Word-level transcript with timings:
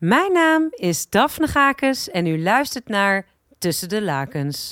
Mijn 0.00 0.32
naam 0.32 0.68
is 0.70 1.08
Daphne 1.08 1.46
Gakes 1.46 2.10
en 2.10 2.26
u 2.26 2.42
luistert 2.42 2.88
naar 2.88 3.26
Tussen 3.58 3.88
de 3.88 4.02
Lakens. 4.02 4.68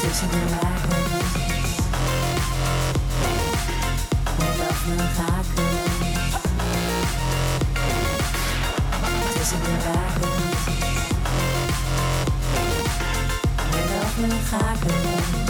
Tussen 0.00 0.28
de 0.30 0.44
lakens. 0.50 1.76
Met 4.38 4.58
Daphne 4.58 4.96
Gakens. 4.96 6.34
Tussen 9.34 9.60
de 9.60 9.76
lakens. 9.86 10.66
Met 13.70 13.88
Daphne 13.88 14.28
Gakens. 14.28 15.49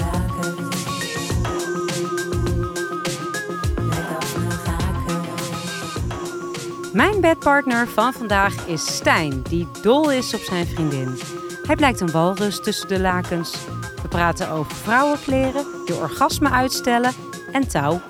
Mijn 6.93 7.21
bedpartner 7.21 7.87
van 7.87 8.13
vandaag 8.13 8.67
is 8.67 8.95
Stijn, 8.95 9.41
die 9.41 9.67
dol 9.81 10.11
is 10.11 10.33
op 10.33 10.39
zijn 10.39 10.65
vriendin. 10.65 11.17
Hij 11.63 11.75
blijkt 11.75 11.99
een 11.99 12.11
walrus 12.11 12.61
tussen 12.61 12.87
de 12.87 12.99
lakens. 12.99 13.65
We 14.01 14.07
praten 14.09 14.49
over 14.49 14.75
vrouwenkleren, 14.75 15.65
je 15.85 15.95
orgasme 15.95 16.49
uitstellen 16.49 17.11
en 17.51 17.67
touw. 17.67 18.01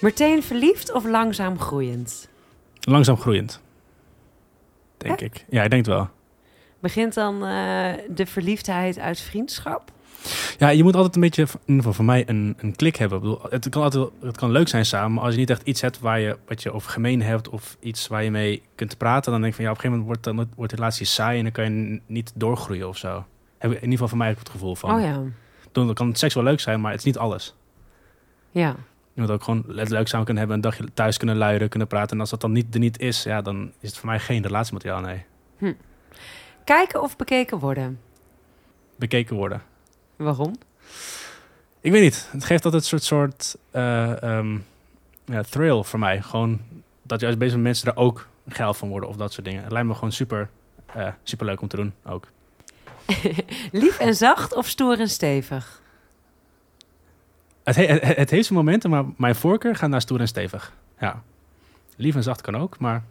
Meteen 0.00 0.42
verliefd 0.42 0.92
of 0.92 1.04
langzaam 1.04 1.58
groeiend? 1.58 2.28
Langzaam 2.80 3.16
groeiend. 3.16 3.60
Denk 4.96 5.20
ik. 5.20 5.44
Ja, 5.48 5.62
ik 5.62 5.70
denk 5.70 5.86
het 5.86 5.94
wel. 5.94 6.08
Begint 6.80 7.14
dan 7.14 7.34
eh, 7.34 7.92
de 8.08 8.26
verliefdheid 8.26 8.98
uit 8.98 9.20
vriendschap? 9.20 9.92
Ja, 10.58 10.68
je 10.68 10.82
moet 10.82 10.96
altijd 10.96 11.14
een 11.14 11.20
beetje, 11.20 11.42
in 11.42 11.48
ieder 11.60 11.76
geval 11.76 11.92
voor 11.92 12.04
mij, 12.04 12.28
een, 12.28 12.54
een 12.58 12.76
klik 12.76 12.96
hebben. 12.96 13.18
Ik 13.18 13.24
bedoel, 13.24 13.40
het, 13.50 13.68
kan 13.68 13.82
altijd, 13.82 14.08
het 14.20 14.36
kan 14.36 14.50
leuk 14.50 14.68
zijn 14.68 14.86
samen, 14.86 15.12
maar 15.12 15.24
als 15.24 15.32
je 15.32 15.38
niet 15.38 15.50
echt 15.50 15.62
iets 15.62 15.80
hebt 15.80 15.98
waar 16.00 16.20
je, 16.20 16.38
wat 16.46 16.62
je 16.62 16.72
over 16.72 16.90
gemeen 16.90 17.22
hebt 17.22 17.48
of 17.48 17.76
iets 17.80 18.06
waar 18.08 18.24
je 18.24 18.30
mee 18.30 18.62
kunt 18.74 18.96
praten, 18.98 19.32
dan 19.32 19.40
denk 19.40 19.52
ik 19.52 19.56
van 19.56 19.64
ja, 19.64 19.70
op 19.70 19.76
een 19.76 19.82
gegeven 19.82 20.04
moment 20.06 20.24
wordt, 20.24 20.38
dan, 20.38 20.56
wordt 20.56 20.70
de 20.70 20.76
relatie 20.76 21.06
saai 21.06 21.36
en 21.38 21.42
dan 21.42 21.52
kan 21.52 21.64
je 21.64 22.00
niet 22.06 22.32
doorgroeien 22.34 22.88
of 22.88 22.96
zo. 22.96 23.24
Heb 23.58 23.70
ik 23.70 23.76
in 23.76 23.82
ieder 23.82 23.90
geval 23.90 24.08
voor 24.08 24.18
mij 24.18 24.28
het 24.28 24.48
gevoel 24.48 24.74
van. 24.74 24.94
Oh 24.94 25.00
ja, 25.00 25.22
Dan 25.72 25.94
kan 25.94 26.14
seks 26.14 26.34
wel 26.34 26.44
leuk 26.44 26.60
zijn, 26.60 26.80
maar 26.80 26.90
het 26.90 27.00
is 27.00 27.06
niet 27.06 27.18
alles. 27.18 27.54
ja. 28.50 28.76
Je 29.14 29.20
moet 29.20 29.30
ook 29.30 29.42
gewoon 29.42 29.64
het 29.76 29.88
leuk 29.88 30.08
samen 30.08 30.24
kunnen 30.24 30.42
hebben, 30.46 30.56
een 30.56 30.70
dagje 30.70 30.84
thuis 30.94 31.16
kunnen 31.16 31.36
luieren, 31.36 31.68
kunnen 31.68 31.88
praten. 31.88 32.10
En 32.10 32.20
als 32.20 32.30
dat 32.30 32.40
dan 32.40 32.52
niet, 32.52 32.74
er 32.74 32.80
niet 32.80 32.98
is, 32.98 33.22
ja, 33.22 33.42
dan 33.42 33.72
is 33.80 33.88
het 33.88 33.98
voor 33.98 34.08
mij 34.08 34.18
geen 34.18 34.42
relatiemateriaal, 34.42 35.00
nee. 35.00 35.24
Kijken 36.64 37.02
of 37.02 37.16
bekeken 37.16 37.58
worden? 37.58 38.00
Bekeken 38.96 39.36
worden. 39.36 39.62
Waarom? 40.16 40.54
Ik 41.80 41.92
weet 41.92 42.02
niet. 42.02 42.28
Het 42.30 42.44
geeft 42.44 42.64
altijd 42.64 42.82
een 42.82 42.88
soort, 42.88 43.02
soort 43.04 43.56
eh, 43.70 44.22
ehm, 44.22 44.58
ja, 45.24 45.42
thrill 45.42 45.82
voor 45.82 45.98
mij. 45.98 46.22
Gewoon 46.22 46.60
dat 47.02 47.20
juist 47.20 47.38
bezig 47.38 47.54
met 47.54 47.62
mensen 47.64 47.88
er 47.88 47.96
ook 47.96 48.28
geil 48.48 48.74
van 48.74 48.88
worden 48.88 49.08
of 49.08 49.16
dat 49.16 49.32
soort 49.32 49.46
dingen. 49.46 49.62
Het 49.62 49.72
lijkt 49.72 49.88
me 49.88 49.94
gewoon 49.94 50.12
super, 50.12 50.48
eh, 50.86 51.08
super 51.22 51.46
leuk 51.46 51.60
om 51.60 51.68
te 51.68 51.76
doen 51.76 51.94
ook. 52.04 52.28
Lief 53.72 53.98
en 53.98 54.14
zacht 54.14 54.54
of 54.54 54.66
stoer 54.68 55.00
en 55.00 55.08
stevig? 55.08 55.82
Het, 57.64 57.76
he- 57.76 57.86
het, 57.86 58.16
het 58.16 58.30
heeft 58.30 58.46
zijn 58.46 58.58
momenten, 58.58 58.90
maar 58.90 59.04
mijn 59.16 59.34
voorkeur 59.34 59.76
gaat 59.76 59.90
naar 59.90 60.00
stoer 60.00 60.20
en 60.20 60.28
stevig. 60.28 60.72
Ja. 60.98 61.22
Lief 61.96 62.14
en 62.14 62.22
zacht 62.22 62.40
kan 62.40 62.56
ook, 62.56 62.78
maar 62.78 63.04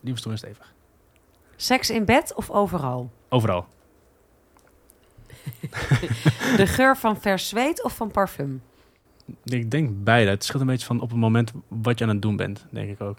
liever 0.00 0.18
stoer 0.20 0.32
en 0.32 0.38
stevig. 0.38 0.72
Seks 1.56 1.90
in 1.90 2.04
bed 2.04 2.34
of 2.34 2.50
overal? 2.50 3.10
Overal. 3.28 3.66
De 6.56 6.66
geur 6.66 6.96
van 6.96 7.20
vers 7.20 7.48
zweet 7.48 7.82
of 7.82 7.96
van 7.96 8.10
parfum? 8.10 8.62
Ik 9.44 9.70
denk 9.70 9.90
beide. 10.04 10.30
Het 10.30 10.44
scheelt 10.44 10.60
een 10.60 10.68
beetje 10.68 10.86
van 10.86 11.00
op 11.00 11.08
het 11.10 11.18
moment 11.18 11.52
wat 11.68 11.98
je 11.98 12.04
aan 12.04 12.10
het 12.10 12.22
doen 12.22 12.36
bent, 12.36 12.66
denk 12.70 12.90
ik 12.90 13.00
ook. 13.00 13.16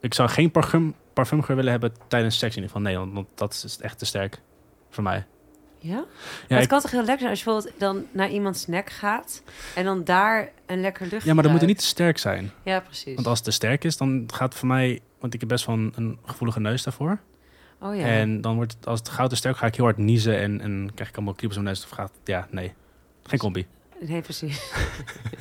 Ik 0.00 0.14
zou 0.14 0.28
geen 0.28 0.50
parfum, 0.50 0.94
parfumgeur 1.12 1.56
willen 1.56 1.70
hebben 1.70 1.92
tijdens 2.08 2.38
seks 2.38 2.56
in 2.56 2.62
ieder 2.62 2.76
geval. 2.76 2.92
Nee, 2.92 3.12
want, 3.14 3.28
dat 3.34 3.62
is 3.64 3.78
echt 3.80 3.98
te 3.98 4.04
sterk 4.04 4.40
voor 4.90 5.02
mij. 5.02 5.24
Ja? 5.78 5.88
Ja, 5.88 5.96
maar 5.98 6.04
het 6.48 6.62
ik- 6.62 6.68
kan 6.68 6.80
toch 6.80 6.90
heel 6.90 7.04
lekker 7.04 7.18
zijn 7.18 7.30
als 7.30 7.38
je 7.38 7.44
bijvoorbeeld 7.44 7.80
dan 7.80 8.04
naar 8.12 8.30
iemands 8.30 8.66
nek 8.66 8.90
gaat 8.90 9.42
en 9.74 9.84
dan 9.84 10.04
daar 10.04 10.50
een 10.66 10.80
lekker 10.80 11.06
luchtje 11.06 11.28
ja 11.28 11.34
maar 11.34 11.42
dat 11.42 11.52
moet 11.52 11.60
er 11.60 11.66
niet 11.66 11.78
te 11.78 11.84
sterk 11.84 12.18
zijn. 12.18 12.50
Ja, 12.64 12.80
precies. 12.80 13.14
Want 13.14 13.26
als 13.26 13.36
het 13.36 13.46
te 13.46 13.50
sterk 13.52 13.84
is, 13.84 13.96
dan 13.96 14.24
gaat 14.34 14.48
het 14.48 14.58
voor 14.58 14.68
mij... 14.68 15.00
Want 15.20 15.34
ik 15.34 15.40
heb 15.40 15.48
best 15.48 15.66
wel 15.66 15.76
een, 15.76 15.92
een 15.96 16.18
gevoelige 16.24 16.60
neus 16.60 16.82
daarvoor. 16.82 17.18
Oh 17.82 17.96
ja. 17.96 18.04
En 18.06 18.40
dan 18.40 18.54
wordt 18.54 18.72
het, 18.72 18.86
als 18.86 18.98
het 18.98 19.08
goud 19.08 19.30
te 19.30 19.36
sterk 19.36 19.56
ga 19.56 19.66
ik 19.66 19.74
heel 19.74 19.84
hard 19.84 19.96
niezen 19.96 20.38
en, 20.38 20.60
en 20.60 20.90
krijg 20.94 21.10
ik 21.10 21.16
allemaal 21.16 21.34
kriebels 21.34 21.58
in 21.58 21.64
mijn 21.64 21.76
neus. 21.76 21.84
Of 21.90 21.90
gaat, 21.96 22.12
ja, 22.24 22.46
nee. 22.50 22.72
Geen 23.22 23.38
combi. 23.38 23.66
Nee, 24.00 24.20
precies. 24.20 24.72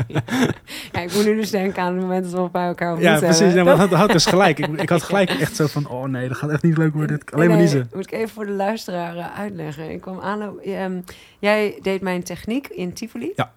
ja, 0.92 1.02
ik 1.02 1.14
moet 1.14 1.26
nu 1.26 1.36
dus 1.36 1.50
denken 1.52 1.82
aan 1.84 1.94
het 1.94 2.02
moment 2.02 2.32
dat 2.32 2.44
we 2.44 2.50
bij 2.52 2.66
elkaar 2.68 2.88
ontmoet 2.92 3.06
Ja, 3.08 3.12
hebben. 3.12 3.30
precies. 3.38 3.54
Ja, 3.54 3.64
maar 3.64 3.78
Dat- 3.78 3.90
had, 4.00 4.12
dus 4.12 4.26
gelijk. 4.26 4.60
Ik, 4.60 4.82
ik 4.82 4.90
had 4.90 5.04
gelijk 5.12 5.30
echt 5.30 5.56
zo 5.56 5.68
van, 5.68 5.88
oh 5.88 6.04
nee, 6.04 6.28
dat 6.28 6.38
gaat 6.38 6.50
echt 6.50 6.64
niet 6.64 6.78
leuk 6.78 6.94
worden. 6.94 7.20
Alleen 7.34 7.48
maar 7.48 7.58
Nee, 7.58 7.66
niezen. 7.66 7.90
Moet 7.94 8.06
ik 8.06 8.12
even 8.12 8.30
voor 8.30 8.46
de 8.46 8.52
luisteraar 8.52 9.16
eh, 9.18 9.40
uitleggen. 9.40 9.90
Ik 9.92 10.02
kwam 10.02 10.20
aan. 10.20 10.60
ehm, 10.62 11.02
jij 11.40 11.80
deed 11.82 12.02
mijn 12.02 12.24
techniek 12.24 12.68
in 12.68 12.94
Tivoli. 12.94 13.32
Ja. 13.36 13.54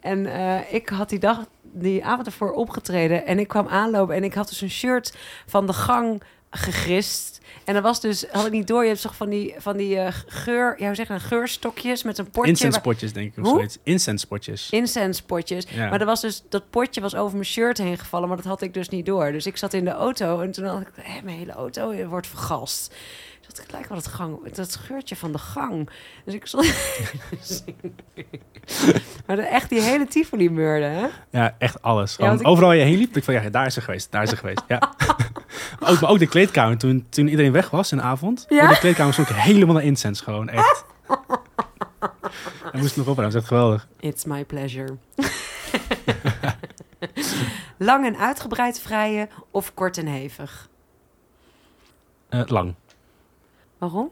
En 0.00 0.26
eh, 0.26 0.72
ik 0.74 0.88
had 0.88 1.08
die 1.08 1.18
dag, 1.18 1.44
die 1.62 2.04
avond 2.04 2.26
ervoor 2.26 2.52
opgetreden. 2.52 3.26
En 3.26 3.38
ik 3.38 3.48
kwam 3.48 3.68
aanlopen 3.68 4.14
en 4.14 4.24
ik 4.24 4.34
had 4.34 4.48
dus 4.48 4.60
een 4.60 4.70
shirt 4.70 5.16
van 5.46 5.66
de 5.66 5.72
gang 5.72 6.22
gegrist. 6.50 7.33
En 7.64 7.74
dat 7.74 7.82
was 7.82 8.00
dus, 8.00 8.24
had 8.30 8.46
ik 8.46 8.52
niet 8.52 8.66
door, 8.66 8.82
je 8.82 8.88
hebt 8.88 9.00
toch 9.00 9.16
van 9.16 9.28
die, 9.28 9.54
van 9.58 9.76
die 9.76 9.98
eh, 9.98 10.12
geur, 10.26 10.74
ja, 10.78 10.86
hoe 10.86 10.94
zeg 10.94 11.06
je, 11.06 11.12
nou, 11.12 11.24
geurstokjes 11.24 12.02
met 12.02 12.18
een 12.18 12.30
potje. 12.30 12.50
Incense 12.50 12.72
waar- 12.74 12.82
potjes, 12.86 13.12
denk 13.12 13.30
ik. 13.32 13.38
Of 13.38 13.44
Hoe? 13.44 13.54
zoiets. 13.54 13.78
Incense 13.82 14.26
potjes. 14.26 14.70
Incense 14.70 15.24
potjes. 15.24 15.64
Ja. 15.68 15.88
Maar 15.88 16.00
er 16.00 16.06
was 16.06 16.20
dus, 16.20 16.42
dat 16.48 16.70
potje 16.70 17.00
was 17.00 17.14
over 17.14 17.32
mijn 17.32 17.44
shirt 17.44 17.78
heen 17.78 17.98
gevallen, 17.98 18.28
maar 18.28 18.36
dat 18.36 18.46
had 18.46 18.62
ik 18.62 18.74
dus 18.74 18.88
niet 18.88 19.06
door. 19.06 19.32
Dus 19.32 19.46
ik 19.46 19.56
zat 19.56 19.72
in 19.72 19.84
de 19.84 19.90
auto 19.90 20.40
en 20.40 20.50
toen 20.50 20.64
had 20.64 20.80
ik, 20.80 20.88
hé, 20.94 21.22
mijn 21.22 21.36
hele 21.38 21.52
auto 21.52 22.04
wordt 22.06 22.26
vergast. 22.26 22.94
Dus 23.46 23.54
dat 23.54 23.72
lijkt 23.72 23.88
wel 23.88 23.98
het 23.98 24.06
gang, 24.06 24.52
dat 24.54 24.76
geurtje 24.76 25.16
van 25.16 25.32
de 25.32 25.38
gang. 25.38 25.90
Dus 26.24 26.34
ik 26.34 26.46
stond... 26.46 26.66
maar 29.26 29.38
echt 29.38 29.68
die 29.68 29.80
hele 29.80 30.06
Tivoli 30.06 30.50
meurde, 30.50 30.86
hè? 30.86 31.06
Ja, 31.30 31.54
echt 31.58 31.82
alles. 31.82 32.14
Gewoon 32.14 32.28
want 32.30 32.40
ik- 32.40 32.46
Overal 32.46 32.72
je 32.72 32.84
heen 32.84 32.98
liep, 32.98 33.16
ik 33.16 33.24
van 33.24 33.34
ja, 33.34 33.50
daar 33.50 33.66
is 33.66 33.74
ze 33.74 33.80
geweest, 33.80 34.12
daar 34.12 34.22
is 34.22 34.28
ze 34.28 34.36
geweest. 34.36 34.62
Ja. 34.68 34.78
ook, 35.80 36.00
maar 36.00 36.10
ook 36.10 36.18
de 36.18 36.26
kleedkamer, 36.26 36.78
toen, 36.78 37.06
toen 37.08 37.28
iedereen 37.28 37.52
weg 37.52 37.70
was 37.70 37.92
in 37.92 37.96
de 37.96 38.02
avond. 38.02 38.46
Ja? 38.48 38.68
De 38.68 38.78
kleedkamer 38.78 39.12
stond 39.12 39.28
ik 39.30 39.36
helemaal 39.36 39.74
naar 39.74 39.84
incense, 39.84 40.22
gewoon 40.22 40.48
echt. 40.48 40.84
En 42.72 42.80
moest 42.80 42.96
nog 42.96 43.06
opruimen, 43.06 43.24
dat 43.24 43.34
is 43.34 43.34
echt 43.34 43.46
geweldig. 43.46 43.88
It's 44.00 44.24
my 44.24 44.44
pleasure. 44.44 44.96
Lang 47.76 48.06
en 48.06 48.16
uitgebreid 48.16 48.80
vrijen 48.80 49.28
of 49.50 49.74
kort 49.74 49.98
en 49.98 50.06
hevig? 50.06 50.68
Eh, 52.28 52.42
lang. 52.46 52.74
Waarom? 53.78 54.10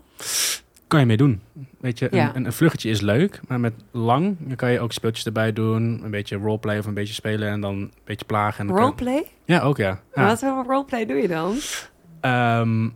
Kan 0.92 1.00
je 1.00 1.06
mee 1.06 1.16
doen. 1.16 1.40
Weet 1.80 1.98
je, 1.98 2.08
Ja. 2.10 2.36
een, 2.36 2.44
een, 2.44 2.52
vluggetje 2.52 2.90
is 2.90 3.00
leuk, 3.00 3.40
maar 3.48 3.60
met 3.60 3.72
lang 3.90 4.36
dan 4.38 4.56
kan 4.56 4.70
je 4.72 4.80
ook 4.80 4.92
speeltjes 4.92 5.26
erbij 5.26 5.52
doen. 5.52 6.00
Een 6.04 6.10
beetje 6.10 6.36
roleplay 6.36 6.78
of 6.78 6.86
een 6.86 6.94
beetje 6.94 7.14
spelen 7.14 7.48
en 7.48 7.60
dan 7.60 7.74
een 7.74 7.92
beetje 8.04 8.24
plagen. 8.26 8.60
En 8.68 8.74
kan- 8.74 8.82
Roleplay? 8.82 9.24
Ja, 9.44 9.60
ook 9.60 9.76
ja. 9.76 10.00
ja. 10.14 10.26
Wat 10.26 10.38
voor 10.38 10.64
roleplay 10.66 11.06
doe 11.06 11.16
je 11.16 11.28
dan? 11.28 11.54
Ehm, 12.20 12.88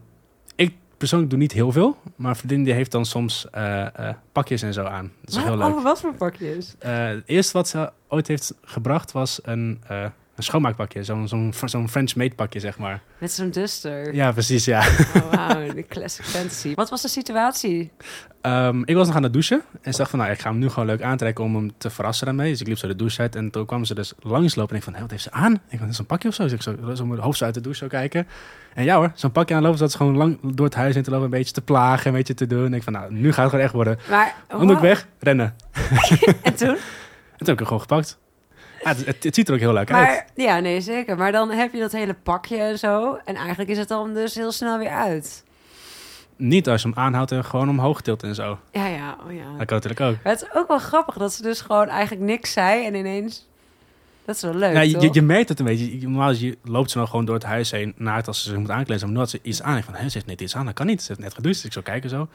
ik 0.56 0.74
persoonlijk 0.96 1.30
doe 1.30 1.38
niet 1.38 1.52
heel 1.52 1.72
veel, 1.72 1.96
maar 2.16 2.36
vriendin 2.36 2.64
die 2.64 2.72
heeft 2.72 2.90
dan 2.92 3.04
soms 3.04 3.50
eh, 3.50 4.08
eh, 4.08 4.14
pakjes 4.32 4.62
en 4.62 4.72
zo 4.72 4.84
aan. 4.84 5.12
Dat 5.20 5.28
is 5.30 5.34
Wat? 5.34 5.44
heel 5.44 5.56
leuk. 5.56 5.66
Oh, 5.76 5.82
wat 5.82 6.00
voor 6.00 6.14
pakjes? 6.14 6.74
Eh, 6.78 7.06
het 7.06 7.22
eerste 7.26 7.52
wat 7.52 7.68
ze 7.68 7.90
ooit 8.08 8.28
heeft 8.28 8.54
gebracht 8.62 9.12
was 9.12 9.40
een, 9.42 9.80
een 10.36 10.42
schoonmaakpakje. 10.42 11.04
Zo'n 11.04 11.28
zo'n 11.28 11.52
zo'n 11.64 11.88
French-made 11.88 12.34
pakje, 12.34 12.60
zeg 12.60 12.78
maar. 12.78 13.00
Met 13.18 13.32
zo'n 13.32 13.50
duster. 13.50 14.14
Ja, 14.14 14.32
precies, 14.32 14.64
ja. 14.64 14.78
Oh, 15.14 15.30
wauw, 15.30 15.72
de 15.74 15.86
classic 15.88 16.24
fantasy. 16.24 16.74
Wat 16.74 16.90
was 16.90 17.02
de 17.02 17.08
situatie? 17.08 17.90
Ehm, 18.40 18.82
ik 18.84 18.94
was 18.94 19.06
nog 19.06 19.16
aan 19.16 19.22
het 19.22 19.32
douchen 19.32 19.62
en 19.82 19.92
ze 19.92 19.98
dacht 19.98 20.10
van, 20.10 20.18
nou, 20.18 20.30
ik 20.32 20.40
ga 20.40 20.50
hem 20.50 20.58
nu 20.58 20.68
gewoon 20.68 20.86
leuk 20.86 21.02
aantrekken 21.02 21.44
om 21.44 21.54
hem 21.54 21.70
te 21.78 21.90
verrassen 21.90 22.26
daarmee. 22.26 22.50
Dus 22.50 22.60
ik 22.60 22.66
liep 22.66 22.78
zo 22.78 22.86
de 22.86 22.96
douche 22.96 23.20
uit 23.20 23.36
en 23.36 23.50
toen 23.50 23.66
kwam 23.66 23.84
ze 23.84 23.94
dus 23.94 24.12
langslopen 24.18 24.70
en 24.70 24.76
ik 24.76 24.82
van, 24.82 24.94
hé, 24.94 25.00
wat 25.00 25.10
heeft 25.10 25.22
ze 25.22 25.32
aan? 25.32 25.60
Ik 25.68 25.78
van, 25.78 25.88
is 25.88 25.98
een 25.98 26.06
pakje 26.06 26.28
of 26.28 26.34
zo? 26.34 26.42
Dus 26.42 26.52
ik 26.52 26.62
zo, 26.62 26.94
zo 26.94 27.06
mijn 27.06 27.20
hoofd 27.20 27.38
zo 27.38 27.44
uit 27.44 27.54
de 27.54 27.60
douche 27.60 27.78
zo 27.78 27.88
kijken. 27.88 28.26
En 28.74 28.84
ja 28.84 28.96
hoor, 28.96 29.12
zo'n 29.14 29.32
pakje 29.32 29.54
aanlopen, 29.54 29.78
dat 29.78 29.88
is 29.88 29.94
gewoon 29.94 30.16
lang 30.16 30.38
door 30.42 30.66
het 30.66 30.74
huis 30.74 30.94
heen 30.94 31.02
te 31.02 31.10
lopen, 31.10 31.24
een 31.24 31.30
beetje 31.30 31.52
te 31.52 31.62
plagen, 31.62 32.06
een 32.06 32.16
beetje 32.16 32.34
te 32.34 32.46
doen. 32.46 32.64
En 32.66 32.74
ik 32.74 32.82
van, 32.82 32.92
nou, 32.92 33.12
nu 33.12 33.32
gaat 33.32 33.42
het 33.42 33.48
gewoon 33.50 33.64
echt 33.64 33.74
worden. 33.74 33.98
Maar, 34.10 34.34
ik 34.70 34.78
weg, 34.78 35.06
rennen. 35.18 35.54
En 36.42 36.54
toen? 36.54 36.76
En 37.36 37.44
toen 37.44 37.46
heb 37.46 37.48
ik 37.48 37.58
hem 37.58 37.66
gewoon 37.66 37.80
gepakt. 37.80 38.18
Ja, 38.86 38.94
het, 39.04 39.22
het, 39.24 39.34
ziet 39.34 39.48
er 39.48 39.54
ook 39.54 39.60
heel 39.60 39.72
leuk 39.72 39.92
uit. 39.92 40.06
Maar, 40.06 40.26
ja, 40.46 40.58
nee, 40.60 40.80
zeker. 40.80 41.16
Maar 41.16 41.32
dan 41.32 41.50
heb 41.50 41.72
je 41.72 41.80
dat 41.80 41.92
hele 41.92 42.14
pakje 42.14 42.56
en 42.56 42.78
zo. 42.78 43.18
En 43.24 43.34
eigenlijk 43.34 43.70
is 43.70 43.78
het 43.78 43.88
dan 43.88 44.14
dus 44.14 44.34
heel 44.34 44.52
snel 44.52 44.78
weer 44.78 44.90
uit. 44.90 45.44
Niet 46.36 46.68
als 46.68 46.82
je 46.82 46.88
hem 46.88 46.98
aanhoudt 46.98 47.32
en 47.32 47.44
gewoon 47.44 47.68
omhoog 47.68 48.00
tilt 48.00 48.22
en 48.22 48.34
zo. 48.34 48.58
Ja, 48.72 48.86
ja, 48.86 49.16
oh 49.26 49.32
ja. 49.32 49.44
Dat 49.58 49.66
kan 49.66 49.76
natuurlijk 49.76 50.00
ook. 50.00 50.16
Maar 50.22 50.32
het 50.32 50.42
is 50.42 50.48
ook 50.54 50.68
wel 50.68 50.78
grappig 50.78 51.14
dat 51.14 51.32
ze 51.32 51.42
dus 51.42 51.60
gewoon 51.60 51.88
eigenlijk 51.88 52.24
niks 52.26 52.52
zei 52.52 52.86
en 52.86 52.94
ineens... 52.94 53.46
Dat 54.24 54.34
is 54.36 54.42
wel 54.42 54.54
leuk, 54.54 54.72
Ja, 54.72 54.80
je, 54.80 55.00
je, 55.00 55.08
je 55.12 55.22
merkt 55.22 55.48
het 55.48 55.58
een 55.58 55.64
beetje. 55.64 56.00
Je- 56.00 56.08
Normaal 56.08 56.32
je, 56.32 56.58
loopt 56.64 56.90
ze 56.90 56.96
nou 56.96 57.08
gewoon 57.08 57.24
door 57.24 57.34
het 57.34 57.44
huis 57.44 57.70
heen 57.70 57.94
naakt 57.96 58.26
als 58.26 58.42
ze 58.42 58.48
zich 58.48 58.58
moet 58.58 58.70
aankleden. 58.70 59.02
Maar 59.04 59.12
nu 59.12 59.18
had 59.18 59.30
ze 59.30 59.38
iets 59.42 59.62
aan. 59.62 59.76
Ik 59.76 59.84
van, 59.84 59.94
hè, 59.94 60.08
ze 60.08 60.14
heeft 60.14 60.26
net 60.26 60.40
iets 60.40 60.56
aan. 60.56 60.64
Dat 60.64 60.74
kan 60.74 60.86
niet. 60.86 61.00
Ze 61.02 61.06
heeft 61.08 61.20
net 61.20 61.34
gedoucht. 61.34 61.56
Dus 61.56 61.64
ik 61.64 61.72
zou 61.72 61.84
kijken 61.84 62.10
zo. 62.10 62.28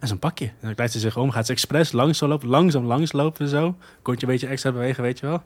En 0.00 0.08
zo'n 0.08 0.18
pakje. 0.18 0.44
En 0.46 0.52
dan 0.60 0.74
kleedt 0.74 0.92
ze 0.92 0.98
zich 0.98 1.16
om. 1.16 1.30
Gaat 1.30 1.46
ze 1.46 1.52
expres 1.52 1.92
langs 1.92 2.18
zo 2.18 2.26
lopen. 2.28 2.48
Langzaam 2.48 2.84
langs 2.84 3.12
lopen 3.12 3.48
zo. 3.48 3.76
Kontje 4.02 4.26
een 4.26 4.32
beetje 4.32 4.46
extra 4.46 4.72
bewegen, 4.72 5.02
weet 5.02 5.18
je 5.18 5.26
wel. 5.26 5.42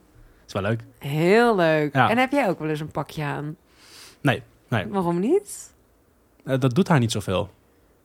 Is 0.46 0.52
wel 0.52 0.62
leuk. 0.62 0.80
Heel 0.98 1.56
leuk. 1.56 1.94
Ja. 1.94 2.10
En 2.10 2.18
heb 2.18 2.32
jij 2.32 2.48
ook 2.48 2.58
wel 2.58 2.68
eens 2.68 2.80
een 2.80 2.90
pakje 2.90 3.22
aan? 3.24 3.56
Nee, 4.20 4.42
nee. 4.68 4.86
Waarom 4.86 5.18
niet? 5.18 5.72
Eh, 6.44 6.60
dat 6.60 6.74
doet 6.74 6.88
haar 6.88 6.98
niet 6.98 7.12
zoveel. 7.12 7.50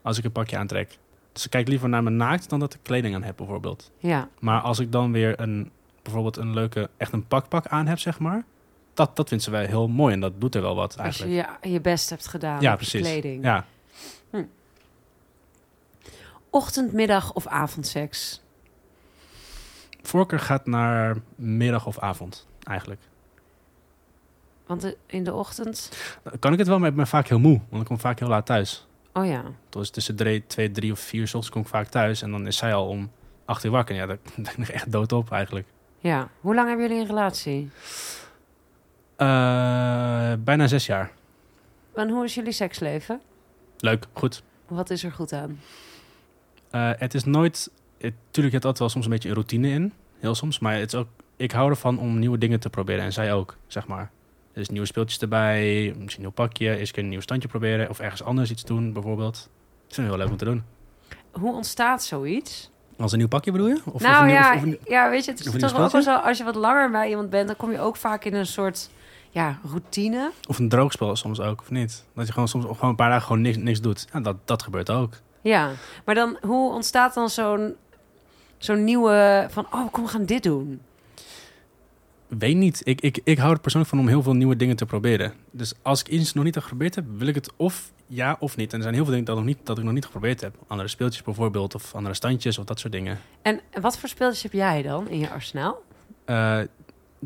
Als 0.01 0.17
ik 0.17 0.23
een 0.23 0.31
pakje 0.31 0.57
aantrek. 0.57 0.97
Dus 1.31 1.41
ze 1.41 1.49
kijkt 1.49 1.69
liever 1.69 1.89
naar 1.89 2.03
mijn 2.03 2.17
naakt 2.17 2.49
dan 2.49 2.59
dat 2.59 2.73
ik 2.73 2.79
kleding 2.83 3.15
aan 3.15 3.23
heb 3.23 3.37
bijvoorbeeld. 3.37 3.91
Ja. 3.97 4.29
Maar 4.39 4.61
als 4.61 4.79
ik 4.79 4.91
dan 4.91 5.11
weer 5.11 5.39
een, 5.41 5.71
bijvoorbeeld 6.03 6.37
een 6.37 6.53
leuke, 6.53 6.89
echt 6.97 7.13
een 7.13 7.27
pakpak 7.27 7.67
aan 7.67 7.87
heb, 7.87 7.99
zeg 7.99 8.19
maar. 8.19 8.43
Dat, 8.93 9.15
dat 9.15 9.27
vindt 9.27 9.43
ze 9.43 9.51
wel 9.51 9.65
heel 9.65 9.87
mooi 9.87 10.13
en 10.13 10.19
dat 10.19 10.33
doet 10.37 10.55
er 10.55 10.61
wel 10.61 10.75
wat 10.75 10.97
Als 10.97 11.17
je 11.17 11.23
eigenlijk. 11.23 11.57
je, 11.61 11.69
je 11.71 11.81
best 11.81 12.09
hebt 12.09 12.27
gedaan 12.27 12.61
ja, 12.61 12.75
precies. 12.75 13.01
kleding. 13.01 13.43
Ja, 13.43 13.65
Ochtend, 16.49 16.93
middag 16.93 17.33
of 17.33 17.47
avondseks? 17.47 18.41
Voorkeur 20.07 20.39
gaat 20.39 20.65
naar 20.65 21.17
middag 21.35 21.85
of 21.85 21.99
avond, 21.99 22.47
eigenlijk. 22.63 23.01
Want 24.65 24.95
in 25.05 25.23
de 25.23 25.33
ochtend... 25.33 25.91
Kan 26.39 26.53
ik 26.53 26.59
het 26.59 26.67
wel, 26.67 26.79
maar 26.79 26.89
ik 26.89 26.95
ben 26.95 27.07
vaak 27.07 27.27
heel 27.27 27.39
moe. 27.39 27.61
Want 27.69 27.81
ik 27.81 27.87
kom 27.87 27.99
vaak 27.99 28.19
heel 28.19 28.27
laat 28.27 28.45
thuis. 28.45 28.87
Oh 29.13 29.25
ja. 29.25 29.43
Dus 29.69 29.89
tussen 29.89 30.15
drie, 30.15 30.47
twee, 30.47 30.71
drie 30.71 30.91
of 30.91 30.99
vier 30.99 31.23
ochtends 31.23 31.49
kom 31.49 31.61
ik 31.61 31.67
vaak 31.67 31.87
thuis. 31.87 32.21
En 32.21 32.31
dan 32.31 32.47
is 32.47 32.57
zij 32.57 32.73
al 32.73 32.87
om 32.87 33.11
acht 33.45 33.63
uur 33.63 33.71
wakker. 33.71 33.95
Ja, 33.95 34.05
daar 34.05 34.17
ben 34.35 34.53
ik 34.57 34.67
echt 34.67 34.91
dood 34.91 35.11
op 35.11 35.31
eigenlijk. 35.31 35.67
Ja. 35.99 36.29
Hoe 36.41 36.55
lang 36.55 36.67
hebben 36.67 36.87
jullie 36.87 37.01
een 37.01 37.07
relatie? 37.07 37.69
Eh, 39.15 40.33
bijna 40.39 40.67
zes 40.67 40.85
jaar. 40.85 41.11
En 41.93 42.09
hoe 42.09 42.23
is 42.23 42.35
jullie 42.35 42.51
seksleven? 42.51 43.21
Leuk, 43.77 44.05
goed. 44.13 44.43
Wat 44.67 44.89
is 44.89 45.03
er 45.03 45.11
goed 45.11 45.33
aan? 45.33 45.59
Eh, 46.69 46.91
het 46.95 47.13
is 47.13 47.23
nooit... 47.23 47.71
Het, 47.99 48.13
tuurlijk, 48.31 48.53
je 48.53 48.59
hebt 48.59 48.65
altijd 48.65 48.79
wel 48.79 48.89
soms 48.89 49.05
een 49.05 49.11
beetje 49.11 49.27
een 49.29 49.35
routine 49.35 49.69
in. 49.69 49.93
Heel 50.19 50.35
soms. 50.35 50.59
Maar 50.59 50.73
het 50.75 50.93
is 50.93 50.99
ook, 50.99 51.07
ik 51.35 51.51
hou 51.51 51.69
ervan 51.69 51.99
om 51.99 52.19
nieuwe 52.19 52.37
dingen 52.37 52.59
te 52.59 52.69
proberen. 52.69 53.03
En 53.03 53.13
zij 53.13 53.33
ook, 53.33 53.57
zeg 53.67 53.87
maar. 53.87 54.11
Dus 54.53 54.69
nieuwe 54.69 54.87
speeltjes 54.87 55.19
erbij. 55.19 55.85
Misschien 55.85 56.03
een 56.05 56.21
nieuw 56.21 56.29
pakje. 56.45 56.75
Eens 56.77 56.91
een 56.95 57.09
nieuw 57.09 57.21
standje 57.21 57.47
proberen. 57.47 57.89
Of 57.89 57.99
ergens 57.99 58.23
anders 58.23 58.51
iets 58.51 58.63
doen, 58.63 58.93
bijvoorbeeld. 58.93 59.33
Dat 59.87 59.95
vind 59.95 60.07
ik 60.07 60.13
heel 60.13 60.23
leuk 60.23 60.31
om 60.31 60.37
te 60.37 60.45
doen. 60.45 60.63
Hoe 61.31 61.53
ontstaat 61.53 62.03
zoiets? 62.03 62.71
Als 62.97 63.11
een 63.11 63.17
nieuw 63.17 63.27
pakje 63.27 63.51
bedoel 63.51 63.67
je? 63.67 63.81
Of, 63.85 63.93
of 63.93 64.01
nou 64.01 64.23
een 64.23 64.29
ja, 64.33 64.55
of 64.55 64.61
een- 64.61 64.79
ja, 64.85 65.09
weet 65.09 65.25
je, 65.25 65.31
het 65.31 65.39
is 65.39 65.45
toch 65.45 65.79
ook 65.79 65.91
wel 65.91 66.01
zo... 66.01 66.15
Als 66.15 66.37
je 66.37 66.43
wat 66.43 66.55
langer 66.55 66.91
bij 66.91 67.09
iemand 67.09 67.29
bent, 67.29 67.47
dan 67.47 67.55
kom 67.55 67.71
je 67.71 67.79
ook 67.79 67.95
vaak 67.95 68.25
in 68.25 68.33
een 68.33 68.45
soort... 68.45 68.89
Ja, 69.29 69.59
routine. 69.69 70.31
Of 70.47 70.59
een 70.59 70.69
droogspel 70.69 71.15
soms 71.15 71.39
ook, 71.41 71.61
of 71.61 71.69
niet? 71.71 72.05
Dat 72.15 72.25
je 72.27 72.33
gewoon 72.33 72.47
soms 72.47 72.65
gewoon 72.65 72.89
een 72.89 72.95
paar 72.95 73.09
dagen 73.09 73.25
gewoon 73.27 73.41
niks, 73.41 73.57
niks 73.57 73.81
doet. 73.81 74.07
Ja, 74.13 74.19
dat, 74.19 74.35
dat 74.45 74.63
gebeurt 74.63 74.89
ook. 74.89 75.13
Ja, 75.41 75.71
maar 76.05 76.15
dan, 76.15 76.37
hoe 76.41 76.73
ontstaat 76.73 77.13
dan 77.13 77.29
zo'n 77.29 77.75
zo'n 78.57 78.83
nieuwe... 78.83 79.47
Van, 79.49 79.65
oh, 79.71 79.91
kom, 79.91 80.03
we 80.03 80.09
gaan 80.09 80.25
dit 80.25 80.43
doen. 80.43 80.81
Weet 82.27 82.55
niet. 82.55 82.81
Ik, 82.83 83.01
ik, 83.01 83.19
ik 83.23 83.37
hou 83.37 83.53
er 83.53 83.59
persoonlijk 83.59 83.91
van 83.93 84.01
om 84.01 84.07
heel 84.07 84.23
veel 84.23 84.33
nieuwe 84.33 84.55
dingen 84.55 84.75
te 84.75 84.85
proberen. 84.85 85.33
Dus 85.51 85.73
als 85.81 85.99
ik 86.01 86.07
iets 86.07 86.33
nog 86.33 86.43
niet 86.43 86.53
heb 86.55 86.63
geprobeerd 86.63 86.95
heb, 86.95 87.05
wil 87.17 87.27
ik 87.27 87.35
het 87.35 87.53
of 87.55 87.91
ja 88.07 88.35
of 88.39 88.55
niet. 88.57 88.69
En 88.71 88.75
er 88.77 88.81
zijn 88.83 88.93
heel 88.93 89.03
veel 89.03 89.11
dingen 89.11 89.27
dat, 89.27 89.35
nog 89.35 89.45
niet, 89.45 89.57
dat 89.63 89.77
ik 89.77 89.83
nog 89.83 89.93
niet 89.93 90.05
geprobeerd 90.05 90.41
heb. 90.41 90.55
Andere 90.67 90.89
speeltjes 90.89 91.23
bijvoorbeeld, 91.23 91.75
of 91.75 91.95
andere 91.95 92.15
standjes, 92.15 92.57
of 92.57 92.65
dat 92.65 92.79
soort 92.79 92.93
dingen. 92.93 93.19
En 93.41 93.59
wat 93.81 93.97
voor 93.97 94.09
speeltjes 94.09 94.43
heb 94.43 94.51
jij 94.51 94.81
dan 94.81 95.07
in 95.09 95.19
je 95.19 95.29
arsenaal? 95.29 95.81
Eh, 96.25 96.59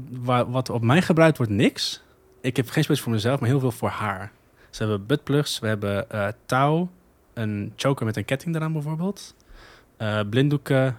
wa- 0.09 0.49
wat 0.49 0.69
op 0.69 0.83
mij 0.83 1.01
gebruikt 1.01 1.37
wordt, 1.37 1.51
niks. 1.51 2.03
Ik 2.41 2.55
heb 2.55 2.65
geen 2.65 2.83
speeltjes 2.83 3.01
voor 3.01 3.11
mezelf, 3.13 3.39
maar 3.39 3.49
heel 3.49 3.59
veel 3.59 3.71
voor 3.71 3.89
haar. 3.89 4.31
We 4.71 4.77
hebben 4.77 5.05
buttplugs, 5.05 5.59
we 5.59 5.67
hebben 5.67 6.09
eh, 6.09 6.27
touw, 6.45 6.89
een 7.33 7.73
choker 7.75 8.05
met 8.05 8.17
een 8.17 8.25
ketting 8.25 8.55
eraan 8.55 8.73
bijvoorbeeld. 8.73 9.35
eh, 9.97 10.19
blinddoeken, 10.29 10.97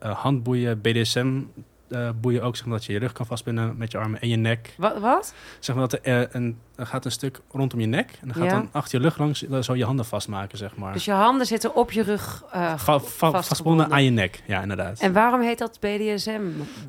handboeien, 0.00 0.80
BDSM 0.80 1.40
eh, 1.88 2.08
boeien 2.20 2.42
ook, 2.42 2.56
zeg 2.56 2.66
maar 2.66 2.76
dat 2.76 2.86
je 2.86 2.92
je 2.92 2.98
rug 2.98 3.12
kan 3.12 3.26
vastbinden 3.26 3.76
met 3.76 3.90
je 3.92 3.98
armen 3.98 4.20
en 4.20 4.28
je 4.28 4.36
nek. 4.36 4.74
Wat? 4.78 4.98
wat? 4.98 5.34
Zeg 5.58 5.76
maar 5.76 5.88
dat 5.88 6.00
er, 6.06 6.20
eh, 6.22 6.26
een, 6.30 6.58
er 6.76 6.86
gaat 6.86 7.04
een 7.04 7.10
stuk 7.10 7.40
rondom 7.52 7.80
je 7.80 7.86
nek 7.86 8.10
en 8.20 8.26
dan 8.28 8.36
gaat 8.36 8.44
Ja. 8.44 8.50
dan 8.50 8.68
achter 8.72 8.98
je 8.98 9.04
lucht 9.04 9.18
langs 9.18 9.46
eh, 9.46 9.60
zo 9.60 9.74
je 9.74 9.84
handen 9.84 10.04
vastmaken, 10.04 10.58
zeg 10.58 10.76
maar. 10.76 10.92
Dus 10.92 11.04
je 11.04 11.12
handen 11.12 11.46
zitten 11.46 11.74
op 11.74 11.92
je 11.92 12.02
rug 12.02 12.44
eh, 12.52 12.76
Va- 12.78 12.98
va- 13.00 13.30
vastgebonden 13.30 13.90
aan 13.90 14.04
je 14.04 14.10
nek, 14.10 14.42
ja 14.46 14.62
inderdaad. 14.62 15.00
En 15.00 15.12
waarom 15.12 15.40
heet 15.40 15.58
dat 15.58 15.78
BDSM? 15.80 16.40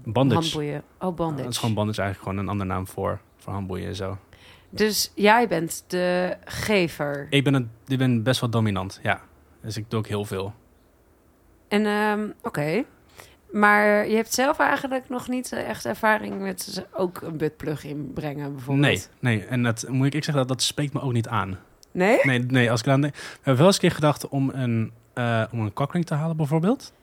bandage. 0.03 0.39
Handboeien. 0.41 0.83
Oh, 0.99 1.15
bandage. 1.15 1.43
Dat 1.43 1.51
is 1.51 1.57
gewoon 1.57 1.75
bandage 1.75 2.01
eigenlijk 2.01 2.29
gewoon 2.29 2.45
een 2.45 2.51
andere 2.51 2.69
naam 2.73 2.87
voor, 2.87 3.19
voor 3.37 3.53
handboeien 3.53 3.87
en 3.87 3.95
zo. 3.95 4.17
Dus 4.69 5.11
jij 5.15 5.47
bent 5.47 5.83
de 5.87 6.35
gever. 6.45 7.27
Ik 7.29 7.43
ben, 7.43 7.53
een, 7.53 7.69
ik 7.87 7.97
ben 7.97 8.23
best 8.23 8.39
wel 8.41 8.49
dominant, 8.49 8.99
ja. 9.03 9.21
Dus 9.61 9.77
ik 9.77 9.85
doe 9.89 9.99
ook 9.99 10.07
heel 10.07 10.25
veel. 10.25 10.53
En 11.71 11.85
ehm, 11.85 12.29
oké. 12.41 12.83
Maar 13.51 14.07
je 14.07 14.15
hebt 14.15 14.33
zelf 14.33 14.59
eigenlijk 14.59 15.09
nog 15.09 15.27
niet 15.27 15.51
eh, 15.51 15.69
echt 15.69 15.85
ervaring 15.85 16.41
met 16.41 16.85
ook 16.93 17.21
een 17.21 17.37
buttplug 17.37 17.83
inbrengen, 17.83 18.53
bijvoorbeeld. 18.53 19.09
Nee, 19.19 19.37
nee. 19.37 19.45
En 19.45 19.63
dat 19.63 19.85
moet 19.89 20.05
ik, 20.05 20.13
ik 20.13 20.23
zeggen, 20.23 20.47
dat, 20.47 20.57
dat 20.57 20.61
spreekt 20.61 20.93
me 20.93 21.01
ook 21.01 21.13
niet 21.13 21.27
aan. 21.27 21.59
Nee? 21.91 22.19
Nee, 22.23 22.39
nee 22.39 22.71
als 22.71 22.81
ik 22.81 22.87
aan 22.87 23.01
denk. 23.01 23.15
We 23.15 23.21
hebben 23.35 23.55
wel 23.55 23.65
eens 23.65 23.75
een 23.75 23.81
keer 23.81 23.91
gedacht 23.91 24.27
om 24.27 24.49
een, 24.49 24.91
eh 25.13 25.43
om 25.51 25.59
een 25.59 25.73
cockring 25.73 26.05
te 26.05 26.13
halen, 26.13 26.37
bijvoorbeeld. 26.37 26.93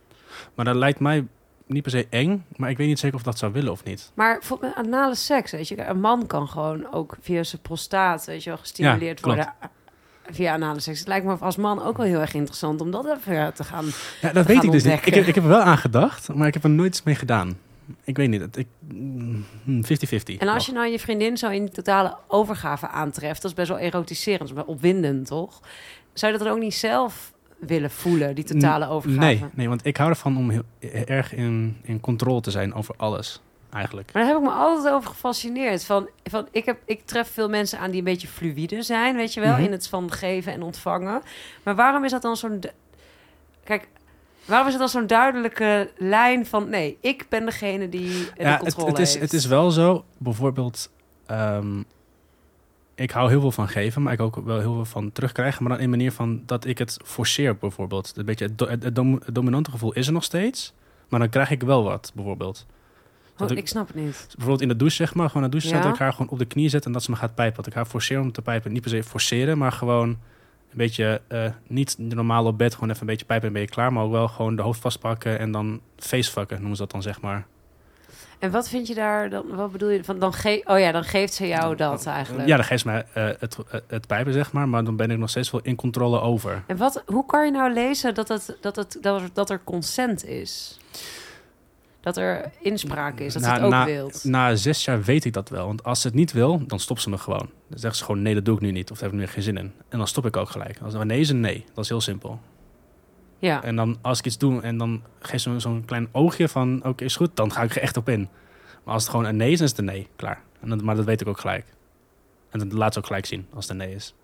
Maar 0.54 0.64
dat 0.64 0.76
lijkt 0.76 1.00
mij 1.00 1.26
niet 1.66 1.82
per 1.82 1.90
se 1.90 2.06
eng. 2.10 2.44
Maar 2.56 2.70
ik 2.70 2.76
weet 2.76 2.86
niet 2.86 2.98
zeker 2.98 3.16
of 3.16 3.22
dat 3.22 3.38
zou 3.38 3.52
willen 3.52 3.72
of 3.72 3.84
niet. 3.84 4.12
Maar 4.14 4.42
met 4.60 4.74
anale 4.74 5.14
seks, 5.14 5.50
weet 5.50 5.68
je. 5.68 5.84
Een 5.84 6.00
man 6.00 6.26
kan 6.26 6.48
gewoon 6.48 6.92
ook 6.92 7.16
via 7.20 7.42
zijn 7.42 7.62
prostaat, 7.62 8.24
weet 8.24 8.42
je 8.42 8.50
wel, 8.50 8.58
gestimuleerd 8.58 9.18
Ja, 9.18 9.24
klopt. 9.24 9.36
worden 9.36 9.54
via 10.30 10.52
anale 10.52 10.80
seks. 10.80 10.98
Het 10.98 11.08
lijkt 11.08 11.26
me 11.26 11.34
als 11.34 11.56
man 11.56 11.82
ook 11.82 11.96
wel 11.96 12.06
heel 12.06 12.20
erg 12.20 12.34
interessant 12.34 12.80
om 12.80 12.90
dat 12.90 13.06
even 13.06 13.54
te 13.54 13.64
gaan. 13.64 13.84
Ja, 14.20 14.32
dat 14.32 14.46
We 14.46 14.52
weet 14.54 14.62
ik 14.62 14.70
dus 14.70 14.84
niet. 14.84 15.06
Ik 15.06 15.14
heb, 15.14 15.26
ik 15.26 15.34
heb 15.34 15.44
er 15.44 15.50
wel 15.50 15.60
aan 15.60 15.78
gedacht, 15.78 16.34
maar 16.34 16.46
ik 16.46 16.54
heb 16.54 16.64
er 16.64 16.70
nooit 16.70 16.88
iets 16.90 17.02
mee 17.02 17.14
gedaan. 17.14 17.56
Ik 18.04 18.16
weet 18.16 18.28
niet. 18.28 18.40
het- 18.40 18.56
ik- 18.56 18.66
mm, 18.92 19.44
50-50. 19.84 20.38
En 20.38 20.48
als 20.48 20.66
je 20.66 20.72
nou 20.72 20.86
je 20.86 20.98
vriendin 20.98 21.36
zo 21.36 21.48
in 21.48 21.64
die 21.64 21.74
totale 21.74 22.16
overgave 22.26 22.88
aantreft, 22.88 23.42
dat 23.42 23.50
is 23.50 23.56
best 23.56 23.68
wel 23.68 23.78
erotiserend, 23.78 24.52
wel 24.52 24.64
opwindend, 24.64 25.26
toch? 25.26 25.60
Zou 26.12 26.32
je 26.32 26.38
dat 26.38 26.46
dan 26.46 26.56
ook 26.56 26.62
niet 26.62 26.74
zelf 26.74 27.32
willen 27.58 27.90
voelen, 27.90 28.34
die 28.34 28.44
totale 28.44 28.88
overgave? 28.88 29.20
Nee, 29.20 29.44
nee, 29.54 29.68
want 29.68 29.86
ik 29.86 29.96
hou 29.96 30.10
ervan 30.10 30.36
om 30.36 30.50
heel 30.50 30.62
erg 31.06 31.34
in, 31.34 31.76
in 31.82 32.00
controle 32.00 32.40
te 32.40 32.50
zijn 32.50 32.74
over 32.74 32.94
alles, 32.96 33.40
eigenlijk. 33.78 34.12
Maar 34.12 34.22
daar 34.22 34.32
heb 34.32 34.40
ik 34.42 34.48
me 34.48 34.54
altijd 34.54 34.94
over 34.94 35.10
gefascineerd. 35.10 35.84
Van, 35.84 36.08
van, 36.24 36.48
ik, 36.50 36.64
heb, 36.64 36.78
ik 36.84 37.06
tref 37.06 37.30
veel 37.32 37.48
mensen 37.48 37.78
aan 37.78 37.90
die 37.90 37.98
een 37.98 38.04
beetje 38.04 38.28
fluïde 38.28 38.82
zijn, 38.82 39.16
weet 39.16 39.34
je 39.34 39.40
wel, 39.40 39.52
Mhm. 39.52 39.62
in 39.62 39.72
het 39.72 39.88
van 39.88 40.12
geven 40.12 40.52
en 40.52 40.62
ontvangen. 40.62 41.22
Maar 41.62 41.74
waarom 41.74 42.04
is 42.04 42.10
dat 42.10 42.22
dan 42.22 42.36
zo'n. 42.36 42.60
Kijk, 43.64 43.88
waarom 44.44 44.66
is 44.66 44.72
het 44.72 44.80
dan 44.82 44.90
zo'n 44.90 45.06
duidelijke 45.06 45.90
lijn 45.96 46.46
van 46.46 46.68
nee, 46.68 46.98
ik 47.00 47.26
ben 47.28 47.44
degene 47.44 47.88
die 47.88 48.08
de 48.08 48.32
Ja, 48.42 48.50
het, 48.50 48.58
controle 48.60 48.88
het, 48.90 48.98
is, 48.98 49.14
het 49.18 49.32
is 49.32 49.44
wel 49.46 49.70
zo, 49.70 50.04
bijvoorbeeld, 50.18 50.90
ehm, 51.26 51.82
ik 52.94 53.10
hou 53.10 53.28
heel 53.28 53.40
veel 53.40 53.52
van 53.52 53.68
geven, 53.68 54.02
maar 54.02 54.12
ik 54.12 54.20
ook 54.20 54.36
wel 54.36 54.58
heel 54.60 54.74
veel 54.74 54.84
van 54.84 55.12
terugkrijgen. 55.12 55.62
Maar 55.62 55.72
dan 55.72 55.80
in 55.82 55.90
manier 55.90 56.12
van 56.12 56.42
dat 56.46 56.64
ik 56.64 56.78
het 56.78 56.96
forceer, 57.04 57.56
bijvoorbeeld. 57.56 58.12
Een 58.16 58.24
beetje 58.24 58.44
het, 58.44 58.58
do- 58.58 58.68
het 58.68 59.34
dominante 59.34 59.70
gevoel 59.70 59.92
is 59.92 60.06
er 60.06 60.12
nog 60.12 60.24
steeds, 60.24 60.72
maar 61.08 61.20
dan 61.20 61.28
krijg 61.28 61.50
ik 61.50 61.62
wel 61.62 61.82
wat, 61.84 62.12
bijvoorbeeld. 62.14 62.66
Oh, 63.42 63.48
dat 63.48 63.50
ik- 63.50 63.58
ik 63.58 63.68
snap 63.68 63.86
het 63.86 63.96
niet. 63.96 64.24
Bijvoorbeeld 64.28 64.60
in 64.60 64.68
de 64.68 64.76
douche, 64.76 64.96
zeg 64.96 65.14
maar. 65.14 65.28
Gewoon 65.28 65.44
in 65.44 65.50
de 65.50 65.56
douche 65.56 65.68
Ja. 65.68 65.74
zetten, 65.74 65.92
ik 65.92 65.98
haar 65.98 66.12
gewoon 66.12 66.28
op 66.30 66.38
de 66.38 66.44
knie 66.44 66.68
zetten 66.68 66.86
en 66.90 66.92
dat 66.92 67.02
ze 67.02 67.10
me 67.10 67.16
gaat 67.16 67.34
pijpen. 67.34 67.56
Dat 67.56 67.66
ik 67.66 67.72
haar 67.72 67.86
forceer 67.86 68.20
om 68.20 68.32
te 68.32 68.42
pijpen. 68.42 68.72
Niet 68.72 68.80
per 68.82 68.90
se 68.90 69.02
forceren, 69.04 69.58
maar 69.58 69.72
gewoon 69.72 70.08
een 70.08 70.16
beetje, 70.76 71.20
eh, 71.28 71.44
niet 71.66 71.94
normaal 71.98 72.44
op 72.46 72.58
bed, 72.58 72.74
gewoon 72.74 72.88
even 72.88 73.00
een 73.00 73.06
beetje 73.06 73.26
pijpen 73.26 73.46
en 73.46 73.52
ben 73.52 73.62
je 73.62 73.68
klaar. 73.68 73.92
Maar 73.92 74.04
ook 74.04 74.10
wel 74.12 74.28
gewoon 74.28 74.56
de 74.56 74.62
hoofd 74.62 74.80
vastpakken 74.80 75.38
en 75.38 75.52
dan 75.52 75.80
facefucken, 75.96 76.56
noemen 76.56 76.76
ze 76.76 76.82
dat 76.82 76.90
dan, 76.90 77.02
zeg 77.02 77.20
maar. 77.20 77.46
En 78.38 78.50
wat 78.50 78.68
vind 78.68 78.86
je 78.86 78.94
daar 78.94 79.30
dan? 79.30 79.46
Wat 79.54 79.72
bedoel 79.72 79.88
je? 79.90 80.04
Van 80.04 80.18
dan 80.18 80.32
oh 80.64 80.78
ja, 80.78 80.92
dan 80.92 81.04
geeft 81.04 81.34
ze 81.34 81.46
jou 81.46 81.76
dat 81.76 82.06
eigenlijk. 82.06 82.48
Ja, 82.48 82.56
dan 82.56 82.64
geeft 82.64 82.82
ze 82.82 82.88
mij 82.88 83.06
eh, 83.12 83.24
het, 83.38 83.56
eh, 83.70 83.80
het 83.86 84.06
pijpen, 84.06 84.32
zeg 84.32 84.52
maar. 84.52 84.68
Maar 84.68 84.84
dan 84.84 84.96
ben 84.96 85.10
ik 85.10 85.18
nog 85.18 85.30
steeds 85.30 85.50
wel 85.50 85.60
in 85.64 85.76
controle 85.76 86.20
over. 86.20 86.62
En 86.66 86.76
wat, 86.76 87.02
hoe 87.06 87.26
kan 87.26 87.44
je 87.44 87.50
nou 87.50 87.72
lezen 87.72 88.14
dat, 88.14 88.28
het, 88.28 88.56
dat, 88.60 88.76
het, 88.76 88.98
dat, 89.00 89.20
er, 89.22 89.28
dat 89.32 89.50
er 89.50 89.60
consent 89.64 90.24
is? 90.24 90.78
Dat 92.08 92.16
er 92.16 92.50
inspraak 92.60 93.18
is, 93.20 93.32
dat 93.32 93.42
ze 93.42 93.48
Na- 93.48 93.54
het 93.54 93.64
ook 93.64 93.70
na- 93.70 93.84
wilt. 93.84 94.24
Na 94.24 94.54
zes 94.56 94.84
jaar 94.84 95.02
weet 95.02 95.24
ik 95.24 95.32
dat 95.32 95.48
wel. 95.48 95.66
Want 95.66 95.84
als 95.84 96.00
ze 96.00 96.06
het 96.06 96.16
niet 96.16 96.32
wil, 96.32 96.66
dan 96.66 96.78
stopt 96.78 97.00
ze 97.02 97.10
me 97.10 97.18
gewoon. 97.18 97.50
Dan 97.68 97.78
zegt 97.78 97.96
ze 97.96 98.04
gewoon, 98.04 98.22
nee, 98.22 98.34
dat 98.34 98.44
doe 98.44 98.54
ik 98.54 98.60
nu 98.60 98.70
niet. 98.70 98.90
Of 98.90 98.98
daar 98.98 99.10
heb 99.10 99.18
ik 99.18 99.24
nu 99.26 99.32
geen 99.32 99.42
zin 99.42 99.56
in. 99.56 99.72
En 99.88 99.98
dan 99.98 100.06
stop 100.06 100.26
ik 100.26 100.36
ook 100.36 100.48
gelijk. 100.50 100.78
Als 100.82 100.94
er 100.94 101.06
nee 101.06 101.20
is 101.20 101.28
een 101.28 101.40
nee. 101.40 101.64
Dat 101.74 101.84
is 101.84 101.90
heel 101.90 102.00
simpel. 102.00 102.40
ja. 103.38 103.62
En 103.62 103.76
dan 103.76 103.96
als 104.02 104.18
ik 104.18 104.24
iets 104.26 104.38
doe 104.38 104.60
en 104.62 104.78
dan 104.78 105.02
geef 105.20 105.40
ze 105.40 105.50
me 105.50 105.60
zo'n 105.60 105.84
klein 105.84 106.08
oogje 106.12 106.48
van 106.48 106.84
oké, 106.84 107.04
is 107.04 107.16
goed, 107.16 107.36
dan 107.36 107.52
ga 107.52 107.62
ik 107.62 107.74
er 107.74 107.82
echt 107.82 107.96
op 107.96 108.08
in. 108.08 108.28
Maar 108.84 108.94
als 108.94 109.02
het 109.02 109.10
gewoon 109.12 109.26
een 109.26 109.36
nee 109.36 109.50
is, 109.52 109.56
dan 109.58 109.64
is 109.66 109.70
het 109.70 109.80
een 109.80 109.84
nee. 109.86 110.08
Klaar. 110.16 110.42
En 110.60 110.68
dat, 110.68 110.82
maar 110.82 110.96
dat 110.96 111.04
weet 111.04 111.20
ik 111.20 111.26
ook 111.28 111.40
gelijk. 111.40 111.64
En 112.50 112.58
dat 112.58 112.72
laat 112.72 112.92
ze 112.92 112.98
ook 112.98 113.06
gelijk 113.06 113.26
zien 113.26 113.46
als 113.54 113.68
het 113.68 113.72
een 113.80 113.86
nee 113.86 113.94
is. 113.94 114.14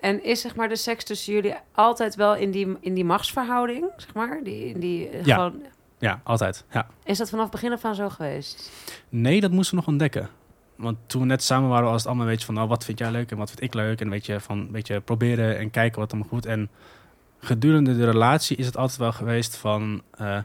En 0.00 0.24
is 0.24 0.40
zeg 0.40 0.54
maar 0.56 0.68
de 0.68 0.76
seks 0.76 1.04
tussen 1.04 1.32
jullie 1.32 1.54
altijd 1.72 2.14
wel 2.14 2.36
in 2.36 2.50
die, 2.50 2.76
in 2.80 2.94
die 2.94 3.04
machtsverhouding, 3.04 3.84
zeg 3.96 4.14
maar? 4.14 4.40
Die, 4.44 4.64
in 4.64 4.80
die, 4.80 5.08
Ja. 5.24 5.34
gewoon, 5.34 5.62
Ja, 6.02 6.20
altijd. 6.24 6.64
Ja. 6.70 6.86
is 7.04 7.18
dat 7.18 7.30
vanaf 7.30 7.50
begin 7.50 7.72
af 7.72 7.84
aan 7.84 7.94
zo 7.94 8.08
geweest? 8.08 8.70
Nee, 9.08 9.40
dat 9.40 9.50
moesten 9.50 9.74
we 9.74 9.80
nog 9.80 9.90
ontdekken. 9.90 10.28
Want 10.76 10.96
toen 11.06 11.20
we 11.20 11.26
net 11.26 11.42
samen 11.42 11.68
waren, 11.68 11.84
was 11.88 11.96
het 11.96 12.06
allemaal 12.06 12.26
een 12.26 12.32
beetje 12.32 12.46
van... 12.46 12.62
Oh, 12.62 12.68
wat 12.68 12.84
vind 12.84 12.98
jij 12.98 13.10
leuk 13.10 13.30
en 13.30 13.36
wat 13.36 13.48
vind 13.48 13.62
ik 13.62 13.74
leuk? 13.74 13.98
En 14.00 14.04
een 14.04 14.12
beetje, 14.12 14.40
van, 14.40 14.58
een 14.58 14.70
beetje 14.70 15.00
proberen 15.00 15.58
en 15.58 15.70
kijken 15.70 16.00
wat 16.00 16.10
hem 16.10 16.24
goed. 16.24 16.46
En 16.46 16.70
gedurende 17.40 17.96
de 17.96 18.04
relatie 18.04 18.56
is 18.56 18.66
het 18.66 18.76
altijd 18.76 18.98
wel 18.98 19.12
geweest 19.12 19.56
van... 19.56 20.02
eh, 20.10 20.38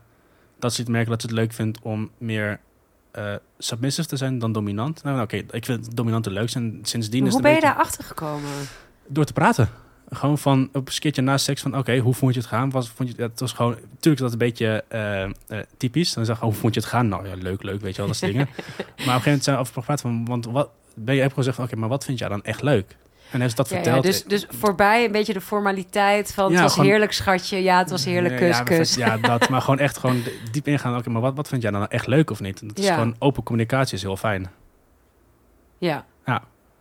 dat 0.59 0.73
ze 0.73 0.81
het 0.81 0.89
merken 0.89 1.09
dat 1.09 1.21
ze 1.21 1.27
het 1.27 1.35
leuk 1.35 1.53
vindt 1.53 1.79
om 1.81 2.11
meer 2.17 2.59
eh, 3.11 3.35
submissive 3.57 4.07
te 4.07 4.17
zijn 4.17 4.39
dan 4.39 4.51
dominant. 4.51 5.03
Nou, 5.03 5.21
oké, 5.21 5.35
ik 5.51 5.65
vind 5.65 5.95
dominante 5.95 6.31
leuk. 6.31 6.51
En 6.51 6.79
sindsdien 6.83 7.19
Maar 7.19 7.27
is 7.27 7.33
hoe 7.35 7.43
het 7.45 7.51
ben 7.51 7.51
je 7.51 7.59
beetje 7.61 7.75
daar 7.75 7.85
achter 7.85 8.03
gekomen? 8.03 8.51
door 9.07 9.25
te 9.25 9.33
praten. 9.33 9.69
Gewoon 10.09 10.37
van 10.37 10.69
op 10.73 10.87
een 10.87 10.99
keertje 10.99 11.21
na 11.21 11.37
seks 11.37 11.61
van 11.61 11.77
oké, 11.77 11.97
hoe 11.97 12.13
vond 12.13 12.33
je 12.33 12.39
het 12.39 12.49
gaan? 12.49 12.69
Was, 12.69 12.89
vond 12.89 13.09
je, 13.09 13.15
ja, 13.17 13.23
het 13.23 13.39
was 13.39 13.51
gewoon, 13.53 13.71
natuurlijk 13.71 14.15
is 14.15 14.19
dat 14.21 14.31
een 14.31 14.37
beetje 14.37 14.83
eh, 14.87 15.23
eh, 15.23 15.29
typisch. 15.77 16.13
Dan 16.13 16.25
zeg 16.25 16.39
je, 16.39 16.45
hoe 16.45 16.53
vond 16.53 16.73
je 16.73 16.79
het 16.79 16.89
gaan? 16.89 17.07
Nou 17.07 17.27
ja, 17.27 17.33
leuk, 17.35 17.63
leuk, 17.63 17.81
weet 17.81 17.91
je 17.91 17.97
wel, 17.97 18.07
dat 18.07 18.15
soort 18.15 18.31
dingen. 18.31 18.47
Maar 18.55 18.65
op 18.65 18.77
een 18.87 19.03
gegeven 19.03 19.21
moment 19.25 19.43
zijn 19.43 19.55
we 19.55 19.61
over 19.61 19.73
gepraat 19.73 20.01
van, 20.01 20.25
want 20.25 20.45
wat 20.45 20.69
ben 20.95 21.15
je 21.15 21.21
hebt 21.21 21.33
gewoon 21.33 21.45
gezegd 21.45 21.55
van 21.55 21.65
oké, 21.65 21.75
maar 21.75 21.89
wat 21.89 22.05
vind 22.05 22.19
jij 22.19 22.29
dan 22.29 22.43
echt 22.43 22.61
leuk? 22.61 22.95
En 23.31 23.39
heeft 23.41 23.51
ze 23.51 23.57
dat 23.57 23.69
Ja, 23.69 23.75
ja, 23.77 23.83
verteld. 23.83 24.03
dus, 24.03 24.23
dus 24.23 24.45
voorbij 24.59 25.05
een 25.05 25.11
beetje 25.11 25.33
de 25.33 25.41
formaliteit 25.41 26.33
van 26.33 26.45
Ja, 26.45 26.51
het 26.53 26.61
was 26.61 26.73
gewoon- 26.73 26.87
heerlijk 26.89 27.11
schatje, 27.11 27.63
ja 27.63 27.77
het 27.77 27.89
was 27.89 28.05
heerlijk 28.05 28.33
Ja, 28.33 28.39
kus 28.39 28.57
ja, 28.57 28.63
kus. 28.63 28.95
Ja, 28.95 29.17
dat, 29.17 29.49
maar 29.49 29.61
gewoon 29.61 29.79
echt 29.79 29.97
gewoon 29.97 30.21
diep 30.51 30.67
ingaan. 30.67 30.97
Oké, 30.97 31.09
maar 31.09 31.21
wat, 31.21 31.35
wat 31.35 31.47
vind 31.47 31.61
jij 31.61 31.71
dan 31.71 31.87
echt 31.87 32.07
leuk 32.07 32.29
of 32.31 32.39
niet? 32.39 32.67
Dat 32.67 32.77
is 32.77 32.85
Ja. 32.85 32.93
gewoon 32.93 33.15
open 33.19 33.43
communicatie 33.43 33.95
is 33.95 34.01
heel 34.01 34.17
fijn. 34.17 34.49
ja. 35.77 36.05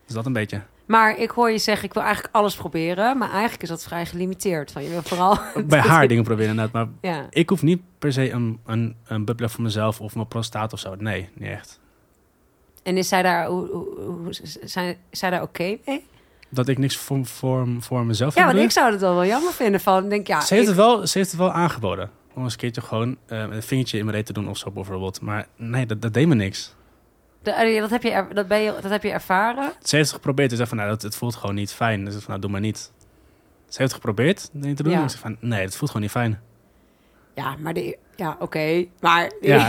Dus 0.06 0.14
dat 0.14 0.26
een 0.26 0.32
beetje. 0.32 0.62
Maar 0.86 1.18
ik 1.18 1.30
hoor 1.30 1.50
je 1.50 1.58
zeggen, 1.58 1.84
ik 1.86 1.92
wil 1.94 2.02
eigenlijk 2.02 2.34
alles 2.34 2.54
proberen. 2.56 3.18
Maar 3.18 3.30
eigenlijk 3.30 3.62
is 3.62 3.68
dat 3.68 3.82
vrij 3.82 4.06
gelimiteerd. 4.06 4.72
Van, 4.72 4.82
je 4.82 4.88
wil 4.88 5.02
vooral... 5.02 5.38
Bij 5.66 5.78
haar 5.80 6.08
dingen 6.08 6.24
proberen 6.24 6.50
inderdaad. 6.50 6.72
Maar 6.72 7.10
Ja. 7.12 7.26
ik 7.30 7.48
hoef 7.48 7.62
niet 7.62 7.80
per 7.98 8.12
se 8.12 8.30
een, 8.30 8.60
een, 8.66 8.96
een 9.06 9.24
bubbler 9.24 9.50
voor 9.50 9.62
mezelf 9.62 10.00
of 10.00 10.14
mijn 10.14 10.28
prostaat 10.28 10.72
of 10.72 10.78
zo. 10.78 10.94
Nee, 10.98 11.28
niet 11.34 11.48
echt. 11.48 11.80
En 12.82 12.96
is 12.96 13.08
zij 13.08 13.22
daar, 13.22 13.46
hoe, 13.46 14.28
zijn, 14.62 14.96
zij 15.10 15.30
daar 15.30 15.42
oké 15.42 15.76
mee? 15.86 16.04
Dat 16.48 16.68
ik 16.68 16.78
niks 16.78 16.96
voor, 16.96 17.26
voor, 17.26 17.66
voor 17.78 18.04
mezelf 18.04 18.34
Ja, 18.34 18.46
want 18.46 18.58
ik 18.58 18.70
zou 18.70 18.90
het 18.92 19.00
wel 19.00 19.14
wel 19.14 19.24
jammer 19.26 19.52
vinden. 19.52 19.80
Van, 19.80 20.08
denk, 20.08 20.26
ja, 20.26 20.40
ze, 20.40 20.54
heeft 20.54 20.68
ik- 20.68 20.74
het 20.76 20.84
wel, 20.84 21.06
ze 21.06 21.18
heeft 21.18 21.30
het 21.30 21.40
wel 21.40 21.52
aangeboden. 21.52 22.10
Om 22.34 22.42
eens 22.42 22.52
een 22.52 22.58
keertje 22.58 22.80
gewoon 22.80 23.16
eh, 23.26 23.38
een 23.38 23.62
vingertje 23.62 23.98
in 23.98 24.04
mijn 24.04 24.16
reet 24.16 24.26
te 24.26 24.32
doen 24.32 24.48
of 24.48 24.58
zo 24.58 24.70
bijvoorbeeld. 24.70 25.20
Maar 25.20 25.46
nee, 25.56 25.86
dat, 25.86 26.02
dat 26.02 26.14
deed 26.14 26.26
me 26.28 26.34
niks. 26.34 26.74
De- 27.46 27.52
eh, 27.74 27.80
dat, 27.80 27.90
heb 27.90 28.02
je, 28.02 28.10
er- 28.10 28.34
dat, 28.34 28.48
ben 28.48 28.60
je, 28.60 28.74
dat 28.80 28.90
heb 28.90 29.02
je 29.02 29.10
ervaren. 29.10 29.72
Ze 29.82 29.96
heeft 29.96 30.08
het 30.08 30.16
geprobeerd. 30.16 30.50
Ze 30.50 30.56
zei 30.56 30.68
van, 30.68 30.76
nou, 30.76 30.88
dat, 30.90 31.02
het 31.02 31.16
voelt 31.16 31.34
gewoon 31.34 31.54
niet 31.54 31.72
fijn. 31.72 32.04
Dus 32.04 32.14
van, 32.14 32.24
nou, 32.26 32.40
doe 32.40 32.50
maar 32.50 32.60
niet. 32.60 32.78
Ze 33.68 33.78
heeft 33.78 33.78
het 33.78 33.92
geprobeerd 33.92 34.48
dingen 34.52 34.76
te 34.76 34.82
doen. 34.82 34.92
Ja. 34.92 35.02
En 35.02 35.10
van, 35.10 35.36
nee, 35.40 35.60
het 35.60 35.76
voelt 35.76 35.90
gewoon 35.90 36.02
niet 36.02 36.10
fijn. 36.16 36.40
Ja, 37.34 37.54
maar 37.58 37.74
de, 37.74 37.98
ja, 38.16 38.36
oké. 38.40 38.84
Maar 39.00 39.28
de 39.40 39.48
Ja, 39.48 39.68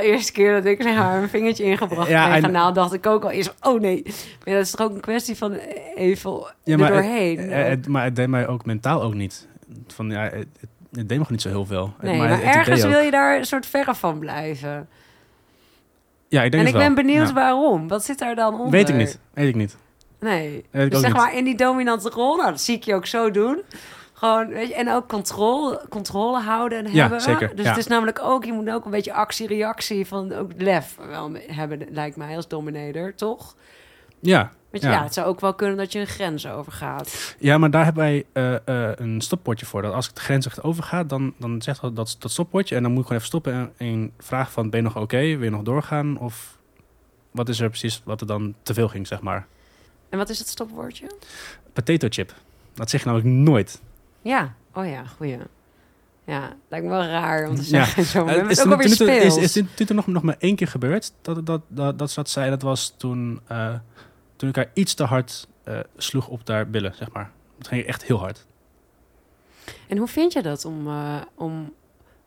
eerste 0.00 0.32
keer 0.32 0.52
dat 0.54 0.64
ik 0.64 0.82
haar 0.84 1.22
een 1.22 1.28
vingertje 1.28 1.64
ingebracht 1.64 2.08
Ja, 2.08 2.28
ja, 2.28 2.34
en- 2.34 2.42
kanaal, 2.42 2.72
dacht 2.72 2.92
ik 2.92 3.06
ook 3.06 3.24
al 3.24 3.30
eerst, 3.30 3.54
oh 3.60 3.80
nee. 3.80 4.02
Maar 4.44 4.54
dat 4.54 4.64
is 4.64 4.70
toch 4.70 4.86
ook 4.86 4.94
een 4.94 5.00
kwestie 5.00 5.36
van 5.36 5.52
even 5.94 6.54
ja 6.64 6.76
maar, 6.76 6.92
het, 6.92 7.02
doorheen. 7.02 7.38
het- 7.50 7.88
maar 7.88 8.04
het 8.04 8.16
deed 8.16 8.28
mij 8.28 8.46
ook 8.48 8.64
mentaal 8.64 9.02
ook 9.02 9.14
niet. 9.14 9.48
Van, 9.86 10.10
ja, 10.10 10.22
het, 10.22 10.46
deed 10.90 11.08
me 11.08 11.14
gewoon 11.14 11.26
niet 11.30 11.42
zo 11.42 11.48
heel 11.48 11.66
veel. 11.66 11.94
nee, 12.00 12.18
maar 12.18 12.28
maar, 12.28 12.42
ergens 12.42 12.82
wil 12.84 13.00
je 13.00 13.10
daar 13.10 13.38
een 13.38 13.44
soort 13.44 13.66
verre 13.66 13.94
van 13.94 14.18
blijven. 14.18 14.88
Ja, 16.28 16.42
ik 16.42 16.50
denk 16.50 16.62
En 16.62 16.68
ik 16.68 16.74
wel. 16.74 16.82
ben 16.82 16.94
benieuwd 16.94 17.28
Ja. 17.28 17.34
waarom. 17.34 17.88
Wat 17.88 18.04
zit 18.04 18.18
daar 18.18 18.34
dan 18.34 18.54
onder? 18.54 18.70
Weet 18.70 18.88
ik 18.88 18.94
niet. 18.94 19.18
Weet 19.34 19.48
ik 19.48 19.54
niet. 19.54 19.76
Nee. 20.20 20.64
Weet 20.70 20.84
ik 20.84 20.90
dus 20.90 20.98
ook 20.98 21.04
zeg 21.04 21.12
niet. 21.12 21.22
maar 21.22 21.34
in 21.36 21.44
die 21.44 21.56
dominante 21.56 22.08
rol, 22.10 22.36
nou, 22.36 22.50
dat 22.50 22.60
zie 22.60 22.76
ik 22.76 22.82
je 22.84 22.94
ook 22.94 23.06
zo 23.06 23.30
doen. 23.30 23.62
Gewoon, 24.12 24.48
weet 24.48 24.68
je, 24.68 24.74
en 24.74 24.90
ook 24.90 25.08
controle, 25.08 25.80
controle 25.88 26.38
houden 26.40 26.84
en 26.86 26.92
Ja, 26.92 27.00
hebben. 27.00 27.20
zeker, 27.20 27.56
Dus 27.56 27.64
ja. 27.64 27.70
het 27.70 27.78
is 27.78 27.86
namelijk 27.86 28.20
ook, 28.22 28.44
je 28.44 28.52
moet 28.52 28.70
ook 28.70 28.84
een 28.84 28.90
beetje 28.90 29.12
actie-reactie 29.12 30.06
van 30.06 30.32
ook 30.32 30.50
lef 30.56 30.96
wel 31.08 31.30
hebben, 31.46 31.86
lijkt 31.90 32.16
mij, 32.16 32.36
als 32.36 32.48
dominator, 32.48 33.14
toch? 33.14 33.54
Ja, 34.20 34.50
Want 34.70 34.82
ja. 34.82 34.90
Ja. 34.90 35.02
het 35.02 35.14
zou 35.14 35.26
ook 35.26 35.40
wel 35.40 35.54
kunnen 35.54 35.76
dat 35.76 35.92
je 35.92 35.98
een 35.98 36.06
grens 36.06 36.46
overgaat. 36.46 37.36
Ja, 37.38 37.58
maar 37.58 37.70
daar 37.70 37.84
hebben 37.84 38.02
wij 38.02 38.24
eh, 38.32 38.54
eh, 38.54 38.92
een 38.96 39.20
stopbordje 39.20 39.66
voor. 39.66 39.82
Dat 39.82 39.92
als 39.92 40.08
ik 40.08 40.14
de 40.14 40.20
grens 40.20 40.46
echt 40.46 40.62
overga, 40.62 41.04
dan, 41.04 41.34
dan 41.38 41.62
zegt 41.62 41.80
dat, 41.80 41.96
dat 41.96 42.16
dat. 42.18 42.76
En 42.76 42.82
dan 42.82 42.92
moet 42.92 43.00
ik 43.00 43.06
gewoon 43.06 43.22
even 43.22 43.26
stoppen 43.26 43.52
en, 43.52 43.72
en 43.76 44.12
vragen 44.18 44.52
van, 44.52 44.70
ben 44.70 44.80
je 44.80 44.86
nog 44.86 44.96
oké? 44.96 45.16
Wil 45.18 45.42
je 45.42 45.50
nog 45.50 45.62
doorgaan? 45.62 46.18
Of 46.18 46.58
wat 47.30 47.48
is 47.48 47.60
er 47.60 47.68
precies 47.68 48.02
wat 48.04 48.20
er 48.20 48.26
dan 48.26 48.54
te 48.62 48.74
veel 48.74 48.88
ging, 48.88 49.06
zeg 49.06 49.20
maar. 49.20 49.46
En 50.08 50.18
wat 50.18 50.28
is 50.28 50.38
het 50.38 50.48
stopwoordje? 50.48 51.06
Potato 51.72 52.06
chip. 52.10 52.34
Dat 52.74 52.90
zeg 52.90 53.00
je 53.00 53.06
namelijk 53.06 53.30
nooit. 53.34 53.80
Ja, 54.22 54.54
oh 54.74 54.86
ja, 54.86 55.04
goeie. 55.16 55.38
Ja, 56.24 56.52
lijkt 56.68 56.86
me 56.86 56.90
wel 56.92 57.04
raar 57.04 57.48
om 57.48 57.54
te 57.54 57.60
Ja. 57.62 57.66
zeggen. 57.66 58.04
Zo, 58.04 58.24
maar 58.24 58.34
het 58.34 58.50
is 58.50 58.58
is 58.58 58.66
ook 58.66 58.82
is, 58.82 58.94
speels. 58.94 59.36
is 59.36 59.52
dit 59.52 59.88
er 59.88 59.94
nog, 59.94 60.06
nog 60.06 60.22
maar 60.22 60.36
één 60.38 60.56
keer 60.56 60.68
gebeurd? 60.68 61.12
Dat, 61.22 61.46
dat, 61.46 61.62
dat, 61.68 61.98
dat 61.98 62.08
ze 62.08 62.14
dat 62.14 62.30
zei, 62.30 62.50
dat 62.50 62.62
was 62.62 62.94
toen, 62.96 63.40
toen 64.38 64.48
ik 64.48 64.56
haar 64.56 64.70
iets 64.72 64.94
te 64.94 65.04
hard 65.04 65.48
eh, 65.64 65.78
sloeg 65.96 66.28
op 66.28 66.48
haar 66.48 66.70
billen, 66.70 66.94
zeg 66.94 67.12
maar. 67.12 67.30
Dat 67.58 67.68
ging 67.68 67.84
echt 67.84 68.04
heel 68.04 68.18
hard. 68.18 68.46
En 69.88 69.96
hoe 69.96 70.08
vind 70.08 70.32
je 70.32 70.42
dat 70.42 70.64
om, 70.64 70.86
eh, 70.86 71.20
om, 71.34 71.72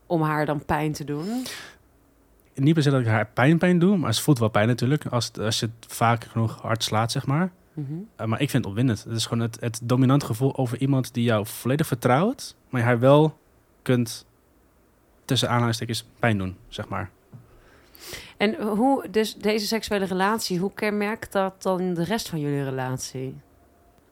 om 0.05 0.21
haar 0.21 0.45
dan 0.45 0.65
pijn 0.65 0.91
te 0.91 1.03
doen? 1.03 1.45
Niet 2.53 2.73
per 2.73 2.83
se 2.83 2.89
dat 2.89 3.01
ik 3.01 3.07
haar 3.07 3.27
pijn 3.27 3.57
pijn 3.57 3.79
doe, 3.79 3.97
maar 3.97 4.13
ze 4.13 4.21
voelt 4.21 4.39
wel 4.39 4.49
pijn 4.49 4.67
natuurlijk. 4.67 5.05
Als, 5.05 5.31
als 5.39 5.59
je 5.59 5.65
het 5.65 5.93
vaak 5.93 6.23
genoeg 6.23 6.61
hard 6.61 6.83
slaat, 6.83 7.11
zeg 7.11 7.25
maar. 7.25 7.51
Mhm. 7.73 7.93
Uh, 7.93 8.25
maar 8.25 8.41
ik 8.41 8.49
vind 8.49 8.63
het 8.63 8.73
opwindend. 8.73 9.03
Het 9.03 9.15
is 9.15 9.25
gewoon 9.25 9.43
het, 9.43 9.57
het 9.59 9.79
dominant 9.83 10.23
gevoel 10.23 10.57
over 10.57 10.79
iemand 10.79 11.13
die 11.13 11.23
jou 11.23 11.45
volledig 11.45 11.87
vertrouwt, 11.87 12.55
maar 12.69 12.81
je 12.81 12.87
haar 12.87 12.99
wel 12.99 13.37
kunt 13.81 14.25
tussen 15.25 15.49
aanhalingstekens 15.49 16.05
pijn 16.19 16.37
doen, 16.37 16.57
zeg 16.67 16.87
maar. 16.87 17.09
En 18.37 18.61
hoe, 18.61 19.09
dus 19.09 19.35
deze 19.35 19.65
seksuele 19.65 20.05
relatie, 20.05 20.59
hoe 20.59 20.73
kenmerkt 20.73 21.31
dat 21.31 21.61
dan 21.63 21.93
de 21.93 22.03
rest 22.03 22.29
van 22.29 22.39
jullie 22.39 22.63
relatie? 22.63 23.35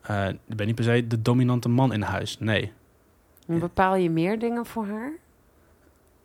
Uh, 0.09 0.27
ik 0.27 0.55
ben 0.55 0.65
niet 0.65 0.75
per 0.75 0.83
se 0.83 1.07
de 1.07 1.21
dominante 1.21 1.69
man 1.69 1.93
in 1.93 2.01
huis, 2.01 2.39
nee. 2.39 2.73
En 3.47 3.59
bepaal 3.59 3.95
je 3.95 4.09
meer 4.09 4.39
dingen 4.39 4.65
voor 4.65 4.87
haar? 4.87 5.11